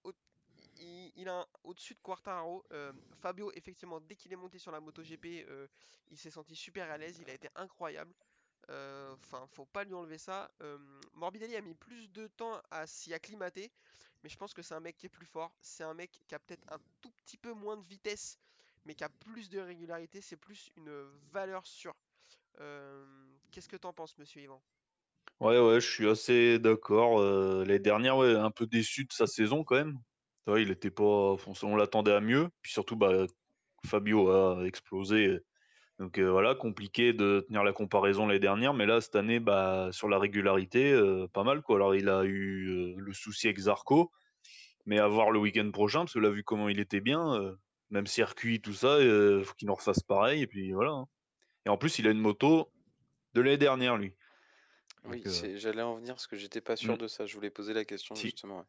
au-dessus 1.65 1.95
de 1.95 2.01
Quartararo. 2.01 2.65
Euh, 2.73 2.93
Fabio, 3.21 3.51
effectivement, 3.55 4.01
dès 4.01 4.15
qu'il 4.15 4.33
est 4.33 4.37
monté 4.37 4.59
sur 4.59 4.71
la 4.71 4.81
MotoGP, 4.81 5.47
euh, 5.49 5.67
il 6.11 6.17
s'est 6.17 6.31
senti 6.31 6.55
super 6.55 6.89
à 6.91 6.97
l'aise, 6.97 7.19
il 7.21 7.29
a 7.29 7.35
été 7.35 7.49
incroyable. 7.57 8.15
Enfin, 8.69 9.47
faut 9.49 9.65
pas 9.65 9.83
lui 9.83 9.95
enlever 9.95 10.19
ça. 10.19 10.51
Morbidelli 11.15 11.57
a 11.57 11.63
mis 11.63 11.75
plus 11.75 12.07
de 12.13 12.27
temps 12.27 12.61
à 12.71 12.87
s'y 12.87 13.15
acclimater, 13.15 13.73
mais 14.23 14.29
je 14.29 14.37
pense 14.37 14.55
que 14.55 14.63
c'est 14.63 14.75
un 14.75 14.81
mec 14.81 14.97
qui 14.97 15.07
est 15.07 15.11
plus 15.11 15.27
fort. 15.27 15.53
C'est 15.61 15.85
un 15.85 15.95
mec 15.95 16.11
qui 16.27 16.35
a 16.35 16.39
peut-être 16.39 16.65
un 16.73 16.79
tout 17.01 17.11
petit 17.25 17.37
peu 17.37 17.53
moins 17.53 17.77
de 17.77 17.85
vitesse, 17.85 18.39
mais 18.85 18.95
qui 18.95 19.05
a 19.05 19.09
plus 19.09 19.49
de 19.49 19.61
régularité. 19.61 20.21
C'est 20.21 20.37
plus 20.37 20.71
une 20.77 20.91
valeur 21.33 21.67
sûre. 21.67 21.95
Euh, 22.61 23.05
Qu'est-ce 23.51 23.69
que 23.69 23.77
t'en 23.77 23.93
penses, 23.93 24.17
monsieur 24.19 24.43
Yvan? 24.43 24.61
Ouais, 25.41 25.59
ouais, 25.61 25.81
je 25.81 25.89
suis 25.89 26.09
assez 26.09 26.59
d'accord. 26.59 27.21
Euh, 27.21 27.65
l'année 27.65 27.79
dernière, 27.79 28.17
ouais, 28.17 28.35
un 28.35 28.51
peu 28.51 28.67
déçu 28.67 29.05
de 29.05 29.13
sa 29.13 29.27
saison 29.27 29.65
quand 29.65 29.77
même. 29.77 29.99
Il 30.49 30.71
était 30.71 30.91
pas, 30.91 31.05
on, 31.05 31.39
on 31.63 31.77
l'attendait 31.77 32.13
à 32.15 32.21
mieux. 32.21 32.49
Puis 32.63 32.73
surtout, 32.73 32.97
bah, 32.97 33.27
Fabio 33.87 34.31
a 34.31 34.65
explosé. 34.65 35.41
Donc 35.99 36.19
euh, 36.19 36.31
voilà, 36.31 36.55
compliqué 36.55 37.13
de 37.13 37.45
tenir 37.49 37.65
la 37.65 37.73
comparaison 37.73 38.27
l'année 38.27 38.39
dernière. 38.41 38.73
Mais 38.73 38.87
là, 38.87 39.01
cette 39.01 39.17
année, 39.17 39.41
bah, 39.41 39.89
sur 39.93 40.09
la 40.09 40.19
régularité, 40.19 40.93
euh, 40.93 41.27
pas 41.29 41.43
mal 41.43 41.61
quoi. 41.63 41.77
Alors, 41.77 41.95
il 41.97 42.09
a 42.09 42.23
eu 42.25 42.69
euh, 42.69 42.95
le 42.99 43.13
souci 43.13 43.49
avec 43.49 43.59
Zarco, 43.59 44.13
mais 44.87 44.99
à 45.01 45.09
voir 45.09 45.31
le 45.33 45.39
week-end 45.41 45.69
prochain, 45.73 46.01
parce 46.01 46.13
que 46.15 46.19
là, 46.21 46.31
vu 46.31 46.45
comment 46.45 46.69
il 46.69 46.79
était 46.79 47.01
bien, 47.01 47.57
même 47.91 48.07
circuit, 48.07 48.61
tout 48.61 48.75
ça, 48.75 48.99
faut 49.45 49.55
qu'il 49.55 49.69
en 49.71 49.75
refasse 49.75 50.03
pareil. 50.03 50.43
Et 50.43 50.47
puis 50.47 50.73
voilà. 50.73 50.93
hein. 50.93 51.07
Et 51.67 51.69
en 51.69 51.77
plus, 51.77 51.99
il 51.99 52.07
a 52.07 52.11
une 52.11 52.21
moto 52.21 52.71
de 53.35 53.41
l'année 53.41 53.57
dernière, 53.59 53.97
lui. 53.97 54.15
Oui, 55.05 55.23
j'allais 55.57 55.83
en 55.83 55.97
venir 55.97 56.15
parce 56.15 56.27
que 56.27 56.37
j'étais 56.37 56.61
pas 56.61 56.77
sûr 56.77 56.95
Mm. 56.95 56.99
de 56.99 57.07
ça. 57.09 57.27
Je 57.27 57.35
voulais 57.35 57.51
poser 57.51 57.73
la 57.75 57.85
question 57.85 58.15
Si. 58.15 58.27
justement. 58.29 58.59
ouais. 58.59 58.65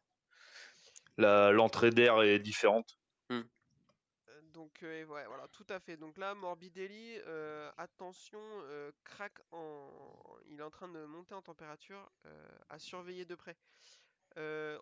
la- 1.18 1.50
l'entrée 1.52 1.90
d'air 1.90 2.22
est 2.22 2.38
différente. 2.38 2.98
Euh, 3.30 3.42
Donc, 4.52 4.82
euh, 4.82 5.04
ouais, 5.06 5.26
voilà, 5.26 5.48
tout 5.48 5.66
à 5.68 5.78
fait. 5.80 5.96
Donc 5.96 6.16
là, 6.18 6.34
Morbidelli, 6.34 7.18
euh, 7.26 7.70
attention, 7.76 8.40
euh, 8.42 8.90
craque 9.04 9.38
en... 9.52 9.90
Il 10.46 10.60
est 10.60 10.62
en 10.62 10.70
train 10.70 10.88
de 10.88 11.04
monter 11.04 11.34
en 11.34 11.42
température, 11.42 12.10
à 12.68 12.78
surveiller 12.78 13.24
de 13.24 13.34
près. 13.34 13.56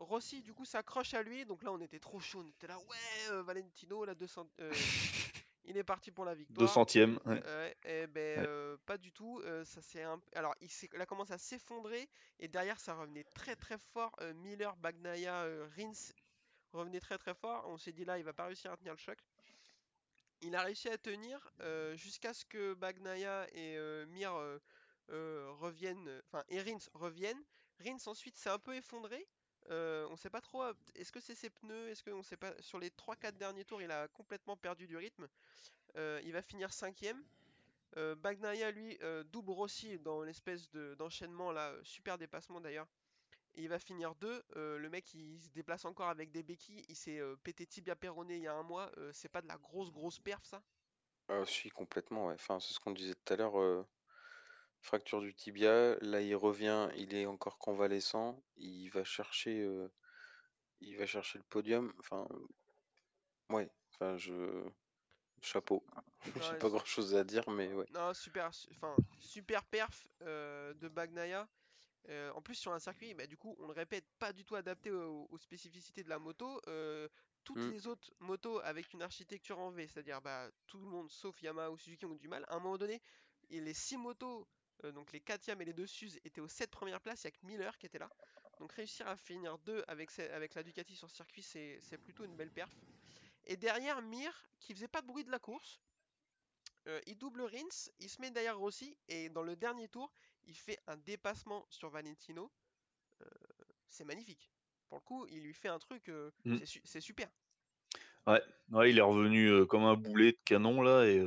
Rossi, 0.01 0.43
du 0.43 0.53
coup, 0.55 0.65
s'accroche 0.65 1.15
à 1.15 1.23
lui. 1.23 1.45
Donc 1.45 1.63
là, 1.63 1.73
on 1.73 1.81
était 1.81 1.99
trop 1.99 2.21
chaud. 2.21 2.41
On 2.45 2.49
était 2.49 2.67
là, 2.67 2.79
ouais, 2.79 3.43
Valentino, 3.43 4.05
la 4.05 4.15
200... 4.15 4.49
euh, 4.61 4.73
il 5.65 5.77
est 5.77 5.85
parti 5.85 6.11
pour 6.11 6.25
la 6.25 6.35
victoire. 6.35 6.69
200ème. 6.69 7.19
Ouais. 7.27 7.43
Ouais, 7.45 7.77
eh 7.85 8.07
ben, 8.07 8.41
Ouais. 8.41 8.47
euh, 8.47 8.77
pas 8.87 8.97
du 8.99 9.13
tout. 9.13 9.41
euh, 9.45 9.65
ça 9.65 9.83
c'est 9.83 10.03
un... 10.03 10.21
Alors, 10.35 10.55
il, 10.61 10.69
il 10.95 11.01
a 11.01 11.07
commencé 11.07 11.33
à 11.33 11.39
s'effondrer 11.39 12.09
et 12.39 12.49
derrière 12.49 12.81
ça 12.81 12.95
revenait 12.95 13.25
très 13.35 13.57
très 13.57 13.79
fort. 13.93 14.15
Miller, 14.37 14.75
Bagnaia, 14.77 15.43
Rins 15.77 16.13
revenait 16.73 17.01
très 17.01 17.19
très 17.19 17.35
fort. 17.35 17.65
On 17.69 17.79
s'est 17.79 17.93
dit 17.93 18.05
là, 18.05 18.19
il 18.19 18.25
va 18.25 18.33
pas 18.33 18.47
réussir 18.47 18.73
à 18.73 18.77
tenir 18.77 18.93
le 18.93 18.99
choc. 18.99 19.19
Il 20.41 20.55
a 20.57 20.63
réussi 20.63 20.89
à 20.89 20.99
tenir 20.99 21.51
jusqu'à 21.95 22.33
ce 22.35 22.45
que 22.45 22.75
Bagnaia 22.75 23.47
et 23.55 23.77
Mir 24.07 24.33
reviennent, 25.09 26.23
enfin, 26.27 26.45
et 26.49 26.61
Rins 26.61 26.79
reviennent. 26.95 27.43
Rins 27.81 28.07
ensuite 28.07 28.37
s'est 28.37 28.51
un 28.51 28.59
peu 28.59 28.75
effondré. 28.75 29.27
On 29.71 30.17
sait 30.17 30.31
pas 30.31 30.41
trop. 30.41 30.65
Est-ce 30.95 31.13
que 31.13 31.21
c'est 31.21 31.35
ses 31.35 31.51
pneus? 31.51 31.89
Est-ce 31.89 32.03
que 32.03 32.11
on 32.11 32.23
sait 32.23 32.37
pas 32.37 32.53
Sur 32.61 32.79
les 32.79 32.91
3-4 32.91 33.37
derniers 33.37 33.65
tours, 33.65 33.83
il 33.83 33.91
a 33.91 34.09
complètement 34.09 34.57
perdu 34.57 34.87
du 34.87 34.97
rythme. 34.97 35.29
Il 35.97 36.33
va 36.33 36.43
finir 36.43 36.73
cinquième. 36.73 37.23
Euh, 37.97 38.15
Bagnaia, 38.17 38.71
lui, 38.71 38.99
double 39.33 39.53
Rossi 39.53 39.99
dans 40.01 40.23
l'espèce 40.23 40.71
de- 40.71 40.95
d'enchaînement 40.97 41.53
là, 41.53 41.75
super 41.83 42.19
dépassement 42.19 42.61
d'ailleurs. 42.61 42.87
Et 43.59 43.63
il 43.63 43.69
va 43.69 43.81
finir 43.81 44.15
2. 44.15 44.45
le 44.55 44.89
mec, 44.89 45.13
il 45.15 45.41
se 45.43 45.49
déplace 45.49 45.85
encore 45.85 46.09
avec 46.09 46.31
des 46.31 46.45
béquilles. 46.45 46.85
Il 46.89 46.95
s'est 46.95 47.19
euh, 47.19 47.35
pété 47.43 47.67
tibia 47.67 47.97
péroné 47.97 48.37
il 48.37 48.43
y 48.43 48.47
a 48.47 48.55
un 48.55 48.63
mois. 48.63 48.89
euh, 48.99 49.11
c'est 49.13 49.29
pas 49.29 49.43
de 49.43 49.49
la 49.49 49.57
grosse, 49.59 49.91
grosse 49.91 50.21
perf 50.21 50.45
ça? 50.45 50.63
Ah, 51.29 51.45
si, 51.45 51.69
complètement. 51.71 52.29
Ouais. 52.29 52.35
Enfin, 52.35 52.61
c'est 52.61 52.73
ce 52.73 52.79
qu'on 52.79 52.93
disait 52.93 53.15
tout 53.17 53.33
à 53.33 53.37
l'heure. 53.37 53.59
euh, 53.61 53.85
fracture 54.81 55.21
du 55.21 55.35
tibia. 55.35 55.97
Là, 56.01 56.21
il 56.21 56.37
revient. 56.37 56.89
Il 56.97 57.15
est 57.17 57.27
encore 57.27 57.59
convalescent. 57.59 58.41
Il 58.59 58.91
va 58.91 59.03
chercher. 59.03 59.61
euh, 59.61 59.89
il 60.81 60.97
va 60.97 61.07
chercher 61.07 61.39
le 61.39 61.45
podium. 61.51 61.93
Enfin, 61.99 62.29
ouais. 63.51 63.69
Enfin, 63.95 64.17
je. 64.17 64.65
Chapeau. 65.43 65.85
J'ai 66.43 66.59
pas 66.59 66.69
grand 66.69 66.85
chose 66.85 67.17
à 67.17 67.25
dire, 67.25 67.49
mais 67.51 67.73
ouais. 67.73 67.87
Non, 67.93 68.15
super, 68.15 68.53
su- 68.55 68.69
enfin, 68.71 68.95
super 69.21 69.65
perf 69.65 70.07
euh, 70.23 70.75
de 70.75 70.89
Bagnaia. 70.89 71.49
Euh, 72.09 72.33
en 72.33 72.41
plus, 72.43 72.55
sur 72.55 72.73
un 72.73 72.79
circuit, 72.79 73.15
bah, 73.15 73.27
du 73.27 73.37
coup, 73.37 73.55
on 73.59 73.67
le 73.67 73.73
répète, 73.73 74.07
pas 74.19 74.33
du 74.33 74.45
tout 74.45 74.55
adapté 74.55 74.91
aux, 74.91 75.27
aux 75.31 75.39
spécificités 75.39 76.03
de 76.03 76.09
la 76.09 76.19
moto. 76.19 76.61
Euh, 76.67 77.09
toutes 77.45 77.59
Mm. 77.59 77.71
les 77.71 77.87
autres 77.87 78.13
motos 78.21 78.59
avec 78.61 78.93
une 78.93 79.03
architecture 79.03 79.59
en 79.59 79.71
V, 79.71 79.87
c'est-à-dire 79.89 80.21
bah, 80.21 80.51
tout 80.67 80.79
le 80.79 80.85
monde 80.85 81.11
sauf 81.11 81.41
Yamaha 81.41 81.71
ou 81.71 81.79
Suzuki 81.79 82.05
ont 82.05 82.15
du 82.15 82.29
mal. 82.29 82.45
À 82.49 82.57
un 82.57 82.61
moment 82.61 82.77
donné, 82.77 83.01
et 83.49 83.61
les 83.61 83.73
6 83.75 83.97
motos, 83.97 84.47
euh, 84.85 84.93
donc 84.93 85.13
les 85.13 85.21
4 85.21 85.49
et 85.49 85.65
les 85.65 85.73
2 85.73 85.87
Suze, 85.87 86.19
étaient 86.25 86.43
aux 86.43 86.49
7 86.49 86.71
premières 86.71 87.01
places. 87.01 87.25
Il 87.25 87.29
n'y 87.29 87.29
a 87.29 87.39
que 87.39 87.47
Miller 87.47 87.79
qui 87.79 87.87
était 87.87 87.99
là. 87.99 88.11
Donc 88.59 88.73
réussir 88.73 89.07
à 89.09 89.17
finir 89.17 89.59
2 89.61 89.83
avec, 89.89 90.15
la 90.55 90.63
Ducati 90.63 90.95
sur 90.95 91.11
circuit, 91.11 91.43
c'est 91.43 91.79
c'est 91.81 91.99
plutôt 91.99 92.25
une 92.25 92.37
belle 92.37 92.51
perf. 92.53 92.71
Et 93.47 93.57
derrière, 93.57 94.03
Mir, 94.03 94.51
qui 94.61 94.75
faisait 94.75 94.89
pas 94.89 95.01
de 95.01 95.07
bruit 95.07 95.25
de 95.25 95.31
la 95.31 95.39
course, 95.39 95.81
euh, 96.87 97.01
il 97.07 97.17
double 97.17 97.43
Rins, 97.43 97.91
il 97.99 98.11
se 98.11 98.21
met 98.21 98.31
derrière 98.31 98.59
Rossi, 98.59 98.99
et 99.09 99.31
dans 99.31 99.43
le 99.43 99.57
dernier 99.57 99.89
tour, 99.89 100.13
il 100.49 100.57
fait 100.57 100.79
un 100.87 100.97
dépassement 100.97 101.67
sur 101.71 101.91
Valentino. 101.91 102.51
Euh, 103.23 103.27
c'est 103.89 104.05
magnifique. 104.05 104.51
Pour 104.89 104.99
le 104.99 105.03
coup, 105.03 105.27
il 105.31 105.43
lui 105.43 105.55
fait 105.55 105.69
un 105.69 105.79
truc, 105.79 106.09
euh, 106.09 106.31
Mm. 106.45 106.57
c'est 106.59 106.67
su- 106.67 106.83
c'est 106.85 107.01
super. 107.01 107.29
Ouais. 108.27 108.43
ouais, 108.73 108.91
il 108.91 108.99
est 108.99 109.03
revenu 109.03 109.47
euh, 109.49 109.67
comme 109.67 109.85
un 109.85 109.95
boulet 109.95 110.33
de 110.33 110.39
canon 110.45 110.83
là. 110.83 111.05
Et, 111.07 111.25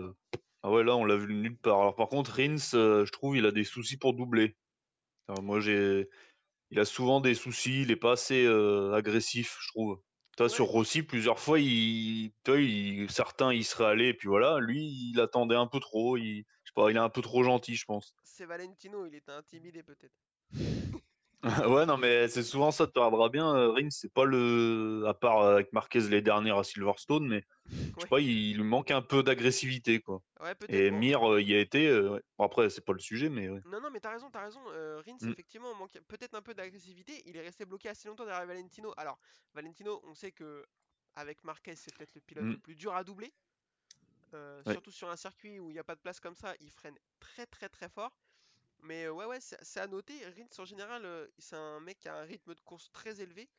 Ah 0.64 0.72
ouais, 0.72 0.84
là, 0.84 0.96
on 0.96 1.06
l'a 1.06 1.16
vu 1.16 1.28
de 1.28 1.34
nulle 1.34 1.58
part. 1.58 1.80
Alors 1.80 1.96
par 1.96 2.10
contre, 2.10 2.32
Rins, 2.34 2.58
je 2.58 3.12
trouve, 3.12 3.38
il 3.38 3.46
a 3.46 3.52
des 3.52 3.64
soucis 3.64 3.98
pour 3.98 4.14
doubler. 4.14 4.58
Alors, 5.28 5.44
moi, 5.44 5.60
j'ai. 5.60 6.10
Il 6.72 6.80
a 6.80 6.86
souvent 6.86 7.22
des 7.22 7.36
soucis, 7.36 7.84
il 7.84 7.92
est 7.92 7.96
pas 7.98 8.14
assez 8.14 8.48
agressif, 8.94 9.58
je 9.62 9.68
trouve. 9.70 10.02
Sur 10.48 10.66
Ouais. 10.68 10.72
Rossi, 10.72 11.04
plusieurs 11.04 11.40
fois, 11.40 11.60
il- 11.60 12.32
certains, 13.10 13.54
il 13.54 13.64
serait 13.66 13.86
allé, 13.86 14.08
et 14.10 14.14
puis 14.14 14.28
voilà. 14.28 14.60
Lui, 14.60 15.12
il 15.14 15.20
attendait 15.20 15.56
un 15.56 15.68
peu 15.68 15.80
trop. 15.80 16.18
Il... 16.18 16.46
Je 16.64 16.70
sais 16.70 16.74
pas, 16.76 16.90
il 16.92 16.96
est 16.98 17.00
un 17.00 17.10
peu 17.10 17.22
trop 17.22 17.44
gentil, 17.44 17.76
je 17.76 17.86
pense. 17.86 18.16
C'est 18.42 18.48
Valentino, 18.48 19.06
il 19.06 19.14
était 19.14 19.34
intimidé 19.34 19.84
peut-être. 19.84 20.16
ouais, 21.70 21.86
non, 21.86 21.98
mais 21.98 22.28
c'est 22.28 22.42
souvent 22.42 22.72
ça, 22.72 22.88
tu 22.88 22.98
regarderas 22.98 23.30
bien. 23.30 23.56
euh, 23.56 23.70
Rins, 23.72 23.92
c'est 23.92 24.12
pas 24.12 24.26
le. 24.26 25.04
À 25.06 25.14
part 25.14 25.42
euh, 25.42 25.54
avec 25.54 25.72
Marquez 25.74 26.00
les 26.10 26.24
dernières 26.24 26.58
à 26.58 26.64
Silverstone, 26.64 27.28
mais 27.28 27.46
je 27.70 28.02
sais 28.02 28.08
pas, 28.10 28.20
il 28.20 28.56
lui 28.58 28.64
manque 28.64 28.90
un 28.90 29.04
peu 29.04 29.22
d'agressivité, 29.22 30.00
quoi. 30.02 30.24
Ouais, 30.40 30.56
peut-être. 30.56 30.74
Et. 30.74 30.90
Mir, 30.90 31.22
euh, 31.34 31.40
y 31.40 31.54
a 31.54 31.60
été. 31.60 31.88
euh, 31.88 32.14
ouais. 32.14 32.22
Bon, 32.40 32.46
après, 32.46 32.72
c'est 32.72 32.82
pas 32.84 32.94
le 32.94 33.00
sujet, 33.00 33.30
mais. 33.30 33.48
Non, 33.48 33.80
non, 33.80 33.92
mais 33.92 34.00
t'as 34.00 34.10
raison, 34.14 34.32
t'as 34.32 34.42
raison. 34.46 34.62
Euh, 34.70 35.04
Rins, 35.06 35.18
Mm. 35.22 35.30
effectivement, 35.34 35.76
manquait 35.76 36.02
peut-être 36.02 36.34
un 36.34 36.42
peu 36.42 36.56
d'agressivité. 36.56 37.22
Il 37.28 37.38
est 37.38 37.42
resté 37.42 37.66
bloqué 37.66 37.90
assez 37.90 38.08
longtemps 38.08 38.26
derrière 38.26 38.48
Valentino. 38.48 38.92
Alors, 38.98 39.20
Valentino, 39.54 40.02
on 40.06 40.16
sait 40.16 40.32
que 40.32 40.66
avec 41.14 41.44
Marquez, 41.44 41.76
c'est 41.76 41.96
peut-être 41.96 42.16
le 42.16 42.22
pilote 42.22 42.46
Mm. 42.46 42.52
le 42.54 42.58
plus 42.58 42.76
dur 42.76 42.96
à 42.96 43.04
doubler. 43.04 43.32
Surtout 44.66 44.92
sur 44.92 45.10
un 45.12 45.18
circuit 45.18 45.60
où 45.60 45.70
il 45.70 45.74
n'y 45.74 45.80
a 45.80 45.84
pas 45.84 45.96
de 45.96 46.00
place 46.00 46.20
comme 46.22 46.36
ça, 46.36 46.56
il 46.62 46.72
freine 46.72 46.96
très 47.20 47.46
très 47.46 47.68
très 47.68 47.90
fort. 47.90 48.18
Mais 48.82 49.08
ouais, 49.10 49.26
ouais, 49.26 49.40
c'est 49.40 49.80
à 49.80 49.88
noter. 49.88 50.26
Rins, 50.26 50.48
en 50.60 50.66
général, 50.66 51.06
euh, 51.06 51.28
c'est 51.38 51.56
un 51.56 51.80
mec 51.80 52.00
qui 52.00 52.10
a 52.10 52.16
un 52.18 52.24
rythme 52.24 52.54
de 52.56 52.62
course 52.62 52.92
très 52.92 53.22
élevé, 53.22 53.50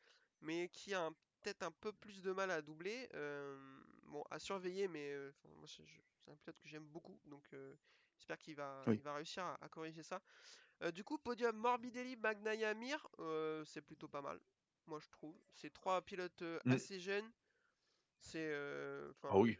mais 0.41 0.69
qui 0.69 0.93
a 0.93 1.09
peut-être 1.41 1.63
un 1.63 1.71
peu 1.71 1.93
plus 1.93 2.21
de 2.21 2.31
mal 2.31 2.51
à 2.51 2.61
doubler. 2.61 3.09
Euh, 3.13 3.57
bon, 4.03 4.23
à 4.29 4.39
surveiller, 4.39 4.87
mais 4.87 5.11
euh, 5.13 5.31
c'est 5.65 6.31
un 6.31 6.35
pilote 6.35 6.59
que 6.59 6.67
j'aime 6.67 6.85
beaucoup, 6.87 7.19
donc 7.25 7.43
euh, 7.53 7.75
j'espère 8.17 8.37
qu'il 8.37 8.55
va, 8.55 8.83
Oui. 8.87 8.95
il 8.95 9.01
va 9.01 9.15
réussir 9.15 9.43
à, 9.43 9.57
à 9.63 9.69
corriger 9.69 10.03
ça. 10.03 10.21
Euh, 10.81 10.91
du 10.91 11.03
coup, 11.03 11.17
podium 11.17 11.55
Morbidelli, 11.55 12.15
Bagnaia, 12.15 12.73
Mir, 12.73 13.07
c'est 13.65 13.81
plutôt 13.81 14.07
pas 14.09 14.21
mal, 14.21 14.39
moi 14.87 14.99
je 14.99 15.09
trouve. 15.09 15.37
C'est 15.53 15.71
trois 15.73 16.01
pilotes 16.01 16.43
assez 16.67 16.99
jeunes. 16.99 17.31
C'est, 18.19 18.53
Ah 19.23 19.37
oui. 19.37 19.57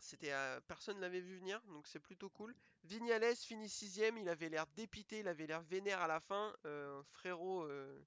C'était 0.00 0.32
euh, 0.32 0.60
personne 0.68 1.00
l'avait 1.00 1.20
vu 1.20 1.38
venir, 1.38 1.60
donc 1.68 1.86
c'est 1.86 2.00
plutôt 2.00 2.30
cool. 2.30 2.54
Vignales 2.84 3.36
finit 3.36 3.68
sixième, 3.68 4.18
il 4.18 4.28
avait 4.28 4.48
l'air 4.48 4.66
dépité, 4.68 5.20
il 5.20 5.28
avait 5.28 5.46
l'air 5.46 5.62
vénère 5.62 6.00
à 6.00 6.06
la 6.06 6.20
fin. 6.20 6.54
Euh, 6.66 7.02
frérot, 7.04 7.64
euh, 7.64 8.00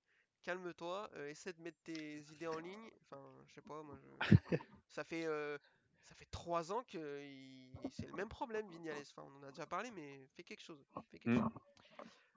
calme-toi, 0.44 1.10
essaie 1.28 1.54
de 1.54 1.62
mettre 1.62 1.82
tes 1.84 2.20
idées 2.32 2.48
en 2.48 2.60
ligne. 2.60 2.92
Enfin, 3.02 3.22
je 3.48 3.54
sais 3.54 3.62
pas, 3.62 3.82
moi, 3.84 3.98
je- 3.98 4.20
ça 4.90 5.04
fait 5.04 5.26
ça 6.06 6.16
fait 6.16 6.26
trois 6.32 6.72
ans 6.72 6.84
que 6.84 7.22
il- 7.24 7.90
c'est 7.92 8.08
le 8.08 8.14
même 8.14 8.30
problème, 8.30 8.68
Vignales. 8.68 9.02
Enfin, 9.02 9.24
on 9.24 9.38
en 9.40 9.44
a 9.44 9.52
déjà 9.52 9.66
parlé, 9.66 9.92
mais 9.92 10.26
fais 10.36 10.44
quelque 10.44 10.64
chose. 10.64 10.86
Fais 11.12 11.20
quelque 11.20 11.40
Mm. 11.40 11.50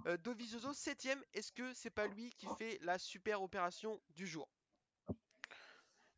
chose. 0.07 0.19
Dovizioso, 0.23 0.73
septième. 0.73 1.23
Est-ce 1.35 1.51
que 1.53 1.75
c'est 1.75 1.91
pas 1.91 2.07
lui 2.07 2.31
qui 2.33 2.47
fait 2.59 2.79
la 2.83 2.99
super 2.99 3.43
opération 3.43 4.01
du 4.11 4.27
jour? 4.27 4.49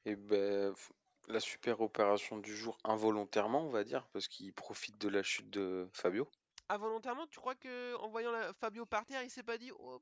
Et 0.04 0.16
ben, 0.16 0.72
f- 0.72 0.90
la 1.28 1.40
super 1.40 1.80
opération 1.80 2.38
du 2.38 2.56
jour, 2.56 2.78
involontairement, 2.84 3.62
on 3.62 3.70
va 3.70 3.84
dire, 3.84 4.06
parce 4.12 4.28
qu'il 4.28 4.52
profite 4.52 4.98
de 4.98 5.08
la 5.08 5.22
chute 5.22 5.50
de 5.50 5.88
Fabio. 5.92 6.28
Involontairement, 6.70 7.26
tu 7.26 7.38
crois 7.38 7.54
que 7.54 7.94
en 7.96 8.08
voyant 8.08 8.30
la- 8.30 8.52
Fabio 8.54 8.84
par 8.84 9.06
terre, 9.06 9.22
il 9.22 9.30
s'est 9.30 9.42
pas 9.42 9.56
dit 9.56 9.72
oh, 9.78 10.00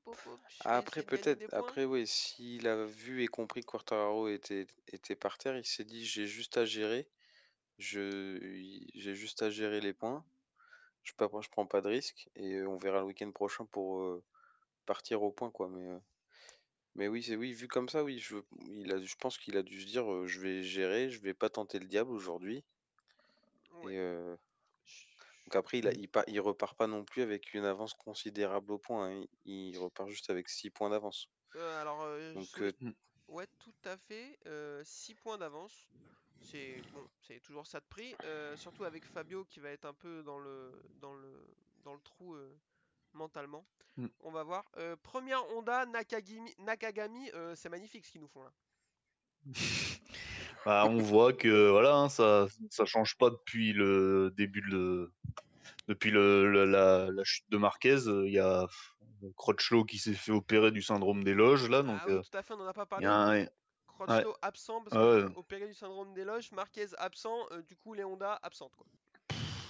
Après, 0.65 1.03
peut-être, 1.03 1.53
après, 1.55 1.85
oui, 1.85 2.07
s'il 2.07 2.67
a 2.67 2.85
vu 2.85 3.23
et 3.23 3.29
compris 3.29 3.61
que 3.61 3.67
Quartararo 3.67 4.29
était, 4.29 4.67
était 4.89 5.15
par 5.15 5.39
terre, 5.39 5.57
il 5.57 5.65
s'est 5.65 5.85
dit, 5.85 6.05
j'ai 6.05 6.27
juste 6.27 6.57
à 6.57 6.65
gérer, 6.65 7.09
je, 7.79 8.39
j'ai 8.95 9.15
juste 9.15 9.43
à 9.43 9.51
gérer 9.51 9.81
les 9.81 9.93
points, 9.93 10.25
je, 11.05 11.13
je 11.13 11.49
prends 11.51 11.67
pas 11.67 11.81
de 11.81 11.89
risque, 11.89 12.29
et 12.35 12.63
on 12.63 12.79
verra 12.79 13.01
le 13.01 13.07
week-end 13.07 13.31
prochain 13.31 13.65
pour 13.67 14.01
euh, 14.01 14.25
partir 14.87 15.23
au 15.23 15.31
point, 15.31 15.51
quoi. 15.51 15.69
Mais, 15.69 15.87
euh, 15.87 15.99
mais 16.97 17.09
oui, 17.09 17.23
c'est 17.23 17.37
oui, 17.37 17.53
vu 17.53 17.69
comme 17.69 17.89
ça, 17.89 18.03
oui, 18.03 18.19
je, 18.19 18.37
il 18.69 18.93
a, 18.93 19.01
je 19.03 19.15
pense 19.17 19.39
qu'il 19.39 19.57
a 19.57 19.63
dû 19.63 19.81
se 19.81 19.87
dire, 19.87 20.27
je 20.27 20.41
vais 20.41 20.63
gérer, 20.63 21.11
je 21.11 21.21
vais 21.21 21.35
pas 21.35 21.51
tenter 21.51 21.79
le 21.79 21.87
diable 21.87 22.11
aujourd'hui. 22.11 22.65
Et 23.89 23.97
donc 25.47 25.55
après, 25.55 25.79
il, 25.79 25.87
a, 25.87 25.93
il, 25.93 26.09
il 26.27 26.41
repart 26.41 26.77
pas 26.77 26.87
non 26.89 27.05
plus 27.05 27.23
avec 27.23 27.55
une 27.55 27.65
avance 27.65 27.95
considérable 27.95 28.73
au 28.73 28.79
point, 28.79 29.11
hein, 29.11 29.25
Il, 29.45 29.69
il 29.69 29.79
repart 29.79 30.09
juste 30.09 30.31
avec 30.31 30.49
6 30.49 30.71
points 30.71 30.91
d'avance. 30.91 31.29
Alors, 31.55 32.05
Donc, 32.35 32.49
ouais, 33.29 33.47
tout 33.59 33.75
à 33.85 33.97
fait. 33.97 34.39
6 34.85 35.15
points 35.15 35.39
d'avance. 35.39 35.89
C'est 36.43 36.83
bon, 36.93 37.09
c'est 37.27 37.41
toujours 37.41 37.67
ça 37.67 37.81
de 37.81 37.87
prix. 37.87 38.15
euh, 38.25 38.57
surtout 38.57 38.85
avec 38.85 39.05
Fabio 39.05 39.45
qui 39.45 39.59
va 39.59 39.71
être 39.71 39.87
un 39.87 39.95
peu 39.95 40.23
dans 40.23 40.39
le 40.39 40.71
dans 41.01 41.15
le 41.15 41.33
dans 41.85 41.95
le 41.95 42.01
trou 42.01 42.37
mentalement. 43.17 43.67
Mm. 43.97 44.07
On 44.21 44.31
va 44.31 44.43
voir. 44.45 44.65
Euh, 44.77 44.97
première 45.03 45.45
Honda 45.51 45.87
Nakagami, 45.87 46.55
Nakagami 46.59 47.31
euh, 47.35 47.55
c'est 47.57 47.69
magnifique 47.69 48.07
ce 48.07 48.13
qu'ils 48.13 48.21
nous 48.21 48.29
font 48.29 48.43
là. 48.43 48.53
Bah, 50.65 50.85
on 50.89 50.99
voit 50.99 51.33
que 51.33 51.71
voilà, 51.71 51.95
hein, 51.95 52.09
ça 52.09 52.49
ça 52.71 52.85
change 52.85 53.17
pas 53.17 53.31
depuis 53.31 53.73
le 53.73 54.33
début 54.37 54.63
de 54.69 55.13
depuis 55.87 56.11
le, 56.11 56.51
le- 56.51 56.65
la, 56.65 57.09
la 57.13 57.23
chute 57.23 57.49
de 57.51 57.57
Marquez. 57.57 57.99
Il 58.25 58.33
y 58.33 58.41
a 58.41 58.67
Crutchlow 59.37 59.85
qui 59.85 59.99
s'est 59.99 60.15
fait 60.15 60.33
opérer 60.33 60.73
du 60.73 60.83
syndrome 60.83 61.23
des 61.23 61.35
loges 61.35 61.71
là, 61.71 61.85
donc 61.85 61.99
ah 62.01 62.05
oui, 62.09 62.15
euh, 62.15 62.23
tout 62.23 62.37
à 62.37 62.43
fait, 62.43 62.55
on 62.55 62.61
en 62.61 62.67
a 62.67 62.73
pas 62.73 62.85
parlé. 62.85 63.07
a 63.07 64.25
absent 64.43 64.83
parce 64.83 64.97
que 64.97 65.27
ouais. 65.27 65.37
opéré 65.37 65.69
du 65.69 65.75
syndrome 65.75 66.13
des 66.15 66.25
loges, 66.25 66.51
Marquez 66.51 66.87
absent, 66.99 67.47
du 67.69 67.77
coup 67.77 67.95
les 67.95 68.03
Honda 68.03 68.35
absentes 68.43 68.75
quoi. 68.75 68.87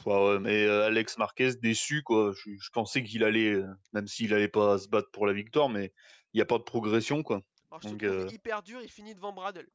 Ouais, 0.07 0.25
ouais, 0.29 0.39
mais 0.39 0.65
euh, 0.65 0.87
Alex 0.87 1.19
Marquez 1.19 1.57
déçu 1.57 2.03
quoi. 2.03 2.33
Je, 2.33 2.51
je 2.59 2.71
pensais 2.71 3.03
qu'il 3.03 3.25
allait, 3.25 3.53
euh, 3.55 3.67
même 3.93 4.07
s'il 4.07 4.33
allait 4.33 4.47
pas 4.49 4.79
se 4.79 4.89
battre 4.89 5.11
pour 5.11 5.27
la 5.27 5.33
victoire, 5.33 5.69
mais 5.69 5.93
il 6.33 6.37
n'y 6.39 6.43
a 6.43 6.47
pas 6.47 6.59
de 6.59 6.63
progression 6.63 7.23
quoi. 7.25 7.43
Alors 7.71 7.83
je 7.83 7.89
Donc, 7.89 8.03
euh, 8.05 8.29
hyper 8.31 8.63
dur, 8.63 8.81
il 8.81 8.89
finit 8.91 9.15
devant 9.17 9.33
Bradle. 9.33 9.67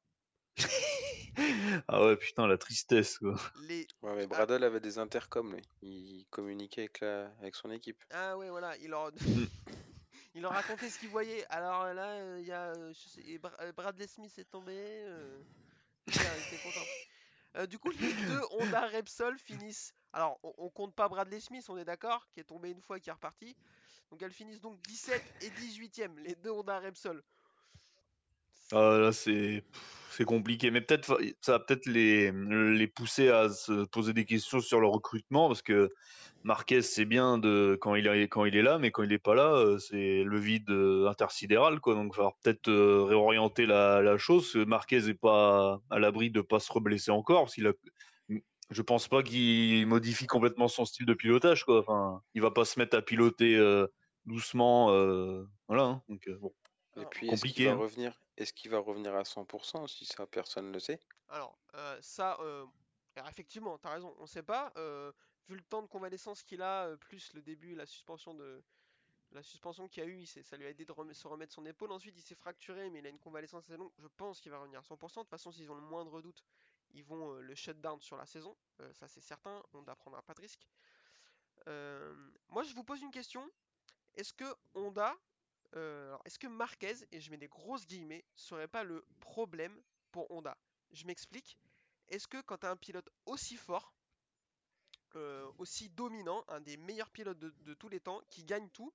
ah 1.87 2.05
ouais 2.05 2.15
putain 2.17 2.47
la 2.47 2.57
tristesse 2.57 3.17
quoi. 3.17 3.35
Les 3.67 3.87
Ouais, 4.01 4.15
mais 4.15 4.23
Ah. 4.23 4.27
Bradle 4.27 4.63
avait 4.63 4.79
des 4.79 4.97
intercoms, 4.97 5.53
lui. 5.55 5.61
Il 5.81 6.25
communiquait 6.29 6.81
avec, 6.81 6.99
la... 7.01 7.31
avec 7.41 7.55
son 7.55 7.71
équipe. 7.71 8.01
Ah 8.11 8.37
ouais, 8.37 8.49
voilà, 8.49 8.75
il 8.77 8.89
leur, 8.89 9.11
Mm. 9.11 9.45
il 10.35 10.41
leur 10.41 10.51
racontait 10.53 10.89
ce 10.89 10.99
qu'il 10.99 11.09
voyait. 11.09 11.45
Alors 11.49 11.83
euh, 11.83 11.93
là, 11.93 12.07
euh, 12.11 12.37
il 12.39 12.47
y 12.47 12.51
a 12.51 12.71
euh, 12.71 12.93
sais- 12.93 13.37
Bra- 13.37 13.51
euh, 13.61 13.71
Bradley 13.73 14.07
Smith 14.07 14.37
est 14.37 14.49
tombé. 14.49 14.73
euh, 14.77 15.39
il 16.07 16.13
était 16.13 16.63
content. 16.63 16.85
Euh, 17.57 17.65
du 17.67 17.77
coup, 17.79 17.91
les 17.91 17.97
deux 18.39 18.41
Honda 18.51 18.87
Repsol 18.87 19.37
finissent. 19.37 19.93
Alors, 20.13 20.39
on, 20.43 20.53
on 20.57 20.69
compte 20.69 20.93
pas 20.95 21.07
Bradley 21.07 21.39
Smith, 21.39 21.65
on 21.69 21.77
est 21.77 21.85
d'accord, 21.85 22.27
qui 22.33 22.39
est 22.39 22.45
tombé 22.45 22.69
une 22.69 22.81
fois 22.81 22.97
et 22.97 22.99
qui 22.99 23.09
est 23.09 23.13
reparti. 23.13 23.55
Donc, 24.11 24.21
elles 24.21 24.31
finissent 24.31 24.61
donc 24.61 24.81
17 24.81 25.23
et 25.41 25.49
18ème, 25.49 26.17
les 26.19 26.35
deux 26.35 26.51
Honda 26.51 26.79
Repsol. 26.79 27.23
Ah, 28.73 28.97
là, 28.97 29.11
c'est 29.11 29.63
compliqué, 30.25 30.71
mais 30.71 30.81
peut-être 30.81 31.19
ça 31.41 31.53
va 31.53 31.59
peut-être 31.59 31.87
les, 31.87 32.31
les 32.31 32.87
pousser 32.87 33.29
à 33.29 33.49
se 33.49 33.85
poser 33.85 34.13
des 34.13 34.25
questions 34.25 34.59
sur 34.59 34.79
le 34.79 34.87
recrutement 34.87 35.47
parce 35.47 35.61
que 35.61 35.91
Marquez 36.43 36.81
c'est 36.81 37.05
bien 37.05 37.37
de 37.37 37.77
quand 37.79 37.93
il 37.95 38.07
est 38.07 38.27
quand 38.27 38.45
il 38.45 38.55
est 38.55 38.61
là, 38.63 38.79
mais 38.79 38.91
quand 38.91 39.03
il 39.03 39.13
est 39.13 39.19
pas 39.19 39.35
là, 39.35 39.53
euh, 39.53 39.77
c'est 39.77 40.23
le 40.23 40.39
vide 40.39 40.69
euh, 40.71 41.07
intersidéral 41.07 41.79
quoi. 41.79 41.93
Donc, 41.93 42.13
il 42.15 42.21
va 42.21 42.31
peut-être 42.41 42.67
euh, 42.67 43.03
réorienter 43.03 43.65
la, 43.67 44.01
la 44.01 44.17
chose. 44.17 44.55
Marquez 44.55 45.07
est 45.07 45.13
pas 45.13 45.79
à 45.91 45.99
l'abri 45.99 46.31
de 46.31 46.41
pas 46.41 46.59
se 46.59 46.71
reblesser 46.71 47.11
encore 47.11 47.47
qu'il 47.51 47.67
a 47.67 47.73
je 48.71 48.81
pense 48.81 49.07
pas 49.07 49.23
qu'il 49.23 49.85
modifie 49.87 50.27
complètement 50.27 50.67
son 50.67 50.85
style 50.85 51.05
de 51.05 51.13
pilotage 51.13 51.65
quoi. 51.65 51.79
Enfin, 51.79 52.23
il 52.33 52.41
va 52.41 52.51
pas 52.51 52.65
se 52.65 52.79
mettre 52.79 52.97
à 52.97 53.01
piloter 53.01 53.55
euh, 53.57 53.87
doucement, 54.25 54.91
euh, 54.91 55.45
voilà. 55.67 55.83
hein. 55.85 56.03
Donc, 56.09 56.27
euh, 56.27 56.37
bon. 56.39 56.53
Et 56.95 57.05
puis, 57.05 57.27
est-ce 57.27 57.43
qu'il 57.43 57.59
compliqué, 57.59 57.63
va 57.63 57.73
hein. 57.73 57.75
revenir, 57.75 58.23
est-ce 58.37 58.53
qu'il 58.53 58.71
va 58.71 58.79
revenir 58.79 59.13
à 59.13 59.25
100% 59.25 59.83
aussi 59.83 60.05
Ça, 60.05 60.25
personne 60.25 60.67
ne 60.69 60.71
le 60.73 60.79
sait? 60.79 61.01
Alors, 61.27 61.59
euh, 61.75 61.97
ça, 62.01 62.37
euh, 62.41 62.65
alors, 63.15 63.29
effectivement, 63.29 63.77
t'as 63.77 63.91
raison, 63.93 64.15
on 64.19 64.25
sait 64.25 64.43
pas. 64.43 64.71
euh, 64.77 65.11
vu 65.47 65.55
le 65.55 65.63
temps 65.63 65.81
de 65.81 65.87
convalescence 65.87 66.43
qu'il 66.43 66.61
a, 66.61 66.95
plus 66.97 67.33
le 67.33 67.41
début, 67.41 67.75
la 67.75 67.85
suspension 67.85 68.33
de 68.35 68.63
la 69.31 69.43
suspension 69.43 69.87
qu'il 69.89 70.03
a 70.03 70.07
eu, 70.07 70.25
ça 70.25 70.57
lui 70.57 70.65
a 70.65 70.69
aidé 70.69 70.85
de 70.85 70.91
rem- 70.93 71.13
se 71.13 71.27
remettre 71.27 71.53
son 71.53 71.65
épaule. 71.65 71.91
Ensuite, 71.91 72.17
il 72.17 72.21
s'est 72.21 72.35
fracturé, 72.35 72.89
mais 72.91 72.99
il 72.99 73.07
a 73.07 73.09
une 73.09 73.19
convalescence 73.19 73.65
assez 73.65 73.77
longue. 73.77 73.91
Je 73.99 74.07
pense 74.07 74.41
qu'il 74.41 74.51
va 74.51 74.59
revenir 74.59 74.79
à 74.79 74.83
100%. 74.83 75.21
De 75.21 75.25
toute 75.25 75.31
façon, 75.31 75.51
s'ils 75.51 75.71
ont 75.71 75.75
le 75.75 75.81
moindre 75.81 76.21
doute, 76.21 76.43
ils 76.93 77.03
vont 77.03 77.33
euh, 77.33 77.41
le 77.41 77.55
shutdown 77.55 77.99
sur 78.01 78.17
la 78.17 78.25
saison. 78.25 78.55
Euh, 78.79 78.93
ça, 78.93 79.07
c'est 79.07 79.21
certain. 79.21 79.63
On 79.73 79.81
n'apprendra 79.83 80.21
pas 80.21 80.33
de 80.33 80.41
risque. 80.41 80.67
Euh, 81.67 82.31
moi, 82.49 82.63
je 82.63 82.73
vous 82.73 82.83
pose 82.83 83.01
une 83.01 83.11
question. 83.11 83.49
Est-ce 84.15 84.33
que 84.33 84.55
Honda, 84.73 85.15
est-ce 86.25 86.37
que 86.37 86.47
Marquez, 86.47 86.95
et 87.11 87.21
je 87.21 87.31
mets 87.31 87.37
des 87.37 87.47
grosses 87.47 87.87
guillemets, 87.87 88.25
serait 88.35 88.67
pas 88.67 88.83
le 88.83 89.05
problème 89.21 89.81
pour 90.11 90.29
Honda? 90.31 90.57
Je 90.91 91.05
m'explique. 91.05 91.57
Est-ce 92.09 92.27
que 92.27 92.41
quand 92.41 92.57
tu 92.57 92.65
as 92.65 92.71
un 92.71 92.75
pilote 92.75 93.09
aussi 93.25 93.55
fort, 93.55 93.93
aussi 95.57 95.87
dominant, 95.89 96.43
un 96.49 96.59
des 96.59 96.75
meilleurs 96.75 97.09
pilotes 97.09 97.39
de, 97.39 97.51
de 97.61 97.73
tous 97.73 97.87
les 97.87 98.01
temps, 98.01 98.21
qui 98.29 98.43
gagne 98.43 98.69
tout, 98.71 98.93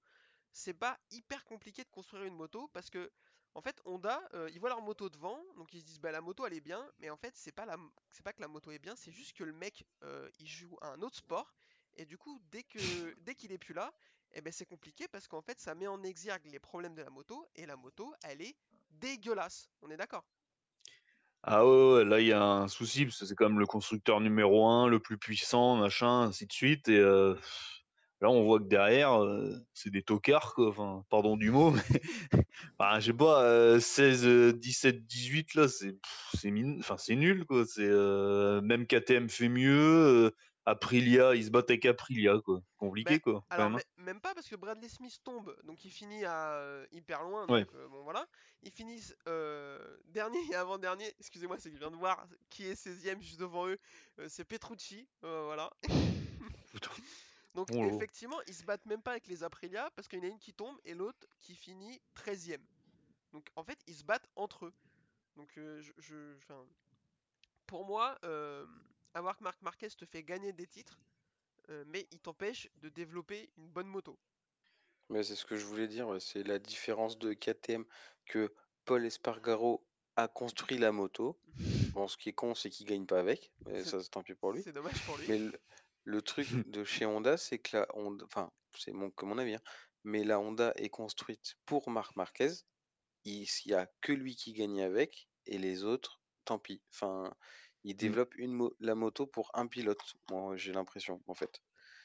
c'est 0.53 0.75
pas 0.75 0.99
hyper 1.11 1.47
compliqué 1.47 1.83
de 1.83 1.89
construire 1.89 2.25
une 2.25 2.37
moto? 2.37 2.69
Parce 2.75 2.91
que 2.91 3.11
en 3.57 3.63
fait 3.63 3.81
Honda 3.87 4.21
euh, 4.35 4.51
ils 4.53 4.61
voient 4.61 4.69
leur 4.69 4.83
moto 4.83 5.09
devant 5.09 5.43
donc 5.57 5.73
ils 5.73 5.81
se 5.81 5.87
disent 5.87 5.99
bah 5.99 6.13
la 6.13 6.21
moto 6.21 6.47
elle 6.47 6.53
est 6.53 6.61
bien 6.61 6.87
mais 7.01 7.09
en 7.09 7.17
fait 7.17 7.33
c'est 7.35 7.53
pas 7.53 7.65
la 7.65 7.77
c'est 8.11 8.23
pas 8.23 8.35
que 8.35 8.43
la 8.43 8.49
moto 8.49 8.71
est 8.71 8.79
bien 8.79 8.95
c'est 8.95 9.11
juste 9.11 9.35
que 9.35 9.45
le 9.45 9.53
mec 9.55 9.85
euh, 10.05 10.29
il 10.39 10.47
joue 10.47 10.77
à 10.83 10.89
un 10.89 11.01
autre 11.01 11.17
sport 11.17 11.55
et 11.95 12.05
du 12.05 12.19
coup 12.19 12.39
dès 12.51 12.63
que 12.63 12.79
dès 13.25 13.35
qu'il 13.35 13.53
est 13.53 13.59
plus 13.59 13.75
là 13.75 13.95
et 14.35 14.43
ben 14.43 14.53
c'est 14.53 14.67
compliqué 14.67 15.09
parce 15.09 15.27
qu'en 15.27 15.41
fait 15.41 15.59
ça 15.59 15.75
met 15.75 15.87
en 15.87 16.03
exergue 16.03 16.47
les 16.53 16.59
problèmes 16.59 16.95
de 16.95 17.03
la 17.03 17.11
moto 17.11 17.47
et 17.57 17.65
la 17.65 17.77
moto 17.77 18.13
elle 18.23 18.43
est 18.43 18.57
dégueulasse 18.91 19.71
on 19.81 19.91
est 19.91 19.97
d'accord? 19.97 20.27
Ah 21.49 21.65
ouais, 21.65 21.95
ouais, 21.95 22.05
là 22.05 22.21
il 22.21 22.27
y 22.27 22.33
a 22.33 22.43
un 22.43 22.67
souci 22.69 23.05
parce 23.05 23.21
que 23.21 23.25
c'est 23.25 23.37
quand 23.37 23.49
même 23.49 23.61
le 23.61 23.67
constructeur 23.67 24.21
numéro 24.21 24.67
un, 24.67 24.89
le 24.89 24.99
plus 24.99 25.17
puissant, 25.17 25.77
machin, 25.77 26.23
ainsi 26.23 26.45
de 26.47 26.53
suite. 26.53 26.89
Et 26.89 26.99
euh, 26.99 27.37
là 28.21 28.31
on 28.31 28.45
voit 28.45 28.59
que 28.59 28.65
derrière 28.65 29.23
euh, 29.23 29.55
c'est 29.75 29.91
des 29.91 30.03
tocards, 30.03 30.55
quoi. 30.55 30.69
Enfin, 30.69 31.05
pardon 31.11 31.37
du 31.37 31.51
mot, 31.51 31.71
mais 31.71 31.81
enfin, 32.79 32.99
je 33.01 33.07
sais 33.13 33.17
pas, 33.17 33.43
euh, 33.43 33.81
16, 33.81 34.27
euh, 34.27 34.53
17, 34.53 35.07
18 35.07 35.55
là, 35.55 35.69
c'est 35.69 35.97
c'est 36.37 36.51
min- 36.51 36.79
enfin 36.81 36.97
c'est 36.97 37.17
nul 37.17 37.45
quoi. 37.45 37.65
C'est 37.67 37.83
euh, 37.83 38.61
même 38.61 38.87
KTM 38.87 39.29
fait 39.29 39.49
mieux. 39.49 40.27
euh, 40.27 40.31
Aprilia, 40.69 41.37
ils 41.37 41.45
se 41.45 41.51
battent 41.51 41.71
avec 41.71 41.87
Aprilia 41.87 42.41
quoi. 42.45 42.61
Compliqué 42.77 43.15
Ben, 43.15 43.21
quoi. 43.21 43.45
Alors, 43.51 43.71
même, 43.71 43.79
hein. 43.79 43.83
mê- 43.99 44.05
même 44.07 44.21
pas 44.21 44.35
parce 44.35 44.49
que 44.49 44.57
Bradley 44.57 44.89
Smith 44.89 45.17
tombe, 45.23 45.55
donc 45.63 45.85
il 45.85 45.91
finit 45.93 46.25
à 46.25 46.61
hyper 46.91 47.23
loin. 47.23 47.47
Ouais. 47.47 47.61
Donc, 47.61 47.73
euh, 47.77 47.87
bon, 47.87 48.03
voilà. 48.03 48.27
Ils 48.65 48.73
finissent 48.73 49.15
dernier 50.07 50.39
et 50.53 50.57
avant-dernier. 50.57 51.05
Excusez-moi, 51.21 51.57
c'est 51.61 51.69
que 51.71 51.77
je 51.77 51.81
viens 51.81 51.93
de 51.93 51.97
voir 51.97 52.27
qui 52.51 52.67
est 52.67 52.75
16ème 52.75 53.21
juste 53.21 53.39
devant 53.39 53.69
eux. 53.69 53.79
C'est 54.27 54.45
Petrucci. 54.45 55.07
voilà. 55.23 55.71
Putain. 56.73 56.91
Donc, 57.57 57.71
Oh 57.73 57.85
effectivement, 57.87 58.41
ils 58.47 58.55
se 58.55 58.65
battent 58.65 58.87
même 58.87 59.03
pas 59.03 59.13
avec 59.13 59.29
les 59.29 59.43
Aprilia 59.45 59.91
parce 59.97 60.09
qu'il 60.09 60.21
y 60.21 60.23
en 60.23 60.27
a 60.27 60.33
une 60.33 60.39
qui 60.41 60.55
tombe 60.55 60.79
et 60.85 60.95
l'autre 60.95 61.27
qui 61.41 61.57
finit 61.57 62.01
13ème. 62.15 62.65
Donc, 63.33 63.49
en 63.57 63.65
fait, 63.65 63.81
ils 63.89 63.97
se 63.97 64.05
battent 64.05 64.29
entre 64.37 64.67
eux. 64.67 64.75
Donc, 65.37 65.59
euh, 65.59 65.81
je, 65.83 65.93
je- 65.99 66.37
enfin, 66.39 66.67
pour 67.67 67.85
moi, 67.85 68.19
euh, 68.25 68.67
avoir 69.15 69.37
que 69.37 69.45
Marc 69.45 69.61
Marquez 69.63 69.89
te 69.91 70.05
fait 70.05 70.23
gagner 70.23 70.53
des 70.53 70.67
titres, 70.67 71.01
euh, 71.71 71.85
mais 71.89 72.07
il 72.13 72.21
t'empêche 72.21 72.69
de 72.77 72.89
développer 72.89 73.51
une 73.57 73.69
bonne 73.69 73.89
moto. 73.89 74.19
Mais 75.09 75.23
c'est 75.23 75.37
ce 75.37 75.45
que 75.47 75.57
je 75.57 75.65
voulais 75.65 75.89
dire, 75.89 76.21
c'est 76.21 76.43
la 76.43 76.59
différence 76.59 77.19
de 77.19 77.33
KTM 77.33 77.85
que 78.27 78.53
Paul 78.85 79.05
Espargaro 79.05 79.87
a 80.17 80.29
construit 80.29 80.79
la 80.79 80.93
moto. 80.93 81.39
Bon, 81.95 82.09
ce 82.09 82.17
qui 82.19 82.29
est 82.29 82.35
con, 82.35 82.55
c'est 82.55 82.71
qu'il 82.71 82.87
gagne 82.87 83.07
pas 83.07 83.21
avec, 83.21 83.53
mais 83.67 83.85
ça, 83.85 84.03
c'est 84.03 84.11
tant 84.11 84.23
pis 84.23 84.35
pour 84.35 84.53
lui. 84.53 84.63
C'est 84.63 84.73
dommage 84.73 85.03
pour 85.05 85.17
lui. 85.17 85.27
Mais 85.29 85.39
le, 85.39 85.53
le 86.07 86.23
truc 86.23 86.49
de 86.71 86.85
chez 86.85 87.07
Honda, 87.07 87.37
c'est 87.37 87.59
que 87.61 87.79
la 87.79 87.87
Honda, 87.95 88.25
enfin, 88.27 88.53
c'est 88.79 88.93
mon, 88.93 89.11
que 89.11 89.27
mon 89.27 89.39
avis, 89.39 89.57
hein, 89.57 89.63
mais 90.05 90.25
la 90.25 90.41
Honda 90.41 90.73
est 90.77 90.91
construite 90.91 91.57
pour 91.67 91.91
Marc 91.91 92.17
Marquez. 92.17 92.53
Il 93.25 93.47
n'y 93.67 93.75
a 93.75 93.89
que 94.01 94.13
lui 94.13 94.37
qui 94.37 94.55
gagne 94.55 94.83
avec, 94.83 95.29
et 95.47 95.59
les 95.59 95.85
autres, 95.85 96.23
tant 96.45 96.59
pis. 96.61 96.83
Enfin, 96.95 97.35
il 97.85 97.97
développe 97.97 98.35
une 98.37 98.53
mo- 98.53 98.75
la 98.81 98.95
moto 98.95 99.27
pour 99.27 99.51
un 99.55 99.67
pilote. 99.67 100.15
Moi, 100.31 100.57
j'ai 100.57 100.73
l'impression, 100.73 101.23
en 101.27 101.35
fait. 101.35 101.61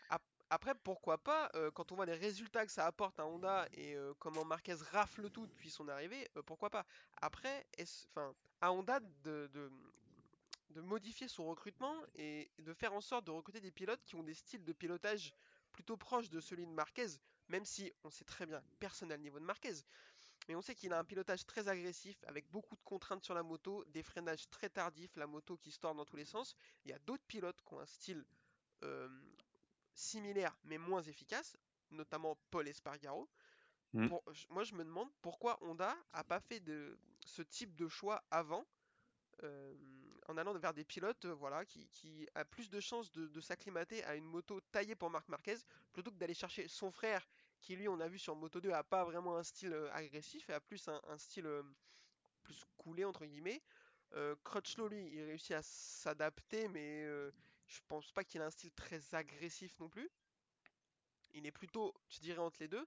Ap- 0.09 0.23
Après, 0.49 0.75
pourquoi 0.75 1.17
pas, 1.19 1.49
euh, 1.55 1.71
quand 1.71 1.91
on 1.91 1.95
voit 1.95 2.05
les 2.05 2.15
résultats 2.15 2.65
que 2.65 2.71
ça 2.71 2.85
apporte 2.87 3.19
à 3.19 3.27
Honda 3.27 3.67
et 3.73 3.95
euh, 3.95 4.13
comment 4.19 4.45
Marquez 4.45 4.73
rafle 4.73 5.29
tout 5.29 5.47
depuis 5.47 5.69
son 5.71 5.87
arrivée, 5.87 6.27
euh, 6.37 6.43
pourquoi 6.43 6.69
pas. 6.69 6.85
Après, 7.21 7.65
enfin, 8.09 8.35
à 8.61 8.73
Honda 8.73 8.99
de, 8.99 9.47
de, 9.53 9.71
de 10.71 10.81
modifier 10.81 11.27
son 11.27 11.45
recrutement 11.45 11.95
et 12.15 12.49
de 12.59 12.73
faire 12.73 12.93
en 12.93 13.01
sorte 13.01 13.25
de 13.25 13.31
recruter 13.31 13.61
des 13.61 13.71
pilotes 13.71 14.03
qui 14.03 14.15
ont 14.15 14.23
des 14.23 14.33
styles 14.33 14.63
de 14.63 14.73
pilotage 14.73 15.33
plutôt 15.71 15.97
proches 15.97 16.29
de 16.29 16.39
celui 16.39 16.65
de 16.65 16.71
Marquez, 16.71 17.07
même 17.49 17.65
si 17.65 17.91
on 18.03 18.09
sait 18.09 18.25
très 18.25 18.45
bien, 18.45 18.63
personne 18.79 19.09
n'a 19.09 19.17
le 19.17 19.23
niveau 19.23 19.39
de 19.39 19.45
Marquez. 19.45 19.75
Mais 20.47 20.55
on 20.55 20.61
sait 20.61 20.75
qu'il 20.75 20.91
a 20.91 20.99
un 20.99 21.03
pilotage 21.03 21.45
très 21.45 21.67
agressif, 21.67 22.17
avec 22.27 22.49
beaucoup 22.49 22.75
de 22.75 22.81
contraintes 22.83 23.23
sur 23.23 23.33
la 23.33 23.43
moto, 23.43 23.85
des 23.85 24.01
freinages 24.01 24.49
très 24.49 24.69
tardifs, 24.69 25.15
la 25.15 25.27
moto 25.27 25.55
qui 25.55 25.71
se 25.71 25.79
tord 25.79 25.93
dans 25.93 26.05
tous 26.05 26.15
les 26.15 26.25
sens. 26.25 26.55
Il 26.83 26.91
y 26.91 26.93
a 26.93 26.99
d'autres 26.99 27.23
pilotes 27.27 27.61
qui 27.61 27.73
ont 27.73 27.79
un 27.79 27.85
style 27.85 28.25
euh, 28.83 29.07
similaire 29.93 30.57
mais 30.63 30.77
moins 30.77 31.03
efficace, 31.03 31.57
notamment 31.91 32.37
Paul 32.49 32.67
Espargaro. 32.67 33.29
Mm. 33.93 34.07
Pour- 34.07 34.23
moi, 34.49 34.63
je 34.63 34.73
me 34.73 34.83
demande 34.83 35.09
pourquoi 35.21 35.57
Honda 35.63 35.95
a 36.13 36.23
pas 36.23 36.39
fait 36.39 36.59
de 36.59 36.97
ce 37.25 37.41
type 37.41 37.75
de 37.75 37.87
choix 37.87 38.23
avant, 38.31 38.65
euh, 39.43 39.75
en 40.31 40.37
allant 40.37 40.53
vers 40.53 40.73
des 40.73 40.85
pilotes, 40.85 41.25
euh, 41.25 41.33
voilà, 41.33 41.65
qui, 41.65 42.27
a 42.35 42.45
plus 42.45 42.69
de 42.69 42.79
chances 42.79 43.11
de, 43.11 43.41
s'acclimater 43.41 44.03
à 44.05 44.15
une 44.15 44.25
moto 44.25 44.59
taillée 44.71 44.95
pour 44.95 45.09
Marc 45.09 45.27
Marquez, 45.27 45.57
plutôt 45.91 46.11
que 46.11 46.17
d'aller 46.17 46.33
chercher 46.33 46.67
son 46.67 46.91
frère, 46.91 47.27
qui 47.61 47.75
lui, 47.75 47.87
on 47.87 47.99
a 47.99 48.07
vu 48.07 48.17
sur 48.17 48.35
Moto 48.35 48.59
2, 48.59 48.71
a 48.71 48.83
pas 48.83 49.03
vraiment 49.03 49.37
un 49.37 49.43
style 49.43 49.73
euh, 49.73 49.91
agressif 49.93 50.49
et 50.49 50.53
a 50.53 50.59
plus 50.59 50.87
un, 50.87 51.17
style 51.17 51.45
euh, 51.45 51.63
plus 52.43 52.63
coulé 52.77 53.05
entre 53.05 53.25
guillemets. 53.25 53.61
Crutchlow, 54.43 54.89
lui, 54.89 55.07
il 55.13 55.23
réussit 55.23 55.51
à 55.51 55.61
s'adapter, 55.61 56.67
mais 56.67 57.05
euh, 57.05 57.31
je 57.65 57.79
pense 57.87 58.11
pas 58.11 58.25
qu'il 58.25 58.41
a 58.41 58.45
un 58.45 58.49
style 58.49 58.71
très 58.73 59.15
agressif 59.15 59.79
non 59.79 59.87
plus. 59.87 60.09
Il 61.33 61.45
est 61.45 61.51
plutôt, 61.51 61.93
je 62.09 62.19
dirais, 62.19 62.39
entre 62.39 62.57
les 62.59 62.67
deux. 62.67 62.85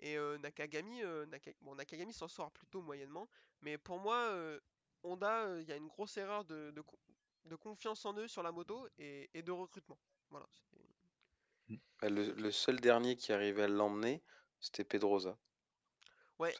Et 0.00 0.18
Nakagami, 0.40 1.00
Naka- 1.28 1.54
bon, 1.62 1.74
Nakagami 1.76 2.12
s'en 2.12 2.28
sort 2.28 2.50
plutôt 2.50 2.82
moyennement. 2.82 3.26
Mais 3.62 3.78
pour 3.78 3.98
moi, 3.98 4.60
Honda, 5.02 5.44
euh, 5.46 5.62
il 5.62 5.68
y 5.68 5.72
a 5.72 5.76
une 5.76 5.88
grosse 5.88 6.16
erreur 6.16 6.44
de, 6.44 6.70
de 6.70 6.80
con- 6.80 6.98
de 7.44 7.56
confiance 7.56 8.04
en 8.06 8.14
eux 8.18 8.28
sur 8.28 8.42
la 8.42 8.52
moto 8.52 8.88
et, 8.98 9.30
et 9.34 9.42
de 9.42 9.52
recrutement. 9.52 9.98
Voilà. 10.30 10.46
Bah, 12.00 12.08
Le, 12.08 12.32
le 12.32 12.50
seul 12.50 12.80
dernier 12.80 13.16
qui 13.16 13.32
arrivait 13.32 13.64
à 13.64 13.68
l'emmener, 13.68 14.22
c'était 14.60 14.84
Pedrosa. 14.84 15.36
Ouais, 16.38 16.54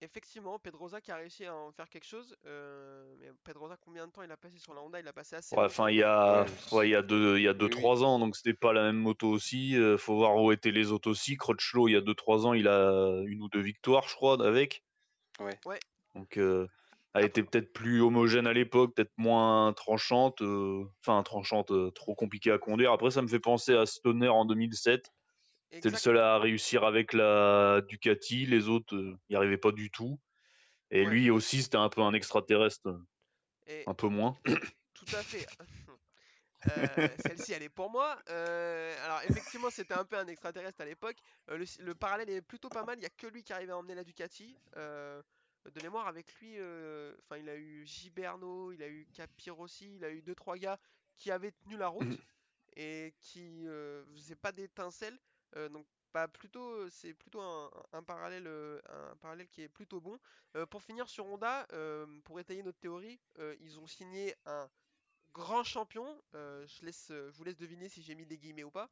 effectivement, 0.00 0.58
Pedrosa 0.58 1.00
qui 1.00 1.10
a 1.12 1.16
réussi 1.16 1.44
à 1.44 1.54
en 1.54 1.72
faire 1.72 1.88
quelque 1.88 2.06
chose. 2.06 2.36
euh, 2.46 3.14
mais 3.18 3.30
Pedrosa, 3.44 3.76
combien 3.76 4.06
de 4.06 4.12
temps 4.12 4.22
il 4.22 4.30
a 4.30 4.36
passé 4.36 4.58
sur 4.58 4.72
la 4.74 4.80
Honda? 4.80 4.98
Il 5.00 5.08
a 5.08 5.12
passé 5.12 5.36
assez 5.36 5.56
Ouais, 5.56 5.64
enfin, 5.64 5.90
il 5.90 5.96
y 5.96 6.02
a, 6.02 6.44
Ouais, 6.44 6.50
ouais, 6.72 6.88
il 6.88 6.92
y 6.92 6.94
a 6.94 7.02
deux, 7.02 7.38
il 7.38 7.42
y 7.42 7.48
a 7.48 7.54
deux, 7.54 7.66
oui. 7.66 7.70
trois 7.70 8.02
ans, 8.02 8.18
donc 8.18 8.36
c'était 8.36 8.54
pas 8.54 8.72
la 8.72 8.82
même 8.82 8.96
moto 8.96 9.28
aussi. 9.28 9.76
euh, 9.76 9.98
faut 9.98 10.16
voir 10.16 10.36
où 10.36 10.52
étaient 10.52 10.70
les 10.70 10.90
autres 10.90 11.10
aussi. 11.10 11.36
Crutchlow, 11.36 11.88
il 11.88 11.92
y 11.92 11.96
a 11.96 12.00
deux, 12.00 12.14
trois 12.14 12.46
ans, 12.46 12.54
il 12.54 12.68
a 12.68 13.22
une 13.26 13.42
ou 13.42 13.48
deux 13.48 13.60
victoires, 13.60 14.08
je 14.08 14.14
crois, 14.14 14.42
avec. 14.46 14.84
Ouais. 15.40 15.58
Ouais. 15.64 15.80
Donc, 16.14 16.36
euh, 16.38 16.66
elle 17.14 17.24
était 17.24 17.42
peut-être 17.42 17.72
plus 17.72 18.00
homogène 18.02 18.46
à 18.46 18.52
l'époque, 18.52 18.94
peut-être 18.94 19.12
moins 19.16 19.72
tranchante. 19.72 20.42
euh, 20.42 20.84
Enfin, 21.00 21.22
tranchante, 21.22 21.70
euh, 21.72 21.90
trop 21.90 22.14
compliquée 22.14 22.52
à 22.52 22.58
conduire. 22.58 22.92
Après, 22.92 23.10
ça 23.10 23.22
me 23.22 23.28
fait 23.28 23.40
penser 23.40 23.74
à 23.74 23.86
Stoner 23.86 24.28
en 24.28 24.44
2007. 24.44 25.10
C'était 25.72 25.90
le 25.90 25.96
seul 25.96 26.18
à 26.18 26.38
réussir 26.38 26.84
avec 26.84 27.12
la 27.12 27.80
Ducati. 27.86 28.46
Les 28.46 28.68
autres 28.68 28.96
euh, 28.96 29.16
n'y 29.28 29.36
arrivaient 29.36 29.56
pas 29.58 29.72
du 29.72 29.90
tout. 29.90 30.18
Et 30.90 31.04
Ouais. 31.04 31.10
lui 31.10 31.30
aussi, 31.30 31.62
c'était 31.62 31.76
un 31.76 31.88
peu 31.88 32.00
un 32.02 32.12
extraterrestre, 32.12 32.88
euh, 32.88 32.98
et 33.66 33.84
un 33.86 33.94
peu 33.94 34.08
moins. 34.08 34.36
Tout 34.94 35.06
à 35.14 35.22
fait. 35.22 35.46
Euh, 36.68 37.08
Celle-ci, 37.20 37.54
elle 37.54 37.62
est 37.62 37.70
pour 37.70 37.90
moi. 37.90 38.18
Euh, 38.28 38.94
alors, 39.06 39.22
effectivement, 39.26 39.70
c'était 39.70 39.94
un 39.94 40.04
peu 40.04 40.16
un 40.18 40.26
extraterrestre 40.26 40.82
à 40.82 40.84
l'époque. 40.84 41.16
Euh, 41.50 41.56
le, 41.56 41.64
le 41.82 41.94
parallèle 41.94 42.28
est 42.28 42.42
plutôt 42.42 42.68
pas 42.68 42.84
mal. 42.84 42.98
Il 42.98 43.00
n'y 43.00 43.06
a 43.06 43.10
que 43.10 43.26
lui 43.28 43.42
qui 43.42 43.54
arrivait 43.54 43.72
à 43.72 43.78
emmener 43.78 43.94
la 43.94 44.04
Ducati. 44.04 44.54
De 45.66 45.82
mémoire, 45.82 46.06
avec 46.06 46.32
lui, 46.34 46.54
euh, 46.58 47.14
enfin, 47.20 47.36
il 47.36 47.48
a 47.48 47.56
eu 47.56 47.86
Giberno, 47.86 48.72
il 48.72 48.82
a 48.82 48.88
eu 48.88 49.06
Capirossi, 49.12 49.96
il 49.96 50.04
a 50.04 50.10
eu 50.10 50.22
2-3 50.22 50.58
gars 50.58 50.78
qui 51.16 51.30
avaient 51.30 51.52
tenu 51.52 51.76
la 51.76 51.88
route 51.88 52.00
et 52.76 53.14
qui 53.20 53.66
euh, 53.68 54.04
faisaient 54.14 54.36
pas 54.36 54.52
d'étincelles. 54.52 55.18
Euh, 55.56 55.68
donc, 55.68 55.86
bah, 56.14 56.28
plutôt, 56.28 56.88
c'est 56.88 57.14
plutôt 57.14 57.40
un, 57.40 57.70
un 57.92 58.02
parallèle, 58.02 58.48
un 58.88 59.16
parallèle 59.16 59.48
qui 59.48 59.62
est 59.62 59.68
plutôt 59.68 60.00
bon. 60.00 60.18
Euh, 60.56 60.66
pour 60.66 60.82
finir 60.82 61.08
sur 61.08 61.26
Honda, 61.26 61.66
euh, 61.72 62.06
pour 62.24 62.40
étayer 62.40 62.62
notre 62.62 62.78
théorie, 62.78 63.20
euh, 63.38 63.54
ils 63.60 63.78
ont 63.78 63.86
signé 63.86 64.34
un 64.46 64.68
grand 65.32 65.62
champion. 65.62 66.20
je, 66.32 66.84
laisse, 66.84 67.06
je 67.08 67.36
vous 67.36 67.44
laisse 67.44 67.56
deviner 67.56 67.88
si 67.88 68.02
j'ai 68.02 68.14
mis 68.16 68.26
des 68.26 68.38
guillemets 68.38 68.64
ou 68.64 68.70
pas. 68.70 68.90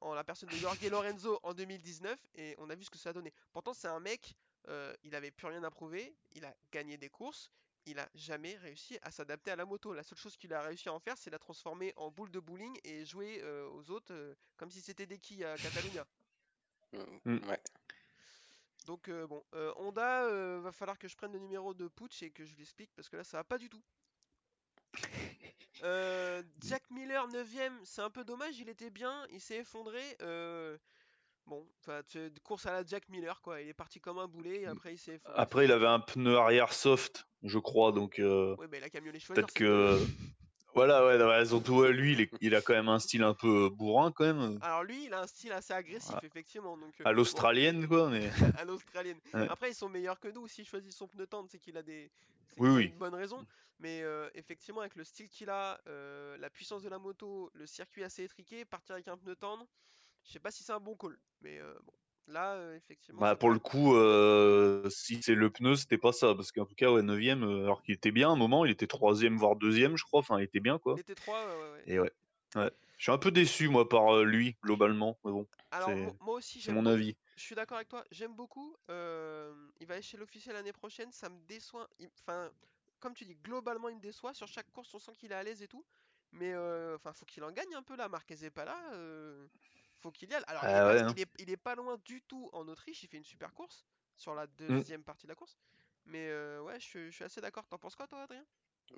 en 0.00 0.14
la 0.14 0.24
personne 0.24 0.48
de 0.48 0.56
Jorge 0.56 0.82
Lorenzo 0.88 1.38
en 1.42 1.52
2019 1.52 2.18
et 2.34 2.54
on 2.58 2.70
a 2.70 2.74
vu 2.74 2.84
ce 2.84 2.90
que 2.90 2.98
ça 2.98 3.10
a 3.10 3.12
donné. 3.12 3.32
Pourtant, 3.52 3.74
c'est 3.74 3.88
un 3.88 4.00
mec, 4.00 4.34
euh, 4.68 4.94
il 5.04 5.14
avait 5.14 5.30
plus 5.30 5.46
rien 5.48 5.62
à 5.64 5.70
prouver, 5.70 6.14
il 6.32 6.44
a 6.44 6.54
gagné 6.72 6.96
des 6.98 7.08
courses, 7.10 7.50
il 7.86 7.98
a 7.98 8.08
jamais 8.14 8.56
réussi 8.56 8.98
à 9.02 9.10
s'adapter 9.10 9.50
à 9.50 9.56
la 9.56 9.64
moto. 9.66 9.92
La 9.94 10.02
seule 10.02 10.18
chose 10.18 10.36
qu'il 10.36 10.52
a 10.54 10.62
réussi 10.62 10.88
à 10.88 10.92
en 10.94 11.00
faire, 11.00 11.16
c'est 11.18 11.30
la 11.30 11.38
transformer 11.38 11.92
en 11.96 12.10
boule 12.10 12.30
de 12.30 12.40
bowling 12.40 12.78
et 12.84 13.04
jouer 13.04 13.40
euh, 13.42 13.68
aux 13.70 13.90
autres 13.90 14.12
euh, 14.14 14.34
comme 14.56 14.70
si 14.70 14.80
c'était 14.80 15.06
des 15.06 15.18
quilles 15.18 15.44
à 15.44 15.58
Catalunya. 15.58 16.06
Mm, 16.92 17.20
Mm. 17.24 17.40
Ouais. 17.48 17.60
Donc 18.86 19.08
euh, 19.08 19.26
bon, 19.26 19.44
euh, 19.54 19.72
Honda, 19.76 20.24
euh, 20.26 20.60
va 20.60 20.72
falloir 20.72 20.98
que 20.98 21.08
je 21.08 21.16
prenne 21.16 21.32
le 21.32 21.38
numéro 21.38 21.74
de 21.74 21.88
Putsch 21.88 22.22
et 22.22 22.30
que 22.30 22.44
je 22.44 22.54
l'explique 22.56 22.92
parce 22.94 23.08
que 23.08 23.16
là 23.16 23.24
ça 23.24 23.38
va 23.38 23.44
pas 23.44 23.58
du 23.58 23.68
tout. 23.68 23.82
Euh, 25.82 26.42
Jack 26.60 26.88
Miller 26.90 27.26
9ème, 27.28 27.78
c'est 27.84 28.00
un 28.00 28.10
peu 28.10 28.24
dommage, 28.24 28.58
il 28.58 28.68
était 28.68 28.90
bien, 28.90 29.26
il 29.30 29.40
s'est 29.40 29.56
effondré. 29.58 30.00
Bon, 31.46 31.66
course 32.42 32.66
à 32.66 32.72
la 32.72 32.84
Jack 32.86 33.08
Miller 33.08 33.40
quoi, 33.42 33.60
il 33.60 33.68
est 33.68 33.74
parti 33.74 34.00
comme 34.00 34.18
un 34.18 34.26
boulet 34.28 34.62
et 34.62 34.66
après 34.66 34.94
il 34.94 34.98
s'est. 34.98 35.20
Après, 35.34 35.64
il 35.64 35.72
avait 35.72 35.86
un 35.86 36.00
pneu 36.00 36.36
arrière 36.36 36.72
soft, 36.72 37.26
je 37.42 37.58
crois, 37.58 37.92
donc 37.92 38.18
euh, 38.18 38.56
Ouais, 38.56 38.66
il 38.72 38.84
a 38.84 38.90
qu'à 38.90 39.00
mieux 39.00 39.10
les 39.12 39.20
choisir. 39.20 39.44
peut-être 39.46 39.54
que. 39.54 39.98
Voilà, 40.76 41.06
ouais, 41.06 41.22
ouais, 41.22 41.46
surtout 41.46 41.84
lui, 41.84 42.14
il, 42.14 42.20
est- 42.22 42.30
il 42.40 42.52
a 42.56 42.60
quand 42.60 42.72
même 42.72 42.88
un 42.88 42.98
style 42.98 43.22
un 43.22 43.32
peu 43.32 43.68
bourrin, 43.68 44.10
quand 44.10 44.24
même. 44.24 44.58
Alors 44.60 44.82
lui, 44.82 45.04
il 45.04 45.14
a 45.14 45.20
un 45.20 45.26
style 45.28 45.52
assez 45.52 45.72
agressif 45.72 46.16
Ah. 46.16 46.20
effectivement. 46.24 46.76
Donc, 46.76 46.92
euh, 47.00 47.04
À 47.04 47.10
bon, 47.12 47.18
l'australienne, 47.18 47.86
quoi, 47.86 48.10
mais. 48.10 48.28
à 48.60 48.64
l'australienne. 48.64 49.18
Ouais. 49.34 49.46
Après, 49.48 49.70
ils 49.70 49.74
sont 49.76 49.88
meilleurs 49.88 50.18
que 50.18 50.26
nous. 50.26 50.48
S'il 50.48 50.66
choisit 50.66 50.90
son 50.90 51.06
pneu 51.06 51.28
tendre, 51.28 51.48
c'est 51.48 51.60
qu'il 51.60 51.76
a 51.76 51.82
des, 51.84 52.10
Oui, 52.56 52.70
oui. 52.70 52.84
une 52.86 52.98
bonne 52.98 53.14
raison. 53.14 53.46
Mais 53.78 54.02
euh, 54.02 54.28
effectivement, 54.34 54.80
avec 54.80 54.96
le 54.96 55.04
style 55.04 55.28
qu'il 55.28 55.48
a, 55.48 55.80
euh, 55.86 56.36
la 56.38 56.50
puissance 56.50 56.82
de 56.82 56.88
la 56.88 56.98
moto, 56.98 57.52
le 57.54 57.66
circuit 57.66 58.02
assez 58.02 58.24
étriqué, 58.24 58.64
partir 58.64 58.96
avec 58.96 59.06
un 59.06 59.16
pneu 59.16 59.36
tendre, 59.36 59.68
je 60.24 60.32
sais 60.32 60.40
pas 60.40 60.50
si 60.50 60.64
c'est 60.64 60.72
un 60.72 60.80
bon 60.80 60.96
call. 60.96 61.18
Mais 61.40 61.58
euh, 61.58 61.74
bon, 61.84 61.92
là, 62.26 62.54
euh, 62.54 62.76
effectivement. 62.76 63.20
Bah, 63.20 63.36
pour 63.36 63.50
le 63.50 63.58
coup, 63.58 63.94
euh, 63.94 64.88
si 64.90 65.22
c'est 65.22 65.34
le 65.34 65.50
pneu, 65.50 65.76
c'était 65.76 65.98
pas 65.98 66.12
ça. 66.12 66.34
Parce 66.34 66.52
qu'en 66.52 66.64
tout 66.64 66.74
cas, 66.74 66.90
ouais, 66.90 67.02
9ème, 67.02 67.44
euh, 67.44 67.64
alors 67.64 67.82
qu'il 67.82 67.94
était 67.94 68.10
bien 68.12 68.28
à 68.30 68.32
un 68.32 68.36
moment, 68.36 68.64
il 68.64 68.70
était 68.72 68.86
troisième, 68.86 69.36
voire 69.36 69.56
deuxième, 69.56 69.96
je 69.96 70.04
crois. 70.04 70.20
Enfin, 70.20 70.38
il 70.40 70.44
était 70.44 70.60
bien, 70.60 70.78
quoi. 70.78 70.96
Les 70.96 71.04
T3, 71.04 71.46
ouais, 71.46 71.54
ouais, 71.54 71.72
ouais. 71.72 71.84
Et 71.86 71.98
ouais. 72.00 72.10
ouais. 72.56 72.70
Je 72.96 73.02
suis 73.04 73.12
un 73.12 73.18
peu 73.18 73.30
déçu, 73.30 73.68
moi, 73.68 73.88
par 73.88 74.22
lui, 74.24 74.56
globalement. 74.62 75.18
Mais 75.24 75.30
bon, 75.32 75.46
Alors, 75.70 75.90
moi 76.20 76.34
aussi, 76.34 76.60
c'est 76.60 76.66
j'aime 76.66 76.76
mon 76.76 76.86
avis. 76.86 77.16
Je 77.36 77.42
suis 77.42 77.54
d'accord 77.54 77.76
avec 77.76 77.88
toi, 77.88 78.04
j'aime 78.10 78.34
beaucoup. 78.34 78.76
euh, 78.90 79.52
il 79.80 79.86
va 79.86 79.94
aller 79.94 80.02
chez 80.02 80.16
l'officiel 80.16 80.54
l'année 80.54 80.72
prochaine, 80.72 81.10
ça 81.12 81.28
me 81.28 81.38
déçoit. 81.46 81.88
il- 81.98 82.08
Enfin, 82.20 82.50
comme 83.00 83.14
tu 83.14 83.24
dis, 83.24 83.34
globalement, 83.36 83.88
il 83.88 83.96
me 83.96 84.00
déçoit. 84.00 84.34
Sur 84.34 84.46
chaque 84.48 84.70
course, 84.70 84.94
on 84.94 84.98
sent 84.98 85.12
qu'il 85.18 85.32
est 85.32 85.34
à 85.34 85.42
l'aise 85.42 85.62
et 85.62 85.68
tout. 85.68 85.84
Mais 86.32 86.52
euh, 86.54 86.94
enfin, 86.96 87.12
faut 87.12 87.26
qu'il 87.26 87.44
en 87.44 87.52
gagne 87.52 87.74
un 87.74 87.82
peu 87.82 87.96
là. 87.96 88.08
Marquez 88.08 88.44
est 88.44 88.50
pas 88.50 88.64
là. 88.64 88.78
Faut 90.04 90.12
qu'il 90.12 90.30
y 90.30 90.34
aille. 90.34 90.44
Alors, 90.46 90.64
il, 90.68 90.76
est 90.76 90.80
Ah 90.80 90.84
pas, 90.84 91.02
hein. 91.02 91.14
il, 91.16 91.20
est, 91.20 91.30
il 91.38 91.50
est 91.50 91.56
pas 91.56 91.74
loin 91.74 91.98
du 92.04 92.22
tout 92.22 92.50
en 92.52 92.68
Autriche. 92.68 93.02
Il 93.02 93.08
fait 93.08 93.16
une 93.16 93.24
super 93.24 93.54
course 93.54 93.86
sur 94.16 94.34
la 94.34 94.46
Mm. 94.46 94.48
deuxième 94.58 95.02
partie 95.02 95.26
de 95.26 95.32
la 95.32 95.34
course. 95.34 95.58
Mais 96.04 96.28
euh, 96.28 96.60
ouais, 96.62 96.78
je, 96.78 96.86
suis- 96.86 97.06
je 97.10 97.16
suis 97.16 97.24
assez 97.24 97.40
d'accord. 97.40 97.66
T'en 97.68 97.78
penses 97.78 97.96
quoi, 97.96 98.06
toi, 98.06 98.22
Adrien? 98.22 98.44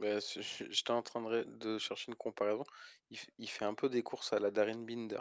Bah, 0.01 0.19
J'étais 0.19 0.91
en 0.91 1.03
train 1.03 1.23
de, 1.45 1.79
chercher 1.79 2.11
une 2.11 2.17
comparaison. 2.17 2.65
Il, 3.39 3.49
fait 3.49 3.65
un 3.65 3.75
peu 3.75 3.89
des 3.89 4.03
courses 4.03 4.33
à 4.33 4.41
la 4.41 4.51
Darren 4.51 4.85
Binder. 4.85 5.21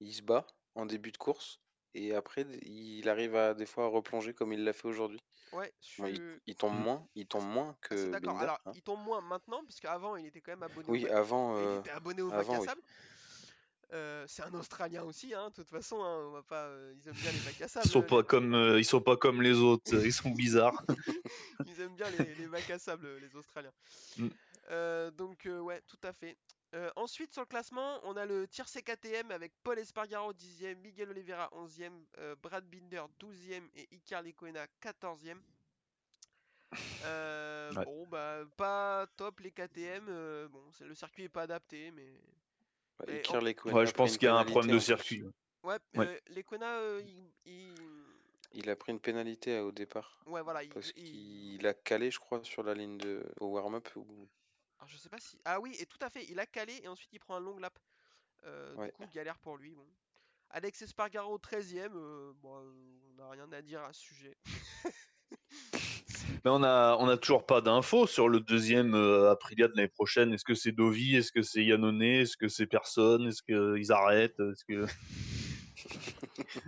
Il 0.00 0.12
se 0.12 0.22
bat 0.22 0.46
en 0.74 0.86
début 0.86 1.12
de 1.12 1.16
course 1.16 1.60
et 1.94 2.14
après 2.14 2.42
il 2.62 3.08
arrive 3.08 3.34
à 3.36 3.54
des 3.54 3.64
fois 3.64 3.84
à 3.84 3.88
replonger 3.88 4.34
comme 4.34 4.52
il 4.52 4.62
l'a 4.64 4.74
fait 4.74 4.88
aujourd'hui. 4.88 5.20
Ouais, 5.52 5.72
je 5.80 5.86
suis 5.86 6.02
Bon, 6.02 6.08
il, 6.08 6.40
il 6.46 6.54
tombe 6.56 6.74
Mm. 6.74 6.82
moins, 6.82 7.08
il 7.14 7.26
tombe 7.26 7.46
moins 7.46 7.76
que 7.80 8.10
d'accord. 8.10 8.38
Alors, 8.38 8.58
hein. 8.66 8.72
il 8.74 8.82
tombe 8.82 9.00
moins 9.00 9.20
maintenant, 9.20 9.64
parce 9.64 9.80
qu'avant, 9.80 10.16
il 10.16 10.26
était 10.26 10.40
quand 10.40 10.52
même 10.52 10.62
abonné 10.62 10.90
Oui, 10.90 11.04
au 11.04 11.12
avant, 11.12 11.56
il 11.56 11.64
euh, 11.64 11.78
était 11.78 11.90
abonné 11.90 12.22
au 12.22 12.30
avant, 12.30 12.60
oui. 12.60 12.66
Euh, 13.92 14.24
c'est 14.26 14.42
un 14.42 14.52
Australien 14.54 15.04
aussi, 15.04 15.32
hein, 15.32 15.48
de 15.50 15.54
toute 15.54 15.68
façon, 15.68 16.02
hein, 16.02 16.26
on 16.26 16.30
va 16.32 16.42
pas, 16.42 16.64
euh, 16.64 16.92
ils 16.96 17.08
aiment 17.08 17.14
bien 17.14 17.30
les 17.30 17.38
bacs 17.38 17.60
à 17.60 17.68
sable. 17.68 17.86
Ils 17.86 17.90
sont 17.90 18.02
pas 18.02 18.22
comme, 18.24 18.54
euh, 18.54 18.80
ils 18.80 18.84
sont 18.84 19.00
pas 19.00 19.16
comme 19.16 19.42
les 19.42 19.58
autres. 19.58 19.94
Ils 20.04 20.12
sont 20.12 20.30
bizarres. 20.30 20.82
ils 21.66 21.80
aiment 21.80 21.94
bien 21.94 22.10
les, 22.18 22.34
les 22.34 22.48
bacs 22.48 22.70
à 22.70 22.78
sable, 22.78 23.18
les 23.18 23.36
Australiens. 23.36 23.72
Mm. 24.16 24.28
Donc 25.16 25.48
ouais, 25.48 25.80
tout 25.86 26.00
à 26.02 26.12
fait. 26.12 26.36
Ensuite 26.96 27.32
sur 27.32 27.42
le 27.42 27.46
classement, 27.46 28.00
on 28.02 28.16
a 28.16 28.26
le 28.26 28.48
tir 28.48 28.66
CKTM 28.66 29.30
avec 29.30 29.52
Paul 29.62 29.78
Espargaro 29.78 30.32
10e, 30.32 30.74
Miguel 30.76 31.10
Oliveira 31.10 31.48
11e, 31.54 31.92
euh, 32.18 32.34
Brad 32.42 32.64
Binder 32.68 33.02
12e 33.20 33.62
et 33.76 33.88
Icar 33.92 34.22
Lecuona 34.22 34.66
14e. 34.82 35.38
Euh, 37.04 37.46
Ouais. 37.74 37.84
Bon, 37.84 38.06
bah, 38.06 38.44
pas 38.56 39.06
top 39.16 39.40
les 39.40 39.50
KTM. 39.50 40.06
bon, 40.48 40.62
le 40.80 40.94
circuit 40.94 41.24
est 41.24 41.28
pas 41.28 41.42
adapté, 41.42 41.90
mais. 41.90 42.20
Et 43.08 43.22
en- 43.28 43.40
Ouais, 43.40 43.82
a 43.82 43.84
je 43.84 43.92
pense 43.92 44.16
qu'il 44.16 44.26
y 44.26 44.28
a 44.28 44.36
un 44.36 44.44
problème 44.44 44.74
de 44.74 44.78
circuit. 44.80 45.22
Ouais, 45.62 45.76
Ouais. 45.94 46.06
euh, 46.06 46.18
les 46.28 46.42
Kona, 46.42 46.78
euh, 46.78 47.02
il, 47.04 47.30
il- 47.44 47.74
Il 48.52 48.70
a 48.70 48.76
pris 48.76 48.92
une 48.92 49.00
pénalité 49.00 49.56
euh, 49.56 49.64
au 49.64 49.72
départ. 49.72 50.22
Ouais, 50.26 50.40
voilà. 50.40 50.62
Il, 50.62 50.70
Parce 50.70 50.92
il- 50.96 51.56
qu'il 51.56 51.66
a 51.66 51.74
calé, 51.74 52.10
je 52.10 52.18
crois, 52.18 52.42
sur 52.44 52.62
la 52.62 52.72
ligne 52.74 52.96
de 52.96 53.22
au 53.40 53.48
warm-up. 53.48 53.88
Ou... 53.96 54.28
Alors, 54.78 54.88
je 54.88 54.96
sais 54.96 55.08
pas 55.10 55.18
si. 55.20 55.38
Ah 55.44 55.60
oui, 55.60 55.76
et 55.78 55.86
tout 55.86 55.98
à 56.00 56.08
fait, 56.08 56.24
il 56.28 56.38
a 56.40 56.46
calé 56.46 56.80
et 56.82 56.88
ensuite 56.88 57.12
il 57.12 57.18
prend 57.18 57.34
un 57.36 57.40
long 57.40 57.58
lap. 57.58 57.78
Euh, 58.44 58.74
Ouais. 58.76 58.86
Du 58.86 58.92
coup, 58.92 59.04
galère 59.12 59.38
pour 59.38 59.56
lui. 59.58 59.74
Bon. 59.74 59.86
Alex 60.50 60.80
Espargaro 60.82 61.36
13ème, 61.38 61.92
euh, 61.96 62.32
bon, 62.36 62.72
on 63.10 63.14
n'a 63.14 63.28
rien 63.30 63.50
à 63.52 63.60
dire 63.62 63.82
à 63.82 63.92
ce 63.92 64.00
sujet. 64.00 64.36
Mais 66.46 66.52
on 66.52 66.62
a, 66.62 66.96
on 67.00 67.08
a 67.08 67.16
toujours 67.16 67.44
pas 67.44 67.60
d'infos 67.60 68.06
sur 68.06 68.28
le 68.28 68.38
deuxième 68.38 68.94
euh, 68.94 69.34
de 69.34 69.62
l'année 69.62 69.88
prochaine. 69.88 70.32
Est-ce 70.32 70.44
que 70.44 70.54
c'est 70.54 70.70
Dovi? 70.70 71.16
Est-ce 71.16 71.32
que 71.32 71.42
c'est 71.42 71.64
Yannone? 71.64 72.02
Est-ce 72.02 72.36
que 72.36 72.46
c'est 72.46 72.68
personne 72.68 73.26
Est-ce 73.26 73.42
qu'ils 73.42 73.90
arrêtent? 73.90 74.38
Est-ce 74.38 74.64
que... 74.64 74.86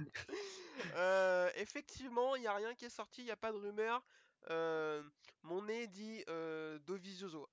Euh, 0.95 1.51
effectivement, 1.57 2.35
il 2.35 2.41
n'y 2.41 2.47
a 2.47 2.55
rien 2.55 2.75
qui 2.75 2.87
est 2.87 2.91
sorti, 2.91 3.23
il 3.23 3.27
n'y 3.27 3.31
a 3.31 3.37
pas 3.37 3.53
de 3.53 3.57
rumeur. 3.57 4.03
Euh, 4.51 5.03
mon 5.43 5.63
nez 5.63 5.87
dit 5.87 6.25
euh. 6.29 6.79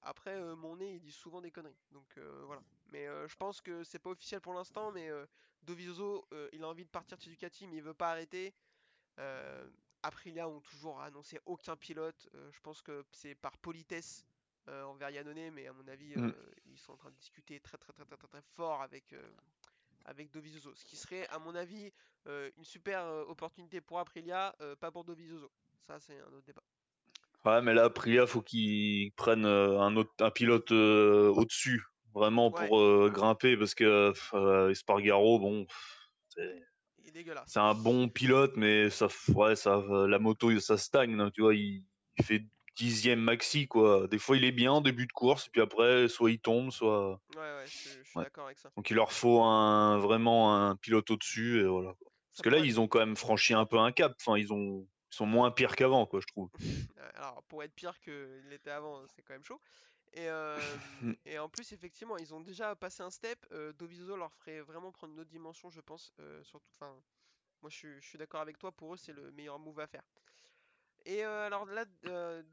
Après, 0.02 0.36
euh, 0.36 0.56
mon 0.56 0.78
nez 0.78 0.94
il 0.94 1.02
dit 1.02 1.12
souvent 1.12 1.42
des 1.42 1.52
conneries. 1.52 1.78
Donc 1.92 2.18
voilà. 2.46 2.62
Mais 2.92 3.06
je 3.28 3.36
pense 3.36 3.62
que 3.62 3.84
c'est 3.84 4.00
pas 4.00 4.10
officiel 4.10 4.42
pour 4.42 4.54
l'instant. 4.54 4.92
Mais 4.92 5.10
Dovizioso, 5.64 6.28
il 6.54 6.64
a 6.64 6.68
envie 6.68 6.86
de 6.86 6.90
partir 6.90 7.18
de 7.18 7.24
Ducati, 7.24 7.68
mais 7.68 7.78
il 7.78 7.84
veut 7.84 7.94
pas 7.94 8.12
arrêter. 8.12 8.54
Aprilia 10.06 10.48
ont 10.48 10.62
toujours 10.62 11.02
annoncé 11.02 11.40
aucun 11.46 11.76
pilote. 11.76 12.30
Euh, 12.36 12.52
je 12.52 12.60
pense 12.62 12.82
que 12.82 13.04
c'est 13.12 13.36
par 13.36 13.58
politesse 13.58 14.24
euh, 14.68 14.84
envers 14.84 15.10
Yannone, 15.10 15.52
mais 15.52 15.68
à 15.68 15.74
mon 15.74 15.88
avis, 15.88 16.16
Mm. 16.16 16.28
euh, 16.30 16.52
ils 16.66 16.78
sont 16.78 16.94
en 16.94 16.98
train 16.98 17.10
de 17.10 17.16
discuter 17.16 17.60
très 17.60 17.78
très 17.78 17.92
très 17.94 18.06
très 18.06 18.18
très, 18.18 18.28
très 18.28 18.42
fort 18.56 18.82
avec, 18.82 19.14
euh, 19.14 19.22
avec 20.06 20.32
Dovizioso. 20.32 20.74
Ce 20.76 20.86
qui 20.86 20.96
serait, 20.96 21.28
à 21.30 21.40
mon 21.40 21.56
avis, 21.56 21.92
une 22.58 22.64
super 22.64 23.06
opportunité 23.28 23.82
pour 23.82 24.00
Aprilia, 24.00 24.56
pas 24.80 24.92
pour 24.92 25.04
Dovizioso. 25.04 25.52
Ça, 25.86 26.00
c'est 26.00 26.20
un 26.20 26.34
autre 26.34 26.46
débat. 26.46 26.64
Ouais, 27.46 27.62
mais 27.62 27.76
là, 27.76 27.84
Aprilia, 27.86 28.26
faut 28.26 28.42
qu'ils 28.42 29.12
prennent 29.12 29.46
un, 29.46 29.96
autre, 29.96 30.12
un 30.20 30.32
pilote 30.32 30.72
au-dessus, 30.72 31.84
vraiment 32.16 32.52
Ouais. 32.52 32.68
pour 32.68 33.10
grimper, 33.12 33.58
parce 33.58 33.76
que 33.76 34.12
Espargaro, 34.72 35.38
bon, 35.40 35.68
c'est 36.30 36.64
Il 37.06 37.10
est 37.10 37.12
dégueulasse. 37.12 37.46
c'est 37.48 37.60
un 37.60 37.76
bon 37.76 38.10
pilote, 38.10 38.54
mais 38.58 38.90
ça, 38.90 39.08
ouais, 39.30 39.56
ça, 39.56 39.84
la 40.08 40.20
moto, 40.20 40.60
ça 40.60 40.78
stagne, 40.78 41.20
hein, 41.20 41.30
tu 41.32 41.42
vois, 41.42 41.54
il, 41.56 41.84
il 42.18 42.26
fait 42.26 42.44
dixième 42.76 43.20
maxi, 43.20 43.68
quoi. 43.68 44.08
Des 44.08 44.18
fois, 44.18 44.36
il 44.38 44.44
est 44.44 44.52
bien 44.52 44.72
en 44.72 44.82
début 44.82 45.06
de 45.06 45.12
course, 45.14 45.48
et 45.48 45.50
puis 45.52 45.62
après, 45.62 46.08
soit 46.10 46.32
il 46.32 46.40
tombe, 46.40 46.72
soit... 46.72 47.22
Ouais, 47.36 47.42
ouais, 47.42 47.66
je, 47.66 47.90
je 48.04 48.10
suis 48.10 48.18
Ouais. 48.18 48.24
d'accord 48.24 48.48
avec 48.48 48.58
ça. 48.60 48.72
Donc 48.76 48.90
il 48.90 48.96
leur 48.96 49.12
faut 49.12 49.42
un, 49.44 50.00
vraiment 50.00 50.56
un 50.56 50.76
pilote 50.76 51.10
au-dessus, 51.12 51.62
et 51.62 51.66
voilà. 51.66 51.94
Parce 51.94 52.38
Ça 52.38 52.44
que 52.44 52.50
là, 52.50 52.58
ils 52.58 52.80
ont 52.80 52.88
quand 52.88 53.00
même 53.00 53.16
franchi 53.16 53.54
un 53.54 53.66
peu 53.66 53.78
un 53.78 53.92
cap, 53.92 54.14
enfin, 54.20 54.38
ils, 54.38 54.52
ont, 54.52 54.88
ils 55.12 55.16
sont 55.16 55.26
moins 55.26 55.52
pires 55.52 55.76
qu'avant, 55.76 56.06
quoi, 56.06 56.20
je 56.22 56.28
trouve. 56.28 56.50
Alors, 57.16 57.44
pour 57.48 57.64
être 57.64 57.74
pire 57.74 58.00
qu'il 58.02 58.44
l'était 58.50 58.72
avant, 58.72 59.06
c'est 59.08 59.22
quand 59.22 59.34
même 59.34 59.44
chaud. 59.44 59.62
Et, 60.16 60.30
euh, 60.30 60.78
et 61.26 61.38
en 61.40 61.50
plus, 61.50 61.72
effectivement, 61.74 62.18
ils 62.18 62.34
ont 62.34 62.40
déjà 62.42 62.76
passé 62.76 63.04
un 63.04 63.12
step. 63.12 63.46
Euh, 63.52 63.74
Dovizioso 63.74 64.16
leur 64.16 64.34
ferait 64.34 64.62
vraiment 64.62 64.92
prendre 64.92 65.14
une 65.14 65.20
autre 65.20 65.30
dimension, 65.30 65.70
je 65.70 65.82
pense. 65.82 66.14
euh, 66.20 66.44
surtout, 66.44 66.72
enfin, 66.80 66.96
moi, 67.62 67.70
je, 67.70 68.00
suis- 68.00 68.18
d'accord 68.18 68.42
avec 68.42 68.58
toi. 68.58 68.72
Pour 68.72 68.94
eux, 68.94 68.98
c'est 68.98 69.14
le 69.14 69.32
meilleur 69.32 69.60
move 69.60 69.80
à 69.80 69.88
faire. 69.88 70.04
Et 71.06 71.24
euh, 71.24 71.46
alors 71.46 71.66
là, 71.66 71.86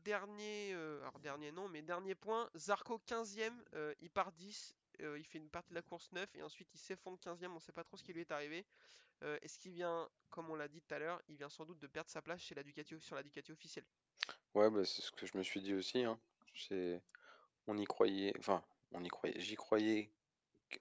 dernier, 0.04 0.74
alors 0.74 1.18
dernier 1.20 1.52
non, 1.52 1.68
mais 1.68 1.80
dernier 1.80 2.14
point, 2.14 2.50
Zarco 2.54 2.98
15ème, 3.06 3.64
euh, 3.74 3.94
il 4.00 4.10
part 4.10 4.30
10, 4.32 4.74
euh, 5.00 5.18
il 5.18 5.24
fait 5.24 5.38
une 5.38 5.48
partie 5.48 5.70
de 5.70 5.74
la 5.74 5.82
course 5.82 6.12
9 6.12 6.28
et 6.34 6.42
ensuite 6.42 6.68
il 6.74 6.78
s'effondre 6.78 7.18
15ème, 7.18 7.54
on 7.54 7.60
sait 7.60 7.72
pas 7.72 7.84
trop 7.84 7.96
ce 7.96 8.02
qui 8.02 8.12
lui 8.12 8.20
est 8.20 8.30
arrivé. 8.32 8.66
Est-ce 9.22 9.56
qu'il 9.58 9.70
vient, 9.72 10.08
comme 10.30 10.50
on 10.50 10.56
l'a 10.56 10.66
dit 10.68 10.82
tout 10.82 10.92
à 10.94 10.98
l'heure, 10.98 11.22
il 11.28 11.36
vient 11.36 11.48
sans 11.48 11.64
doute 11.64 11.78
de 11.78 11.86
perdre 11.86 12.10
sa 12.10 12.20
place 12.20 12.40
chez 12.42 12.56
la 12.56 12.64
Ducati, 12.64 13.00
sur 13.00 13.14
la 13.14 13.22
Ducati 13.22 13.52
officielle? 13.52 13.86
Ouais, 14.54 14.70
bah, 14.70 14.84
c'est 14.84 15.02
ce 15.02 15.10
que 15.12 15.26
je 15.26 15.36
me 15.36 15.42
suis 15.42 15.60
dit 15.60 15.74
aussi. 15.74 16.04
Hein. 16.04 16.18
C'est... 16.54 17.00
On 17.66 17.76
y 17.78 17.84
croyait, 17.84 18.32
enfin, 18.38 18.62
on 18.92 19.02
y 19.04 19.08
croyait, 19.08 19.40
j'y 19.40 19.54
croyais 19.56 20.12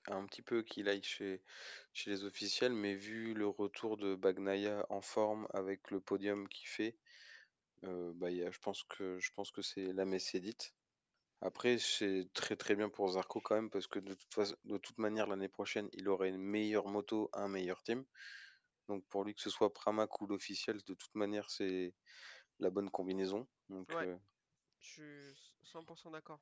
un 0.07 0.25
petit 0.25 0.41
peu 0.41 0.63
qu'il 0.63 0.89
aille 0.89 1.03
chez, 1.03 1.43
chez 1.93 2.11
les 2.11 2.23
officiels, 2.25 2.73
mais 2.73 2.95
vu 2.95 3.34
le 3.34 3.47
retour 3.47 3.97
de 3.97 4.15
Bagnaia 4.15 4.86
en 4.89 5.01
forme 5.01 5.47
avec 5.53 5.91
le 5.91 6.01
podium 6.01 6.47
qu'il 6.49 6.67
fait, 6.67 6.97
euh, 7.86 8.13
bah, 8.15 8.32
il 8.32 8.38
y 8.38 8.43
a- 8.45 8.51
je 8.51 8.59
pense 8.59 8.84
que, 8.84 9.19
je 9.19 9.32
pense 9.34 9.51
que 9.51 9.61
c'est 9.61 9.93
la 9.93 10.05
messe 10.05 10.36
est 10.36 10.39
dite. 10.41 10.75
Après, 11.41 11.77
c'est 11.79 12.29
très 12.34 12.55
très 12.57 12.75
bien 12.75 12.89
pour 12.89 13.09
Zarco 13.09 13.41
quand 13.41 13.55
même, 13.55 13.69
parce 13.71 13.88
que 13.88 13.99
de 13.99 14.13
toute 14.15 14.34
façon, 14.34 14.55
de 14.65 14.77
toute 14.77 14.97
manière, 14.99 15.27
l'année 15.27 15.49
prochaine, 15.49 15.89
il 15.93 16.09
aurait 16.09 16.29
une 16.29 16.38
meilleure 16.39 16.88
moto, 16.88 17.29
un 17.34 17.47
meilleur 17.49 17.84
team. 17.84 18.05
Donc 18.89 19.05
pour 19.09 19.23
lui, 19.25 19.36
que 19.36 19.41
ce 19.41 19.49
soit 19.51 19.73
Pramac 19.73 20.21
ou 20.21 20.27
l'officiel, 20.27 20.77
de 20.84 20.93
toute 20.95 21.15
manière, 21.15 21.49
c'est 21.51 21.95
la 22.59 22.69
bonne 22.71 22.89
combinaison. 22.91 23.47
Donc, 23.69 23.89
Ouais. 23.89 24.07
euh, 24.07 24.17
Je 24.79 25.34
suis 25.34 25.38
100% 25.63 26.11
d'accord. 26.11 26.41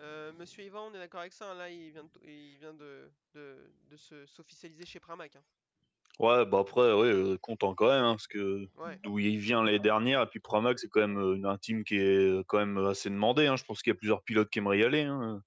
Euh, 0.00 0.32
Monsieur 0.38 0.62
Yvan, 0.64 0.90
on 0.90 0.94
est 0.94 0.98
d'accord 0.98 1.20
avec 1.20 1.32
ça, 1.32 1.50
hein, 1.50 1.54
là 1.54 1.68
il 1.70 1.90
vient 1.90 2.04
de, 2.04 2.10
il 2.22 2.56
vient 2.58 2.72
de, 2.74 3.10
de, 3.34 3.56
de 3.90 3.96
se 3.96 4.26
s'officialiser 4.26 4.86
chez 4.86 5.00
Pramac. 5.00 5.34
hein. 5.36 5.42
Ouais, 6.20 6.44
bah 6.46 6.58
après, 6.60 6.92
ouais, 6.92 7.06
euh, 7.12 7.36
content 7.38 7.74
quand 7.74 7.88
même, 7.88 8.04
hein, 8.04 8.12
parce 8.14 8.26
que 8.26 8.68
Ouais. 8.76 8.98
d'où 9.02 9.18
il 9.20 9.38
vient 9.38 9.62
l'année 9.62 9.78
dernière, 9.78 10.22
et 10.22 10.26
puis 10.26 10.40
Pramac, 10.40 10.78
c'est 10.78 10.88
quand 10.88 11.00
même 11.00 11.18
euh, 11.18 11.48
un 11.48 11.58
team 11.58 11.84
qui 11.84 11.96
est 11.96 12.44
quand 12.46 12.58
même 12.58 12.78
assez 12.86 13.08
demandé. 13.10 13.46
hein. 13.46 13.56
Je 13.56 13.64
pense 13.64 13.82
qu'il 13.82 13.92
y 13.92 13.96
a 13.96 13.96
plusieurs 13.96 14.22
pilotes 14.22 14.50
qui 14.50 14.58
aimeraient 14.58 14.78
y 14.80 14.84
aller. 14.84 15.02
hein. 15.02 15.42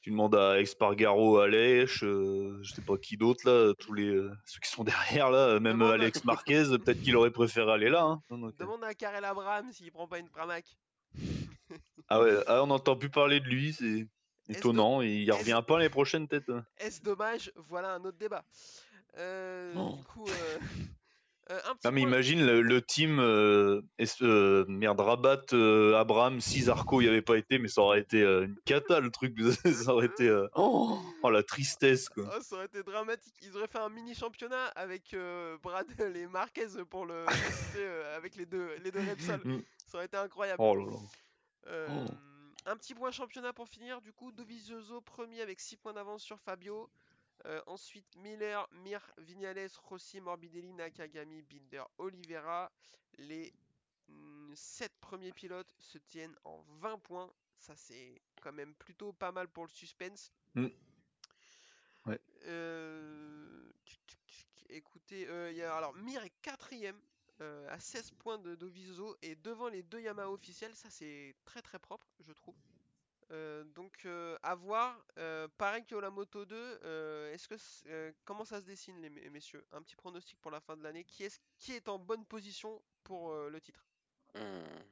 Tu 0.00 0.10
demandes 0.10 0.34
à 0.34 0.60
Espargaro, 0.60 1.38
Aleix, 1.38 1.86
euh, 2.02 2.58
je 2.62 2.72
sais 2.72 2.82
pas 2.82 2.98
qui 2.98 3.16
d'autre 3.16 3.48
là, 3.48 3.72
tous 3.78 3.92
les 3.92 4.08
euh, 4.08 4.32
ceux 4.46 4.58
qui 4.58 4.68
sont 4.70 4.82
derrière 5.22 5.30
là, 5.30 5.60
même 5.60 5.74
Demande 5.78 5.90
à- 5.90 5.94
Alex 5.94 6.24
Marquez, 6.24 6.64
peut-être 6.84 7.00
qu'il 7.00 7.14
aurait 7.16 7.30
préféré 7.30 7.70
aller 7.70 7.88
là. 7.88 8.18
Donc, 8.30 8.56
Demande 8.56 8.82
à 8.82 8.94
Karel 8.94 9.24
Abraham 9.24 9.70
s'il 9.72 9.92
prend 9.92 10.08
pas 10.08 10.18
une 10.18 10.28
Pramac. 10.28 10.64
Ah 12.08 12.20
ouais, 12.20 12.36
ah, 12.46 12.62
on 12.62 12.66
n'entend 12.68 12.96
plus 12.96 13.10
parler 13.10 13.40
de 13.40 13.46
lui, 13.46 13.72
c'est 13.72 14.06
étonnant. 14.48 15.00
Il 15.02 15.28
est-ce- 15.28 15.38
revient 15.38 15.62
pas 15.66 15.78
l'année 15.78 15.88
prochaine 15.90 16.28
peut-être. 16.28 16.50
hein. 16.50 16.64
Est-ce 16.78 17.00
dommage 17.02 17.52
Voilà 17.68 17.94
un 17.94 18.04
autre 18.04 18.18
débat. 18.18 18.44
Euh, 19.18 19.72
Oh. 19.76 19.96
Du 19.98 20.04
coup, 20.04 20.26
euh, 20.26 20.58
euh, 21.50 21.58
un 21.68 21.74
petit 21.74 21.86
Non 21.86 21.92
mais 21.92 22.00
point- 22.00 22.10
imagine 22.10 22.46
le, 22.46 22.62
le 22.62 22.80
team 22.82 23.18
euh, 23.20 23.82
est- 23.98 24.20
merde 24.68 25.00
Rabat 25.00 25.52
Abraham 25.98 26.40
si 26.40 26.62
Zarco 26.62 27.00
y 27.00 27.08
avait 27.08 27.20
pas 27.22 27.36
été 27.36 27.58
mais 27.58 27.68
ça 27.68 27.82
aurait 27.82 28.00
été 28.00 28.22
une 28.22 28.56
cata 28.64 29.00
le 29.00 29.10
truc 29.10 29.36
ça 29.84 29.92
aurait 29.92 30.06
été 30.06 30.30
oh, 30.54 30.98
oh, 31.22 31.30
la 31.30 31.42
tristesse 31.42 32.08
quoi. 32.08 32.24
Oh, 32.34 32.40
ça 32.42 32.56
aurait 32.56 32.66
été 32.66 32.82
dramatique. 32.82 33.34
Ils 33.42 33.56
auraient 33.56 33.66
fait 33.68 33.78
un 33.80 33.88
mini 33.90 34.14
championnat 34.14 34.66
avec 34.76 35.14
Bradel 35.62 36.16
et 36.16 36.26
Marquez 36.26 36.68
pour 36.88 37.04
le 37.06 37.24
avec 38.16 38.36
les 38.36 38.46
deux 38.46 38.68
les 38.82 38.90
deux 38.90 39.00
Repsol. 39.00 39.40
Mm. 39.44 39.62
Ça 39.86 39.98
aurait 39.98 40.06
été 40.06 40.16
incroyable. 40.16 40.56
Oh 40.58 40.74
là 40.74 40.84
là. 40.86 40.96
Euh, 41.66 42.06
Un 42.66 42.76
petit 42.76 42.94
point 42.94 43.10
championnat 43.10 43.52
pour 43.52 43.68
finir. 43.68 44.00
Du 44.00 44.12
coup, 44.12 44.32
Dovizioso 44.32 45.00
premier 45.00 45.40
avec 45.40 45.60
6 45.60 45.76
points 45.76 45.92
d'avance 45.92 46.22
sur 46.22 46.40
Fabio. 46.40 46.90
Euh, 47.46 47.60
ensuite, 47.66 48.06
Miller, 48.16 48.68
Mir, 48.70 49.00
Vignales, 49.18 49.70
Rossi, 49.82 50.20
Morbidelli, 50.20 50.72
Nakagami, 50.72 51.42
Binder, 51.42 51.82
Oliveira. 51.98 52.70
Les 53.18 53.52
7 54.54 54.92
premiers 55.00 55.32
pilotes 55.32 55.72
se 55.78 55.98
tiennent 55.98 56.36
en 56.44 56.62
20 56.80 56.98
points. 56.98 57.32
Ça, 57.58 57.74
c'est 57.76 58.20
quand 58.40 58.52
même 58.52 58.74
plutôt 58.74 59.12
pas 59.12 59.32
mal 59.32 59.48
pour 59.48 59.64
le 59.64 59.70
suspense. 59.70 60.32
Mm. 60.54 60.66
Ouais. 62.06 62.20
Euh. 62.46 63.72
Écoutez, 64.68 65.28
euh, 65.28 65.50
il 65.50 65.56
y 65.58 65.62
a, 65.62 65.76
alors 65.76 65.94
Mir 65.94 66.24
est 66.24 66.32
quatrième 66.40 66.98
euh, 67.40 67.66
à 67.70 67.78
16 67.80 68.10
points 68.12 68.38
de 68.38 68.54
Dovizioso 68.54 69.16
et 69.22 69.34
devant 69.36 69.68
les 69.68 69.82
deux 69.82 70.00
Yamaha 70.00 70.30
officiels, 70.30 70.74
ça 70.74 70.90
c'est 70.90 71.34
très 71.44 71.62
très 71.62 71.78
propre, 71.78 72.06
je 72.20 72.32
trouve. 72.32 72.56
Euh, 73.30 73.64
donc 73.64 74.04
euh, 74.04 74.36
à 74.42 74.54
voir. 74.54 75.02
Pareil 75.58 75.84
que 75.86 75.94
la 75.94 76.10
Moto 76.10 76.44
2, 76.44 76.78
euh, 76.84 77.32
est-ce 77.32 77.48
que 77.48 78.14
comment 78.24 78.44
ça 78.44 78.60
se 78.60 78.66
dessine 78.66 79.00
les 79.00 79.10
me- 79.10 79.30
messieurs? 79.30 79.64
Un 79.72 79.82
petit 79.82 79.96
pronostic 79.96 80.38
pour 80.40 80.50
la 80.50 80.60
fin 80.60 80.76
de 80.76 80.82
l'année. 80.82 81.04
Qui 81.04 81.24
est 81.24 81.40
qui 81.58 81.72
est 81.72 81.88
en 81.88 81.98
bonne 81.98 82.24
position 82.26 82.82
pour 83.04 83.34
le 83.34 83.60
titre? 83.60 83.86
Hmm, 84.34 84.82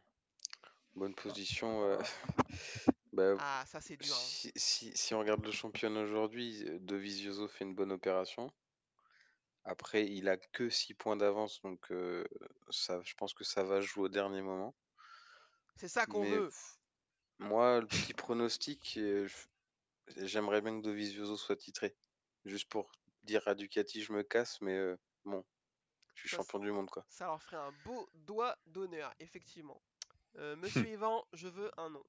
bonne 0.95 1.15
position. 1.15 1.99
bah, 3.13 3.37
Ah, 3.39 3.65
ça 3.67 3.81
c'est 3.81 3.97
dur. 3.97 4.17
hein. 4.17 4.19
si, 4.19 4.53
si, 4.57 4.93
si 4.97 5.15
on 5.15 5.21
regarde 5.21 5.45
le 5.45 5.53
championnat 5.53 6.03
aujourd'hui, 6.03 6.65
Dovizioso 6.81 7.49
fait 7.49 7.65
une 7.65 7.75
bonne 7.75 7.93
opération. 7.93 8.53
Après, 9.65 10.07
il 10.07 10.29
a 10.29 10.37
que 10.37 10.69
6 10.71 10.95
points 10.95 11.17
d'avance, 11.17 11.61
donc 11.63 11.91
euh, 11.93 12.25
ça, 12.71 13.01
je 13.03 13.15
pense 13.15 13.35
que 13.35 13.45
ça 13.45 13.63
va 13.65 13.81
jouer 13.81 14.05
au 14.05 14.09
dernier 14.09 14.43
moment. 14.43 14.75
C'est 15.77 15.89
ça 15.89 16.07
qu'on 16.07 16.25
Mais 16.25 16.31
veut. 16.31 16.51
moi, 17.39 17.81
le 17.81 17.87
petit 17.87 18.15
pronostic, 18.15 18.95
euh, 18.99 19.29
j'aimerais 20.17 20.61
bien 20.61 20.79
que 20.79 20.85
Dovizioso 20.85 21.37
soit 21.37 21.57
titré. 21.57 21.97
Juste 22.45 22.69
pour 22.71 22.91
dire 23.25 23.47
à 23.49 23.55
Ducati, 23.55 24.03
je 24.03 24.13
me 24.13 24.23
casse, 24.23 24.61
mais 24.61 24.77
euh, 24.77 24.97
bon, 25.25 25.45
je 26.15 26.21
suis 26.23 26.29
Ça, 26.29 26.37
champion 26.37 26.59
du 26.59 26.73
monde, 26.73 26.91
quoi. 26.91 27.07
Ça 27.09 27.27
leur 27.27 27.43
ferait 27.43 27.57
un 27.57 27.73
beau 27.73 28.09
doigt 28.15 28.59
d'honneur, 28.67 29.15
effectivement. 29.21 29.83
Euh, 30.37 30.57
monsieur 30.57 30.87
Yvan, 30.89 31.27
je 31.33 31.49
veux 31.49 31.71
un 31.79 31.91
nom. 31.91 32.05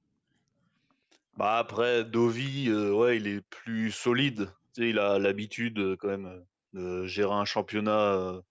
Bah 1.36 1.58
après, 1.58 2.04
Dovi, 2.06 2.70
euh, 2.70 2.94
ouais, 2.94 3.18
il 3.18 3.28
est 3.28 3.42
plus 3.42 3.92
solide. 3.92 4.48
Tu 4.74 4.82
sais, 4.84 4.90
il 4.90 5.00
a 5.00 5.20
l'habitude 5.20 5.98
quand 5.98 6.08
même 6.08 6.26
euh, 6.26 6.42
gérer 7.06 7.34
un 7.34 7.46
championnat, 7.46 8.42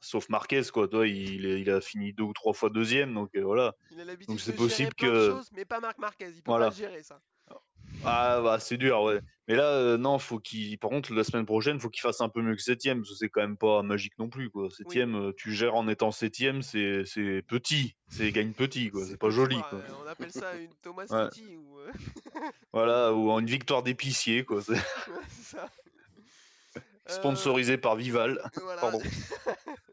sauf 0.00 0.28
Marquez, 0.28 0.62
quoi. 0.72 0.88
Toi, 0.88 1.06
il, 1.08 1.44
il 1.44 1.70
a 1.70 1.80
fini 1.80 2.12
deux 2.12 2.22
ou 2.24 2.32
trois 2.32 2.52
fois 2.52 2.70
deuxième, 2.70 3.14
donc 3.14 3.30
euh, 3.36 3.42
voilà. 3.42 3.74
Il 3.90 4.00
a 4.00 4.04
l'habitude 4.04 4.28
Donc 4.28 4.36
de 4.38 4.42
c'est 4.42 4.52
possible 4.54 4.90
de 4.90 4.94
que- 5.06 5.30
choses, 5.30 5.50
mais 5.52 5.64
pas 5.64 5.80
Marc 5.80 5.98
Marquez. 5.98 6.26
Il 6.28 6.34
peut 6.36 6.42
Voilà. 6.46 6.66
pas 6.66 6.70
le 6.70 6.76
gérer, 6.76 7.02
ça. 7.02 7.20
Ah 8.04 8.40
bah 8.44 8.58
c'est 8.60 8.76
dur, 8.76 9.02
ouais. 9.02 9.18
Mais 9.48 9.54
là, 9.56 9.64
euh, 9.72 9.96
non, 9.96 10.18
faut 10.18 10.38
qu'il. 10.38 10.78
Par 10.78 10.90
contre, 10.90 11.12
la 11.14 11.24
semaine 11.24 11.46
prochaine, 11.46 11.80
faut 11.80 11.88
qu'il 11.88 12.02
fasse 12.02 12.20
un 12.20 12.28
peu 12.28 12.42
mieux 12.42 12.54
que 12.54 12.62
septième, 12.62 12.98
parce 12.98 13.10
que 13.10 13.16
c'est 13.16 13.28
quand 13.30 13.40
même 13.40 13.56
pas 13.56 13.82
magique 13.82 14.12
non 14.18 14.28
plus, 14.28 14.50
quoi. 14.50 14.68
Septième, 14.70 15.16
euh, 15.16 15.32
tu 15.36 15.52
gères 15.54 15.74
en 15.74 15.88
étant 15.88 16.10
septième, 16.12 16.60
c'est 16.62 17.04
c'est 17.06 17.42
petit, 17.48 17.96
c'est 18.08 18.30
gagne 18.30 18.52
petit, 18.52 18.90
quoi. 18.90 19.04
C'est 19.06 19.16
pas 19.16 19.30
joli, 19.30 19.56
quoi. 19.70 19.80
On 20.04 20.06
appelle 20.06 20.30
ça 20.30 20.54
une 20.56 20.68
Thomas 20.82 21.06
Ouais. 21.10 21.56
Ou. 21.56 21.78
Voilà, 22.72 23.12
ou 23.14 23.30
une 23.38 23.46
victoire 23.46 23.82
d'épicier, 23.82 24.44
quoi. 24.44 24.60
C'est 24.62 24.74
ouais, 24.74 24.80
c'est 25.30 25.56
ça. 25.56 25.68
Euh, 27.10 27.12
sponsorisé 27.14 27.78
par 27.78 27.96
Vival. 27.96 28.40
voilà. 28.56 28.80
Pardon. 28.82 29.00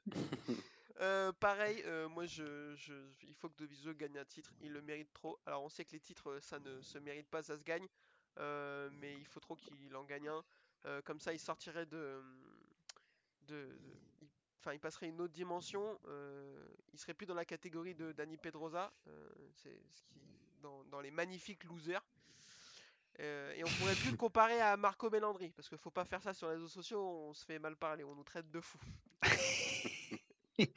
Euh, 1.02 1.34
pareil, 1.34 1.82
euh, 1.86 2.08
moi 2.08 2.26
je, 2.26 2.74
je- 2.78 2.94
il 3.24 3.34
faut 3.36 3.50
que 3.50 3.58
Dovizio 3.58 3.94
gagne 3.94 4.18
un 4.18 4.24
titre, 4.24 4.54
il 4.62 4.72
le 4.72 4.82
mérite 4.82 5.12
trop. 5.14 5.38
Alors 5.46 5.62
on 5.62 5.68
sait 5.68 5.84
que 5.84 5.92
les 5.92 6.00
titres 6.00 6.30
euh, 6.32 6.40
ça 6.40 6.58
ne 6.60 6.82
se 6.82 6.98
mérite 7.00 7.28
pas, 7.28 7.44
ça 7.44 7.58
se 7.58 7.64
gagne, 7.64 7.86
euh, 8.40 8.90
mais 8.94 9.14
il 9.14 9.26
faut 9.26 9.42
trop 9.42 9.58
qu'il 9.58 9.94
en 9.98 10.06
gagne 10.06 10.30
un. 10.30 10.42
Euh, 10.86 11.02
comme 11.02 11.20
ça 11.20 11.34
il 11.34 11.40
sortirait 11.40 11.86
de, 11.86 12.24
de, 13.42 13.56
de- 13.66 13.78
il- 14.22 14.30
enfin 14.62 14.72
il 14.72 14.80
passerait 14.80 15.08
une 15.10 15.20
autre 15.20 15.34
dimension. 15.34 16.00
euh, 16.08 16.66
il 16.94 16.98
serait 17.00 17.14
plus 17.14 17.26
dans 17.26 17.36
la 17.36 17.46
catégorie 17.46 17.94
de 17.94 18.14
Dani 18.14 18.38
Pedrosa, 18.38 18.90
euh, 19.08 19.30
c'est 19.52 19.78
ce 19.92 20.02
qui 20.04 20.16
dans, 20.62 20.86
dans 20.86 21.02
les 21.02 21.12
magnifiques 21.12 21.66
losers. 21.66 22.06
Euh, 23.22 23.54
et 23.56 23.64
on 23.64 23.68
pourrait 23.80 23.96
plus 23.96 24.12
le 24.12 24.18
comparer 24.18 24.60
à 24.60 24.76
Marco 24.76 25.10
Bellandri, 25.10 25.52
parce 25.56 25.70
qu'il 25.70 25.78
faut 25.78 25.92
pas 25.92 26.06
faire 26.06 26.22
ça 26.22 26.34
sur 26.34 26.48
les 26.48 26.56
réseaux 26.56 26.68
sociaux, 26.68 27.02
on 27.02 27.34
se 27.34 27.46
fait 27.46 27.60
mal 27.60 27.76
parler, 27.78 28.04
on 28.04 28.16
nous 28.16 28.24
traite 28.24 28.50
de 28.52 28.62
fous. 28.62 28.80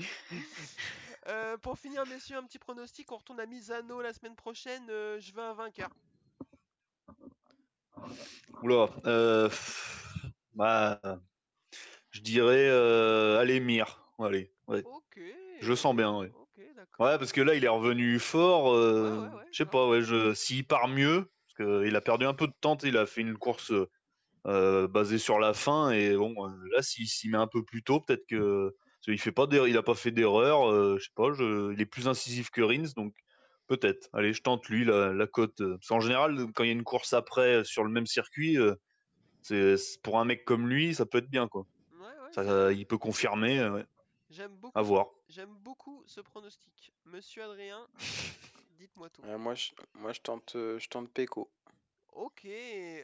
Euh, 1.28 1.58
pour 1.58 1.78
finir, 1.78 2.06
messieurs, 2.06 2.36
un 2.38 2.42
petit 2.42 2.58
pronostic. 2.58 3.12
On 3.12 3.18
retourne 3.18 3.38
à 3.38 3.44
Misano 3.44 4.00
la 4.00 4.14
semaine 4.14 4.34
prochaine. 4.34 4.88
euh, 4.88 5.20
je 5.20 5.32
veux 5.32 5.42
un 5.42 5.52
vainqueur. 5.52 5.90
Oula, 8.62 8.88
bah, 10.54 11.00
je 12.10 12.20
dirais, 12.22 12.70
allez, 13.38 13.60
Mir. 13.60 14.02
Allez, 14.18 14.50
ouais. 14.68 14.82
Je 15.60 15.74
sens 15.74 15.94
bien, 15.94 16.16
ouais. 16.16 16.32
Ouais, 16.98 17.18
parce 17.18 17.32
que 17.32 17.42
là, 17.42 17.54
il 17.54 17.64
est 17.64 17.68
revenu 17.68 18.18
fort. 18.18 18.72
Ouais, 18.72 19.44
je 19.52 19.58
sais 19.58 19.66
pas, 19.66 19.86
ouais, 19.86 20.00
je, 20.00 20.32
s'il 20.32 20.66
part 20.66 20.88
mieux, 20.88 21.30
qu'il 21.58 21.94
a 21.96 22.00
perdu 22.00 22.24
un 22.26 22.34
peu 22.34 22.46
de 22.46 22.54
temps, 22.60 22.78
il 22.82 22.96
a 22.96 23.04
fait 23.06 23.20
une 23.20 23.36
course 23.36 23.72
euh, 24.46 24.88
basée 24.88 25.18
sur 25.18 25.38
la 25.38 25.52
fin, 25.52 25.90
et 25.90 26.16
bon, 26.16 26.34
euh, 26.48 26.52
là, 26.72 26.80
s'il 26.82 27.06
s'y 27.08 27.28
met 27.28 27.36
un 27.38 27.46
peu 27.48 27.62
plus 27.64 27.82
tôt, 27.82 28.00
peut-être 28.00 28.26
que. 28.26 28.74
qu'il 29.02 29.18
fait 29.18 29.32
pas 29.32 29.46
il 29.50 29.76
a 29.76 29.82
pas 29.82 29.94
fait 29.94 30.10
d'erreur, 30.12 30.70
euh, 30.70 30.96
je 30.98 31.04
sais 31.04 31.12
pas, 31.14 31.32
je, 31.32 31.72
il 31.72 31.80
est 31.80 31.86
plus 31.86 32.08
incisif 32.08 32.50
que 32.50 32.62
Rins, 32.62 32.92
donc 32.96 33.14
peut-être. 33.66 34.08
Allez, 34.14 34.32
je 34.32 34.40
tente 34.42 34.66
lui 34.68 34.84
la, 34.84 35.12
la 35.12 35.26
cote. 35.26 35.58
Parce 35.58 35.86
qu'en 35.88 36.00
général, 36.00 36.36
quand 36.54 36.64
il 36.64 36.68
y 36.68 36.70
a 36.70 36.72
une 36.72 36.84
course 36.84 37.12
après 37.12 37.64
sur 37.64 37.84
le 37.84 37.90
même 37.90 38.06
circuit, 38.06 38.56
c'est 39.42 39.76
pour 40.02 40.18
un 40.18 40.24
mec 40.24 40.44
comme 40.44 40.68
lui, 40.68 40.94
ça 40.94 41.06
peut 41.06 41.18
être 41.18 41.30
bien, 41.30 41.48
quoi. 41.48 41.66
Ouais, 41.92 42.06
ouais, 42.06 42.32
Ça, 42.32 42.44
c'est- 42.44 42.76
il 42.76 42.86
peut 42.86 42.98
confirmer, 42.98 43.66
ouais. 43.68 43.84
J'aime 44.30 44.52
beaucoup. 44.56 44.78
à 44.78 44.82
voir. 44.82 45.06
J'aime 45.28 45.54
beaucoup 45.62 46.02
ce 46.06 46.20
pronostic. 46.20 46.92
Monsieur 47.06 47.42
Adrien, 47.44 47.86
dites-moi 48.78 49.08
tout. 49.10 49.22
Euh, 49.24 49.38
moi, 49.38 49.54
je, 49.54 49.70
moi, 49.94 50.12
je 50.12 50.20
tente, 50.20 50.56
euh, 50.56 50.78
je 50.78 50.88
tente 50.88 51.10
Peko. 51.12 51.50
Ok, 52.12 52.46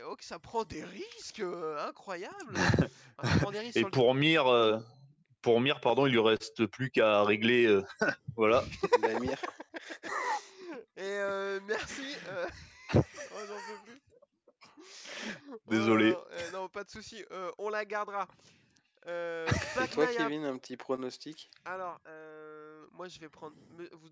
ok, 0.07 0.23
ça 0.23 0.39
prend 0.39 0.65
des 0.65 0.83
risques 0.83 1.41
euh, 1.41 1.79
incroyables. 1.87 2.55
Ah, 3.19 3.29
ça 3.29 3.37
prend 3.37 3.53
des 3.53 3.61
risques 3.61 3.77
Et 3.77 3.81
sur 3.81 3.87
le- 3.87 3.93
pour 3.93 4.15
Mir, 4.15 4.47
euh, 4.49 4.81
pour 5.41 5.61
Mir, 5.61 5.81
pardon, 5.81 6.07
il 6.07 6.13
lui 6.13 6.19
reste 6.21 6.67
plus 6.67 6.91
qu'à 6.91 7.23
régler. 7.23 7.67
euh, 7.67 7.83
voilà. 8.37 8.65
La 9.03 9.15
mire. 9.21 9.41
Et 10.97 11.03
euh, 11.03 11.61
merci. 11.67 12.17
euh, 12.27 12.47
oh, 12.95 13.01
j'en 13.47 13.61
peux 13.61 13.79
plus. 13.85 14.01
Désolé. 15.69 16.13
Oh, 16.17 16.25
euh, 16.33 16.51
non, 16.51 16.69
pas 16.69 16.83
de 16.83 16.91
souci. 16.91 17.25
euh, 17.31 17.51
on 17.59 17.69
la 17.69 17.85
gardera. 17.85 18.27
Euh, 19.07 19.47
Et 19.85 19.89
toi, 19.89 20.07
Kevin, 20.07 20.45
un 20.45 20.57
petit 20.59 20.77
pronostic? 20.77 21.51
Alors, 21.65 22.01
euh, 22.07 22.87
moi 22.93 23.09
je 23.09 23.19
vais 23.19 23.29
prendre. 23.29 23.57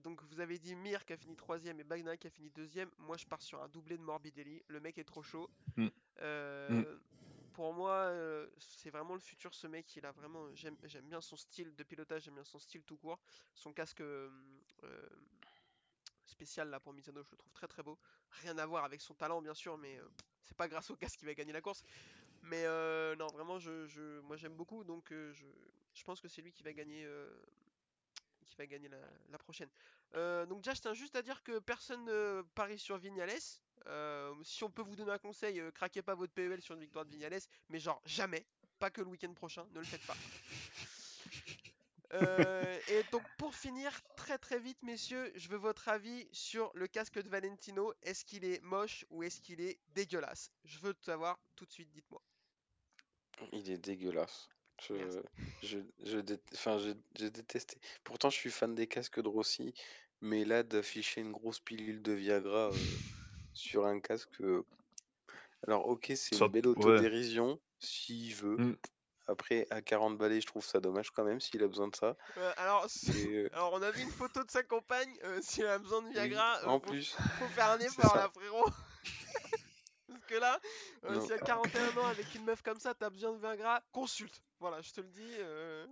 donc 0.02 0.22
vous 0.24 0.40
avez 0.40 0.58
dit 0.58 0.74
Mir 0.74 1.04
qui 1.04 1.12
a 1.12 1.16
fini 1.16 1.36
troisième 1.36 1.80
et 1.80 1.84
Bagnaia 1.84 2.16
qui 2.16 2.26
a 2.26 2.30
fini 2.30 2.50
deuxième. 2.50 2.90
Moi 2.98 3.16
je 3.16 3.26
pars 3.26 3.40
sur 3.40 3.62
un 3.62 3.68
doublé 3.68 3.96
de 3.96 4.02
Morbidelli. 4.02 4.62
Le 4.68 4.80
mec 4.80 4.98
est 4.98 5.04
trop 5.04 5.22
chaud. 5.22 5.48
Mm. 5.76 5.88
Euh, 6.20 6.98
Pour 7.54 7.74
moi, 7.74 7.92
euh, 7.92 8.46
c'est 8.58 8.90
vraiment 8.90 9.14
le 9.14 9.20
futur. 9.20 9.54
Ce 9.54 9.66
mec, 9.66 9.96
il 9.96 10.04
a 10.06 10.12
vraiment. 10.12 10.46
J'aime 10.54 10.76
bien 11.04 11.20
son 11.20 11.36
style 11.36 11.74
de 11.74 11.82
pilotage, 11.84 12.24
j'aime 12.24 12.34
bien 12.34 12.44
son 12.44 12.58
style 12.58 12.82
tout 12.82 12.96
court. 12.96 13.18
Son 13.54 13.72
casque 13.72 14.02
spécial 16.32 16.70
là 16.70 16.80
pour 16.80 16.92
Misano, 16.92 17.22
je 17.22 17.30
le 17.30 17.36
trouve 17.36 17.52
très 17.52 17.68
très 17.68 17.82
beau. 17.82 17.98
Rien 18.42 18.58
à 18.58 18.66
voir 18.66 18.84
avec 18.84 19.00
son 19.00 19.14
talent 19.14 19.40
bien 19.40 19.54
sûr, 19.54 19.78
mais 19.78 19.96
euh, 19.98 20.08
c'est 20.42 20.56
pas 20.56 20.66
grâce 20.66 20.90
au 20.90 20.96
casque 20.96 21.18
qu'il 21.18 21.28
va 21.28 21.34
gagner 21.34 21.52
la 21.52 21.60
course. 21.60 21.84
Mais 22.42 22.64
euh, 22.66 23.14
non, 23.16 23.28
vraiment, 23.28 23.58
je, 23.58 23.86
je- 23.86 24.20
moi 24.20 24.36
j'aime 24.36 24.54
beaucoup, 24.54 24.82
donc 24.84 25.12
euh, 25.12 25.32
je, 25.32 25.46
je 25.94 26.04
pense 26.04 26.20
que 26.20 26.28
c'est 26.28 26.42
lui 26.42 26.52
qui 26.52 26.62
va 26.62 26.72
gagner, 26.72 27.04
euh, 27.04 27.30
qui 28.46 28.56
va 28.56 28.66
gagner 28.66 28.88
la, 28.88 29.38
prochaine. 29.38 29.70
Donc 30.14 30.58
déjà, 30.62 30.74
je 30.74 30.80
tiens 30.80 30.94
juste 30.94 31.16
à 31.16 31.22
dire 31.22 31.42
que 31.42 31.58
personne 31.60 32.04
ne 32.04 32.42
parie 32.54 32.78
sur 32.78 32.98
Vignales. 32.98 33.30
Si 34.44 34.64
on 34.64 34.70
peut 34.70 34.82
vous 34.82 34.96
donner 34.96 35.12
un 35.12 35.18
conseil, 35.18 35.62
craquez 35.74 36.02
pas 36.02 36.14
votre 36.14 36.32
PEL 36.32 36.60
sur 36.60 36.74
une 36.74 36.80
victoire 36.80 37.04
de 37.04 37.10
Vignales, 37.10 37.40
mais 37.68 37.78
genre 37.78 38.02
jamais, 38.04 38.44
pas 38.78 38.90
que 38.90 39.00
le 39.00 39.06
week-end 39.06 39.32
prochain, 39.32 39.66
ne 39.72 39.78
le 39.78 39.86
faites 39.86 40.06
pas. 40.06 40.16
Et 42.88 43.02
donc 43.10 43.22
pour 43.38 43.54
finir, 43.54 43.90
très 44.16 44.36
très 44.36 44.58
vite 44.58 44.82
messieurs, 44.82 45.32
je 45.34 45.48
veux 45.48 45.56
votre 45.56 45.88
avis 45.88 46.28
sur 46.32 46.70
le 46.74 46.86
casque 46.86 47.22
de 47.22 47.28
Valentino. 47.28 47.94
Est-ce 48.02 48.24
qu'il 48.24 48.44
est 48.44 48.60
moche 48.62 49.06
ou 49.10 49.22
est-ce 49.22 49.40
qu'il 49.40 49.60
est 49.60 49.78
dégueulasse? 49.94 50.50
Je 50.64 50.78
veux 50.80 50.94
savoir 51.00 51.38
tout 51.56 51.64
de 51.64 51.72
suite, 51.72 51.90
dites-moi. 51.92 52.20
Il 53.52 53.70
est 53.70 53.78
dégueulasse. 53.78 54.48
Je, 54.80 54.94
Merci. 54.94 55.18
je, 55.62 55.78
je, 56.04 56.18
dé- 56.18 56.40
enfin, 56.54 56.78
j'ai 56.78 56.94
j'ai 57.16 57.30
détesté. 57.30 57.78
Pourtant, 58.04 58.30
je 58.30 58.36
suis 58.36 58.50
fan 58.50 58.74
des 58.74 58.86
casques 58.86 59.20
de 59.20 59.28
Rossi, 59.28 59.74
mais 60.20 60.44
là, 60.44 60.62
d'afficher 60.62 61.20
une 61.20 61.32
grosse 61.32 61.60
pilule 61.60 62.02
de 62.02 62.12
Viagra 62.12 62.70
euh, 62.72 63.00
sur 63.54 63.86
un 63.86 64.00
casque. 64.00 64.40
euh, 64.40 64.64
Alors, 65.66 65.86
ok, 65.88 66.12
c'est 66.16 66.36
Ça- 66.36 66.46
une 66.46 66.50
belle 66.52 66.66
ouais. 66.66 66.76
autodérision, 66.76 67.60
s'il 67.78 68.34
veut. 68.34 68.56
Mm. 68.56 68.72
Après, 69.28 69.66
à 69.70 69.82
40 69.82 70.18
balais, 70.18 70.40
je 70.40 70.46
trouve 70.46 70.64
ça 70.66 70.80
dommage 70.80 71.10
quand 71.10 71.24
même, 71.24 71.40
s'il 71.40 71.62
a 71.62 71.68
besoin 71.68 71.88
de 71.88 71.94
ça. 71.94 72.16
Euh, 72.38 72.52
alors, 72.56 72.90
si- 72.90 73.16
Et, 73.16 73.36
euh, 73.36 73.48
alors, 73.52 73.72
on 73.74 73.82
a 73.82 73.90
vu 73.92 74.02
une 74.02 74.10
photo 74.10 74.42
de 74.42 74.50
sa 74.50 74.62
compagne. 74.64 75.16
euh, 75.24 75.40
S'il 75.42 75.66
a 75.66 75.78
besoin 75.78 76.02
de 76.02 76.08
oui, 76.08 76.12
Viagra, 76.14 76.58
euh, 76.62 76.66
en 76.66 76.80
faut, 76.80 76.90
plus, 76.90 77.14
faut 77.38 77.48
faire 77.48 77.70
un 77.70 77.78
c'est 77.80 77.86
effort 77.86 78.14
ça. 78.14 78.18
là, 78.18 78.30
frérot. 78.34 78.68
Que 80.32 80.38
là, 80.38 80.58
euh, 81.04 81.14
Non. 81.16 81.26
si 81.26 81.32
à 81.34 81.38
41 81.38 81.98
ans 81.98 82.06
avec 82.06 82.24
une 82.34 82.44
meuf 82.46 82.62
comme 82.62 82.78
ça, 82.80 82.94
t'as 82.94 83.10
besoin 83.10 83.32
de 83.32 83.38
Viagra, 83.38 83.82
consulte. 83.92 84.40
Voilà, 84.60 84.80
je 84.80 84.90
te 84.92 85.02
le 85.02 85.08
dis. 85.08 85.34
euh. 85.40 85.84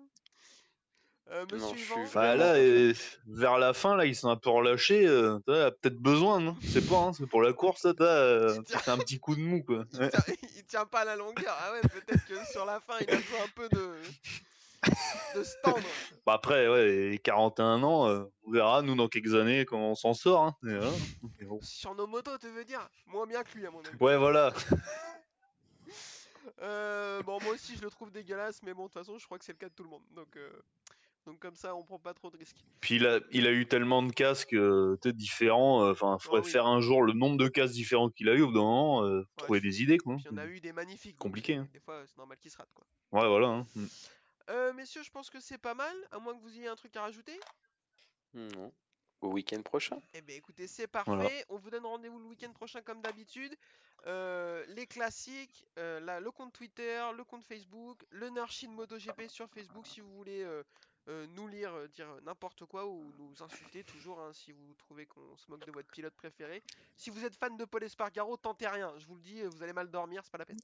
Euh, 1.31 1.45
Non, 1.53 1.57
monsieur 1.73 1.77
Yvan, 1.85 2.07
suis 2.07 2.15
Bah 2.15 2.35
là, 2.37 2.55
euh, 2.55 2.95
vers 3.27 3.59
la 3.59 3.75
fin, 3.75 3.97
là, 3.97 4.07
ils 4.07 4.17
sont 4.17 4.31
un 4.31 4.37
peu 4.39 4.49
relâchés. 4.49 5.07
Euh, 5.07 5.39
t'as 5.47 5.71
peut-être 5.73 5.99
besoin, 5.99 6.41
non? 6.41 6.57
Sais 6.67 6.81
pas, 6.81 6.97
hein, 6.97 7.13
c'est 7.13 7.27
pour 7.27 7.43
la 7.43 7.53
course, 7.53 7.87
t'as 7.99 8.05
euh, 8.05 8.55
Il 8.57 8.65
tient- 8.65 8.81
t'as 8.83 8.93
un 8.95 8.99
petit 8.99 9.21
coup 9.21 9.35
de 9.37 9.43
mou, 9.43 9.63
quoi. 9.63 9.85
il, 9.93 10.09
tient, 10.11 10.35
il 10.57 10.65
tient 10.65 10.87
pas 10.87 11.01
à 11.01 11.05
la 11.05 11.17
longueur. 11.17 11.55
Ah 11.61 11.73
ouais, 11.73 11.83
peut-être 11.83 12.25
que 12.27 12.43
sur 12.51 12.65
la 12.65 12.81
fin, 12.81 12.95
il 13.03 13.11
a 13.11 13.17
besoin 13.17 13.45
un 13.45 13.49
peu 13.55 13.69
de, 13.69 13.93
de 15.37 15.43
se 15.45 15.55
tendre. 15.63 15.85
Bah 16.27 16.33
après, 16.35 16.69
ouais, 16.69 17.13
et 17.15 17.19
41 17.19 17.83
ans, 17.83 18.09
euh, 18.09 18.25
on 18.45 18.51
verra, 18.53 18.83
nous, 18.83 18.95
dans 18.97 19.09
quelques 19.09 19.35
années, 19.35 19.65
comment 19.65 19.91
on 19.91 19.95
s'en 19.95 20.15
sort. 20.15 20.43
Hein. 20.45 20.57
Bon. 21.43 21.61
Sur 21.63 21.95
nos 21.95 22.07
motos, 22.07 22.39
tu 22.39 22.49
veux 22.49 22.65
dire? 22.65 22.89
Moins 23.07 23.27
bien 23.27 23.43
que 23.43 23.57
lui, 23.59 23.67
à 23.67 23.71
mon 23.71 23.81
avis. 23.81 23.97
Ouais, 24.01 24.17
voilà. 24.17 24.53
Euh, 26.63 27.23
bon, 27.23 27.39
moi 27.43 27.53
aussi, 27.55 27.77
je 27.77 27.83
le 27.83 27.91
trouve 27.91 28.11
dégueulasse, 28.11 28.63
mais 28.63 28.73
bon, 28.75 28.85
de 28.85 28.89
toute 28.89 28.95
façon, 28.95 29.19
je 29.19 29.25
crois 29.27 29.39
que 29.39 29.45
c'est 29.45 29.53
le 29.53 29.59
cas 29.59 29.69
de 29.69 29.75
tout 29.75 29.83
le 29.83 29.91
monde. 29.91 30.03
Donc, 30.15 30.37
euh, 30.37 30.51
donc 31.27 31.39
comme 31.39 31.55
ça, 31.55 31.75
on 31.75 31.85
prend 31.85 31.99
pas 31.99 32.15
trop 32.15 32.31
de 32.31 32.37
risques. 32.37 32.57
Puis 32.81 32.97
il 32.97 33.07
a, 33.07 33.21
il 33.31 33.47
a 33.47 33.51
eu 33.53 33.67
tellement 33.67 34.03
de 34.03 34.13
casques 34.13 34.55
euh, 34.55 34.97
différents. 35.05 35.85
euh, 35.85 35.93
Enfin, 35.93 36.19
faudrait 36.19 36.41
Ah 36.43 36.47
oui. 36.47 36.51
faire 36.51 36.67
un 36.67 36.81
jour 36.81 37.03
le 37.03 37.13
nombre 37.13 37.37
de 37.37 37.49
casques 37.49 37.75
différents 37.75 38.09
qu'il 38.09 38.29
a 38.29 38.35
eu 38.35 38.43
au 38.43 38.47
bout 38.49 38.55
d'un 38.55 38.61
moment. 38.61 39.05
euh, 39.05 39.23
trouver 39.37 39.61
des 39.61 39.83
idées, 39.83 39.99
quoi. 39.99 40.17
Puis 40.17 40.27
on 40.33 40.37
a 40.39 40.47
eu 40.47 40.61
des 40.61 40.73
magnifiques. 40.73 41.19
Compliqué, 41.19 41.57
euh, 41.57 41.61
hein. 41.61 41.69
Des 41.73 41.81
fois, 41.81 42.03
c'est 42.07 42.17
normal 42.17 42.39
qu'ils 42.39 42.51
se 42.51 42.57
ratent, 42.57 42.73
quoi. 42.75 42.87
Ouais, 43.13 43.29
voilà. 43.29 43.49
hein. 43.49 43.67
Euh, 44.51 44.73
messieurs, 44.73 45.03
je 45.03 45.11
pense 45.11 45.31
que 45.31 45.41
c'est 45.41 45.59
pas 45.59 45.75
mal, 45.75 45.95
à 46.11 46.19
moins 46.19 46.35
que 46.37 46.41
vous 46.43 46.57
ayez 46.59 46.69
un 46.69 46.77
truc 46.77 46.97
à 46.97 47.03
rajouter. 47.03 47.39
Non. 48.35 48.73
Au 49.21 49.29
week-end 49.29 49.61
prochain. 49.63 50.01
Eh 50.15 50.23
bien, 50.23 50.37
écoutez, 50.37 50.67
c'est 50.67 50.87
parfait. 50.87 51.11
Voilà. 51.13 51.31
On 51.51 51.57
vous 51.57 51.71
donne 51.71 51.85
rendez-vous 51.85 52.19
le 52.19 52.25
week-end 52.25 52.53
prochain, 52.53 52.81
comme 52.81 53.03
d'habitude. 53.03 53.55
Euh, 54.07 54.65
les 54.69 54.87
classiques, 54.87 55.67
euh, 55.79 56.01
là, 56.01 56.21
le 56.21 56.31
compte 56.31 56.53
Twitter, 56.55 57.03
le 57.15 57.23
compte 57.23 57.45
Facebook, 57.45 58.03
le 58.11 58.31
Nurshin 58.31 58.71
MotoGP 58.71 59.29
sur 59.29 59.47
Facebook 59.51 59.87
si 59.87 60.01
vous 60.01 60.11
voulez 60.15 60.43
euh, 60.43 60.63
euh, 61.09 61.27
nous 61.37 61.49
lire, 61.49 61.75
euh, 61.75 61.87
dire 61.89 62.09
n'importe 62.23 62.65
quoi 62.65 62.87
ou 62.87 63.13
nous 63.19 63.43
insulter 63.43 63.85
toujours 63.85 64.21
hein, 64.21 64.33
si 64.33 64.53
vous 64.53 64.75
trouvez 64.79 65.05
qu'on 65.05 65.37
se 65.37 65.51
moque 65.51 65.67
de 65.67 65.73
votre 65.73 65.89
pilote 65.89 66.15
préféré. 66.15 66.63
Si 66.97 67.11
vous 67.11 67.25
êtes 67.27 67.37
fan 67.37 67.59
de 67.59 67.65
Paul 67.67 67.85
Espargaro, 67.85 68.39
tentez 68.39 68.69
rien. 68.69 68.95
Je 68.99 69.07
vous 69.07 69.17
le 69.17 69.21
dis, 69.21 69.43
vous 69.43 69.63
allez 69.63 69.75
mal 69.75 69.91
dormir, 69.91 70.23
c'est 70.25 70.33
pas 70.33 70.39
la 70.39 70.47
peine. 70.47 70.61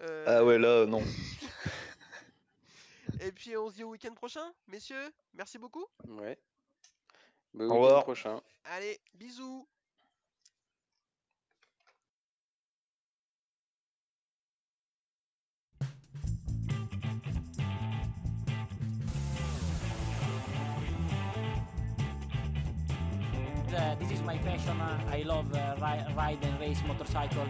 Euh, 0.00 0.24
Ah 0.28 0.44
ouais, 0.44 0.58
là, 0.58 0.86
non. 0.86 1.02
Et 3.24 3.32
puis 3.32 3.56
on 3.56 3.70
se 3.70 3.74
dit 3.76 3.84
au 3.84 3.90
week-end 3.90 4.14
prochain, 4.14 4.52
messieurs. 4.66 5.12
Merci 5.34 5.58
beaucoup. 5.58 5.86
Ouais. 6.06 6.38
Bah, 7.54 7.64
Au 7.64 7.68
week-end 7.68 7.74
revoir. 7.74 8.02
prochain. 8.04 8.40
Allez, 8.64 9.00
bisous. 9.14 9.66
Uh, 23.74 23.94
this 23.96 24.10
is 24.10 24.20
my 24.22 24.36
passion. 24.38 24.78
Uh, 24.80 25.00
I 25.10 25.22
love 25.22 25.52
uh, 25.54 25.74
ri- 25.80 26.14
ride 26.14 26.38
and 26.44 26.60
race 26.60 26.80
motorcycle. 26.86 27.46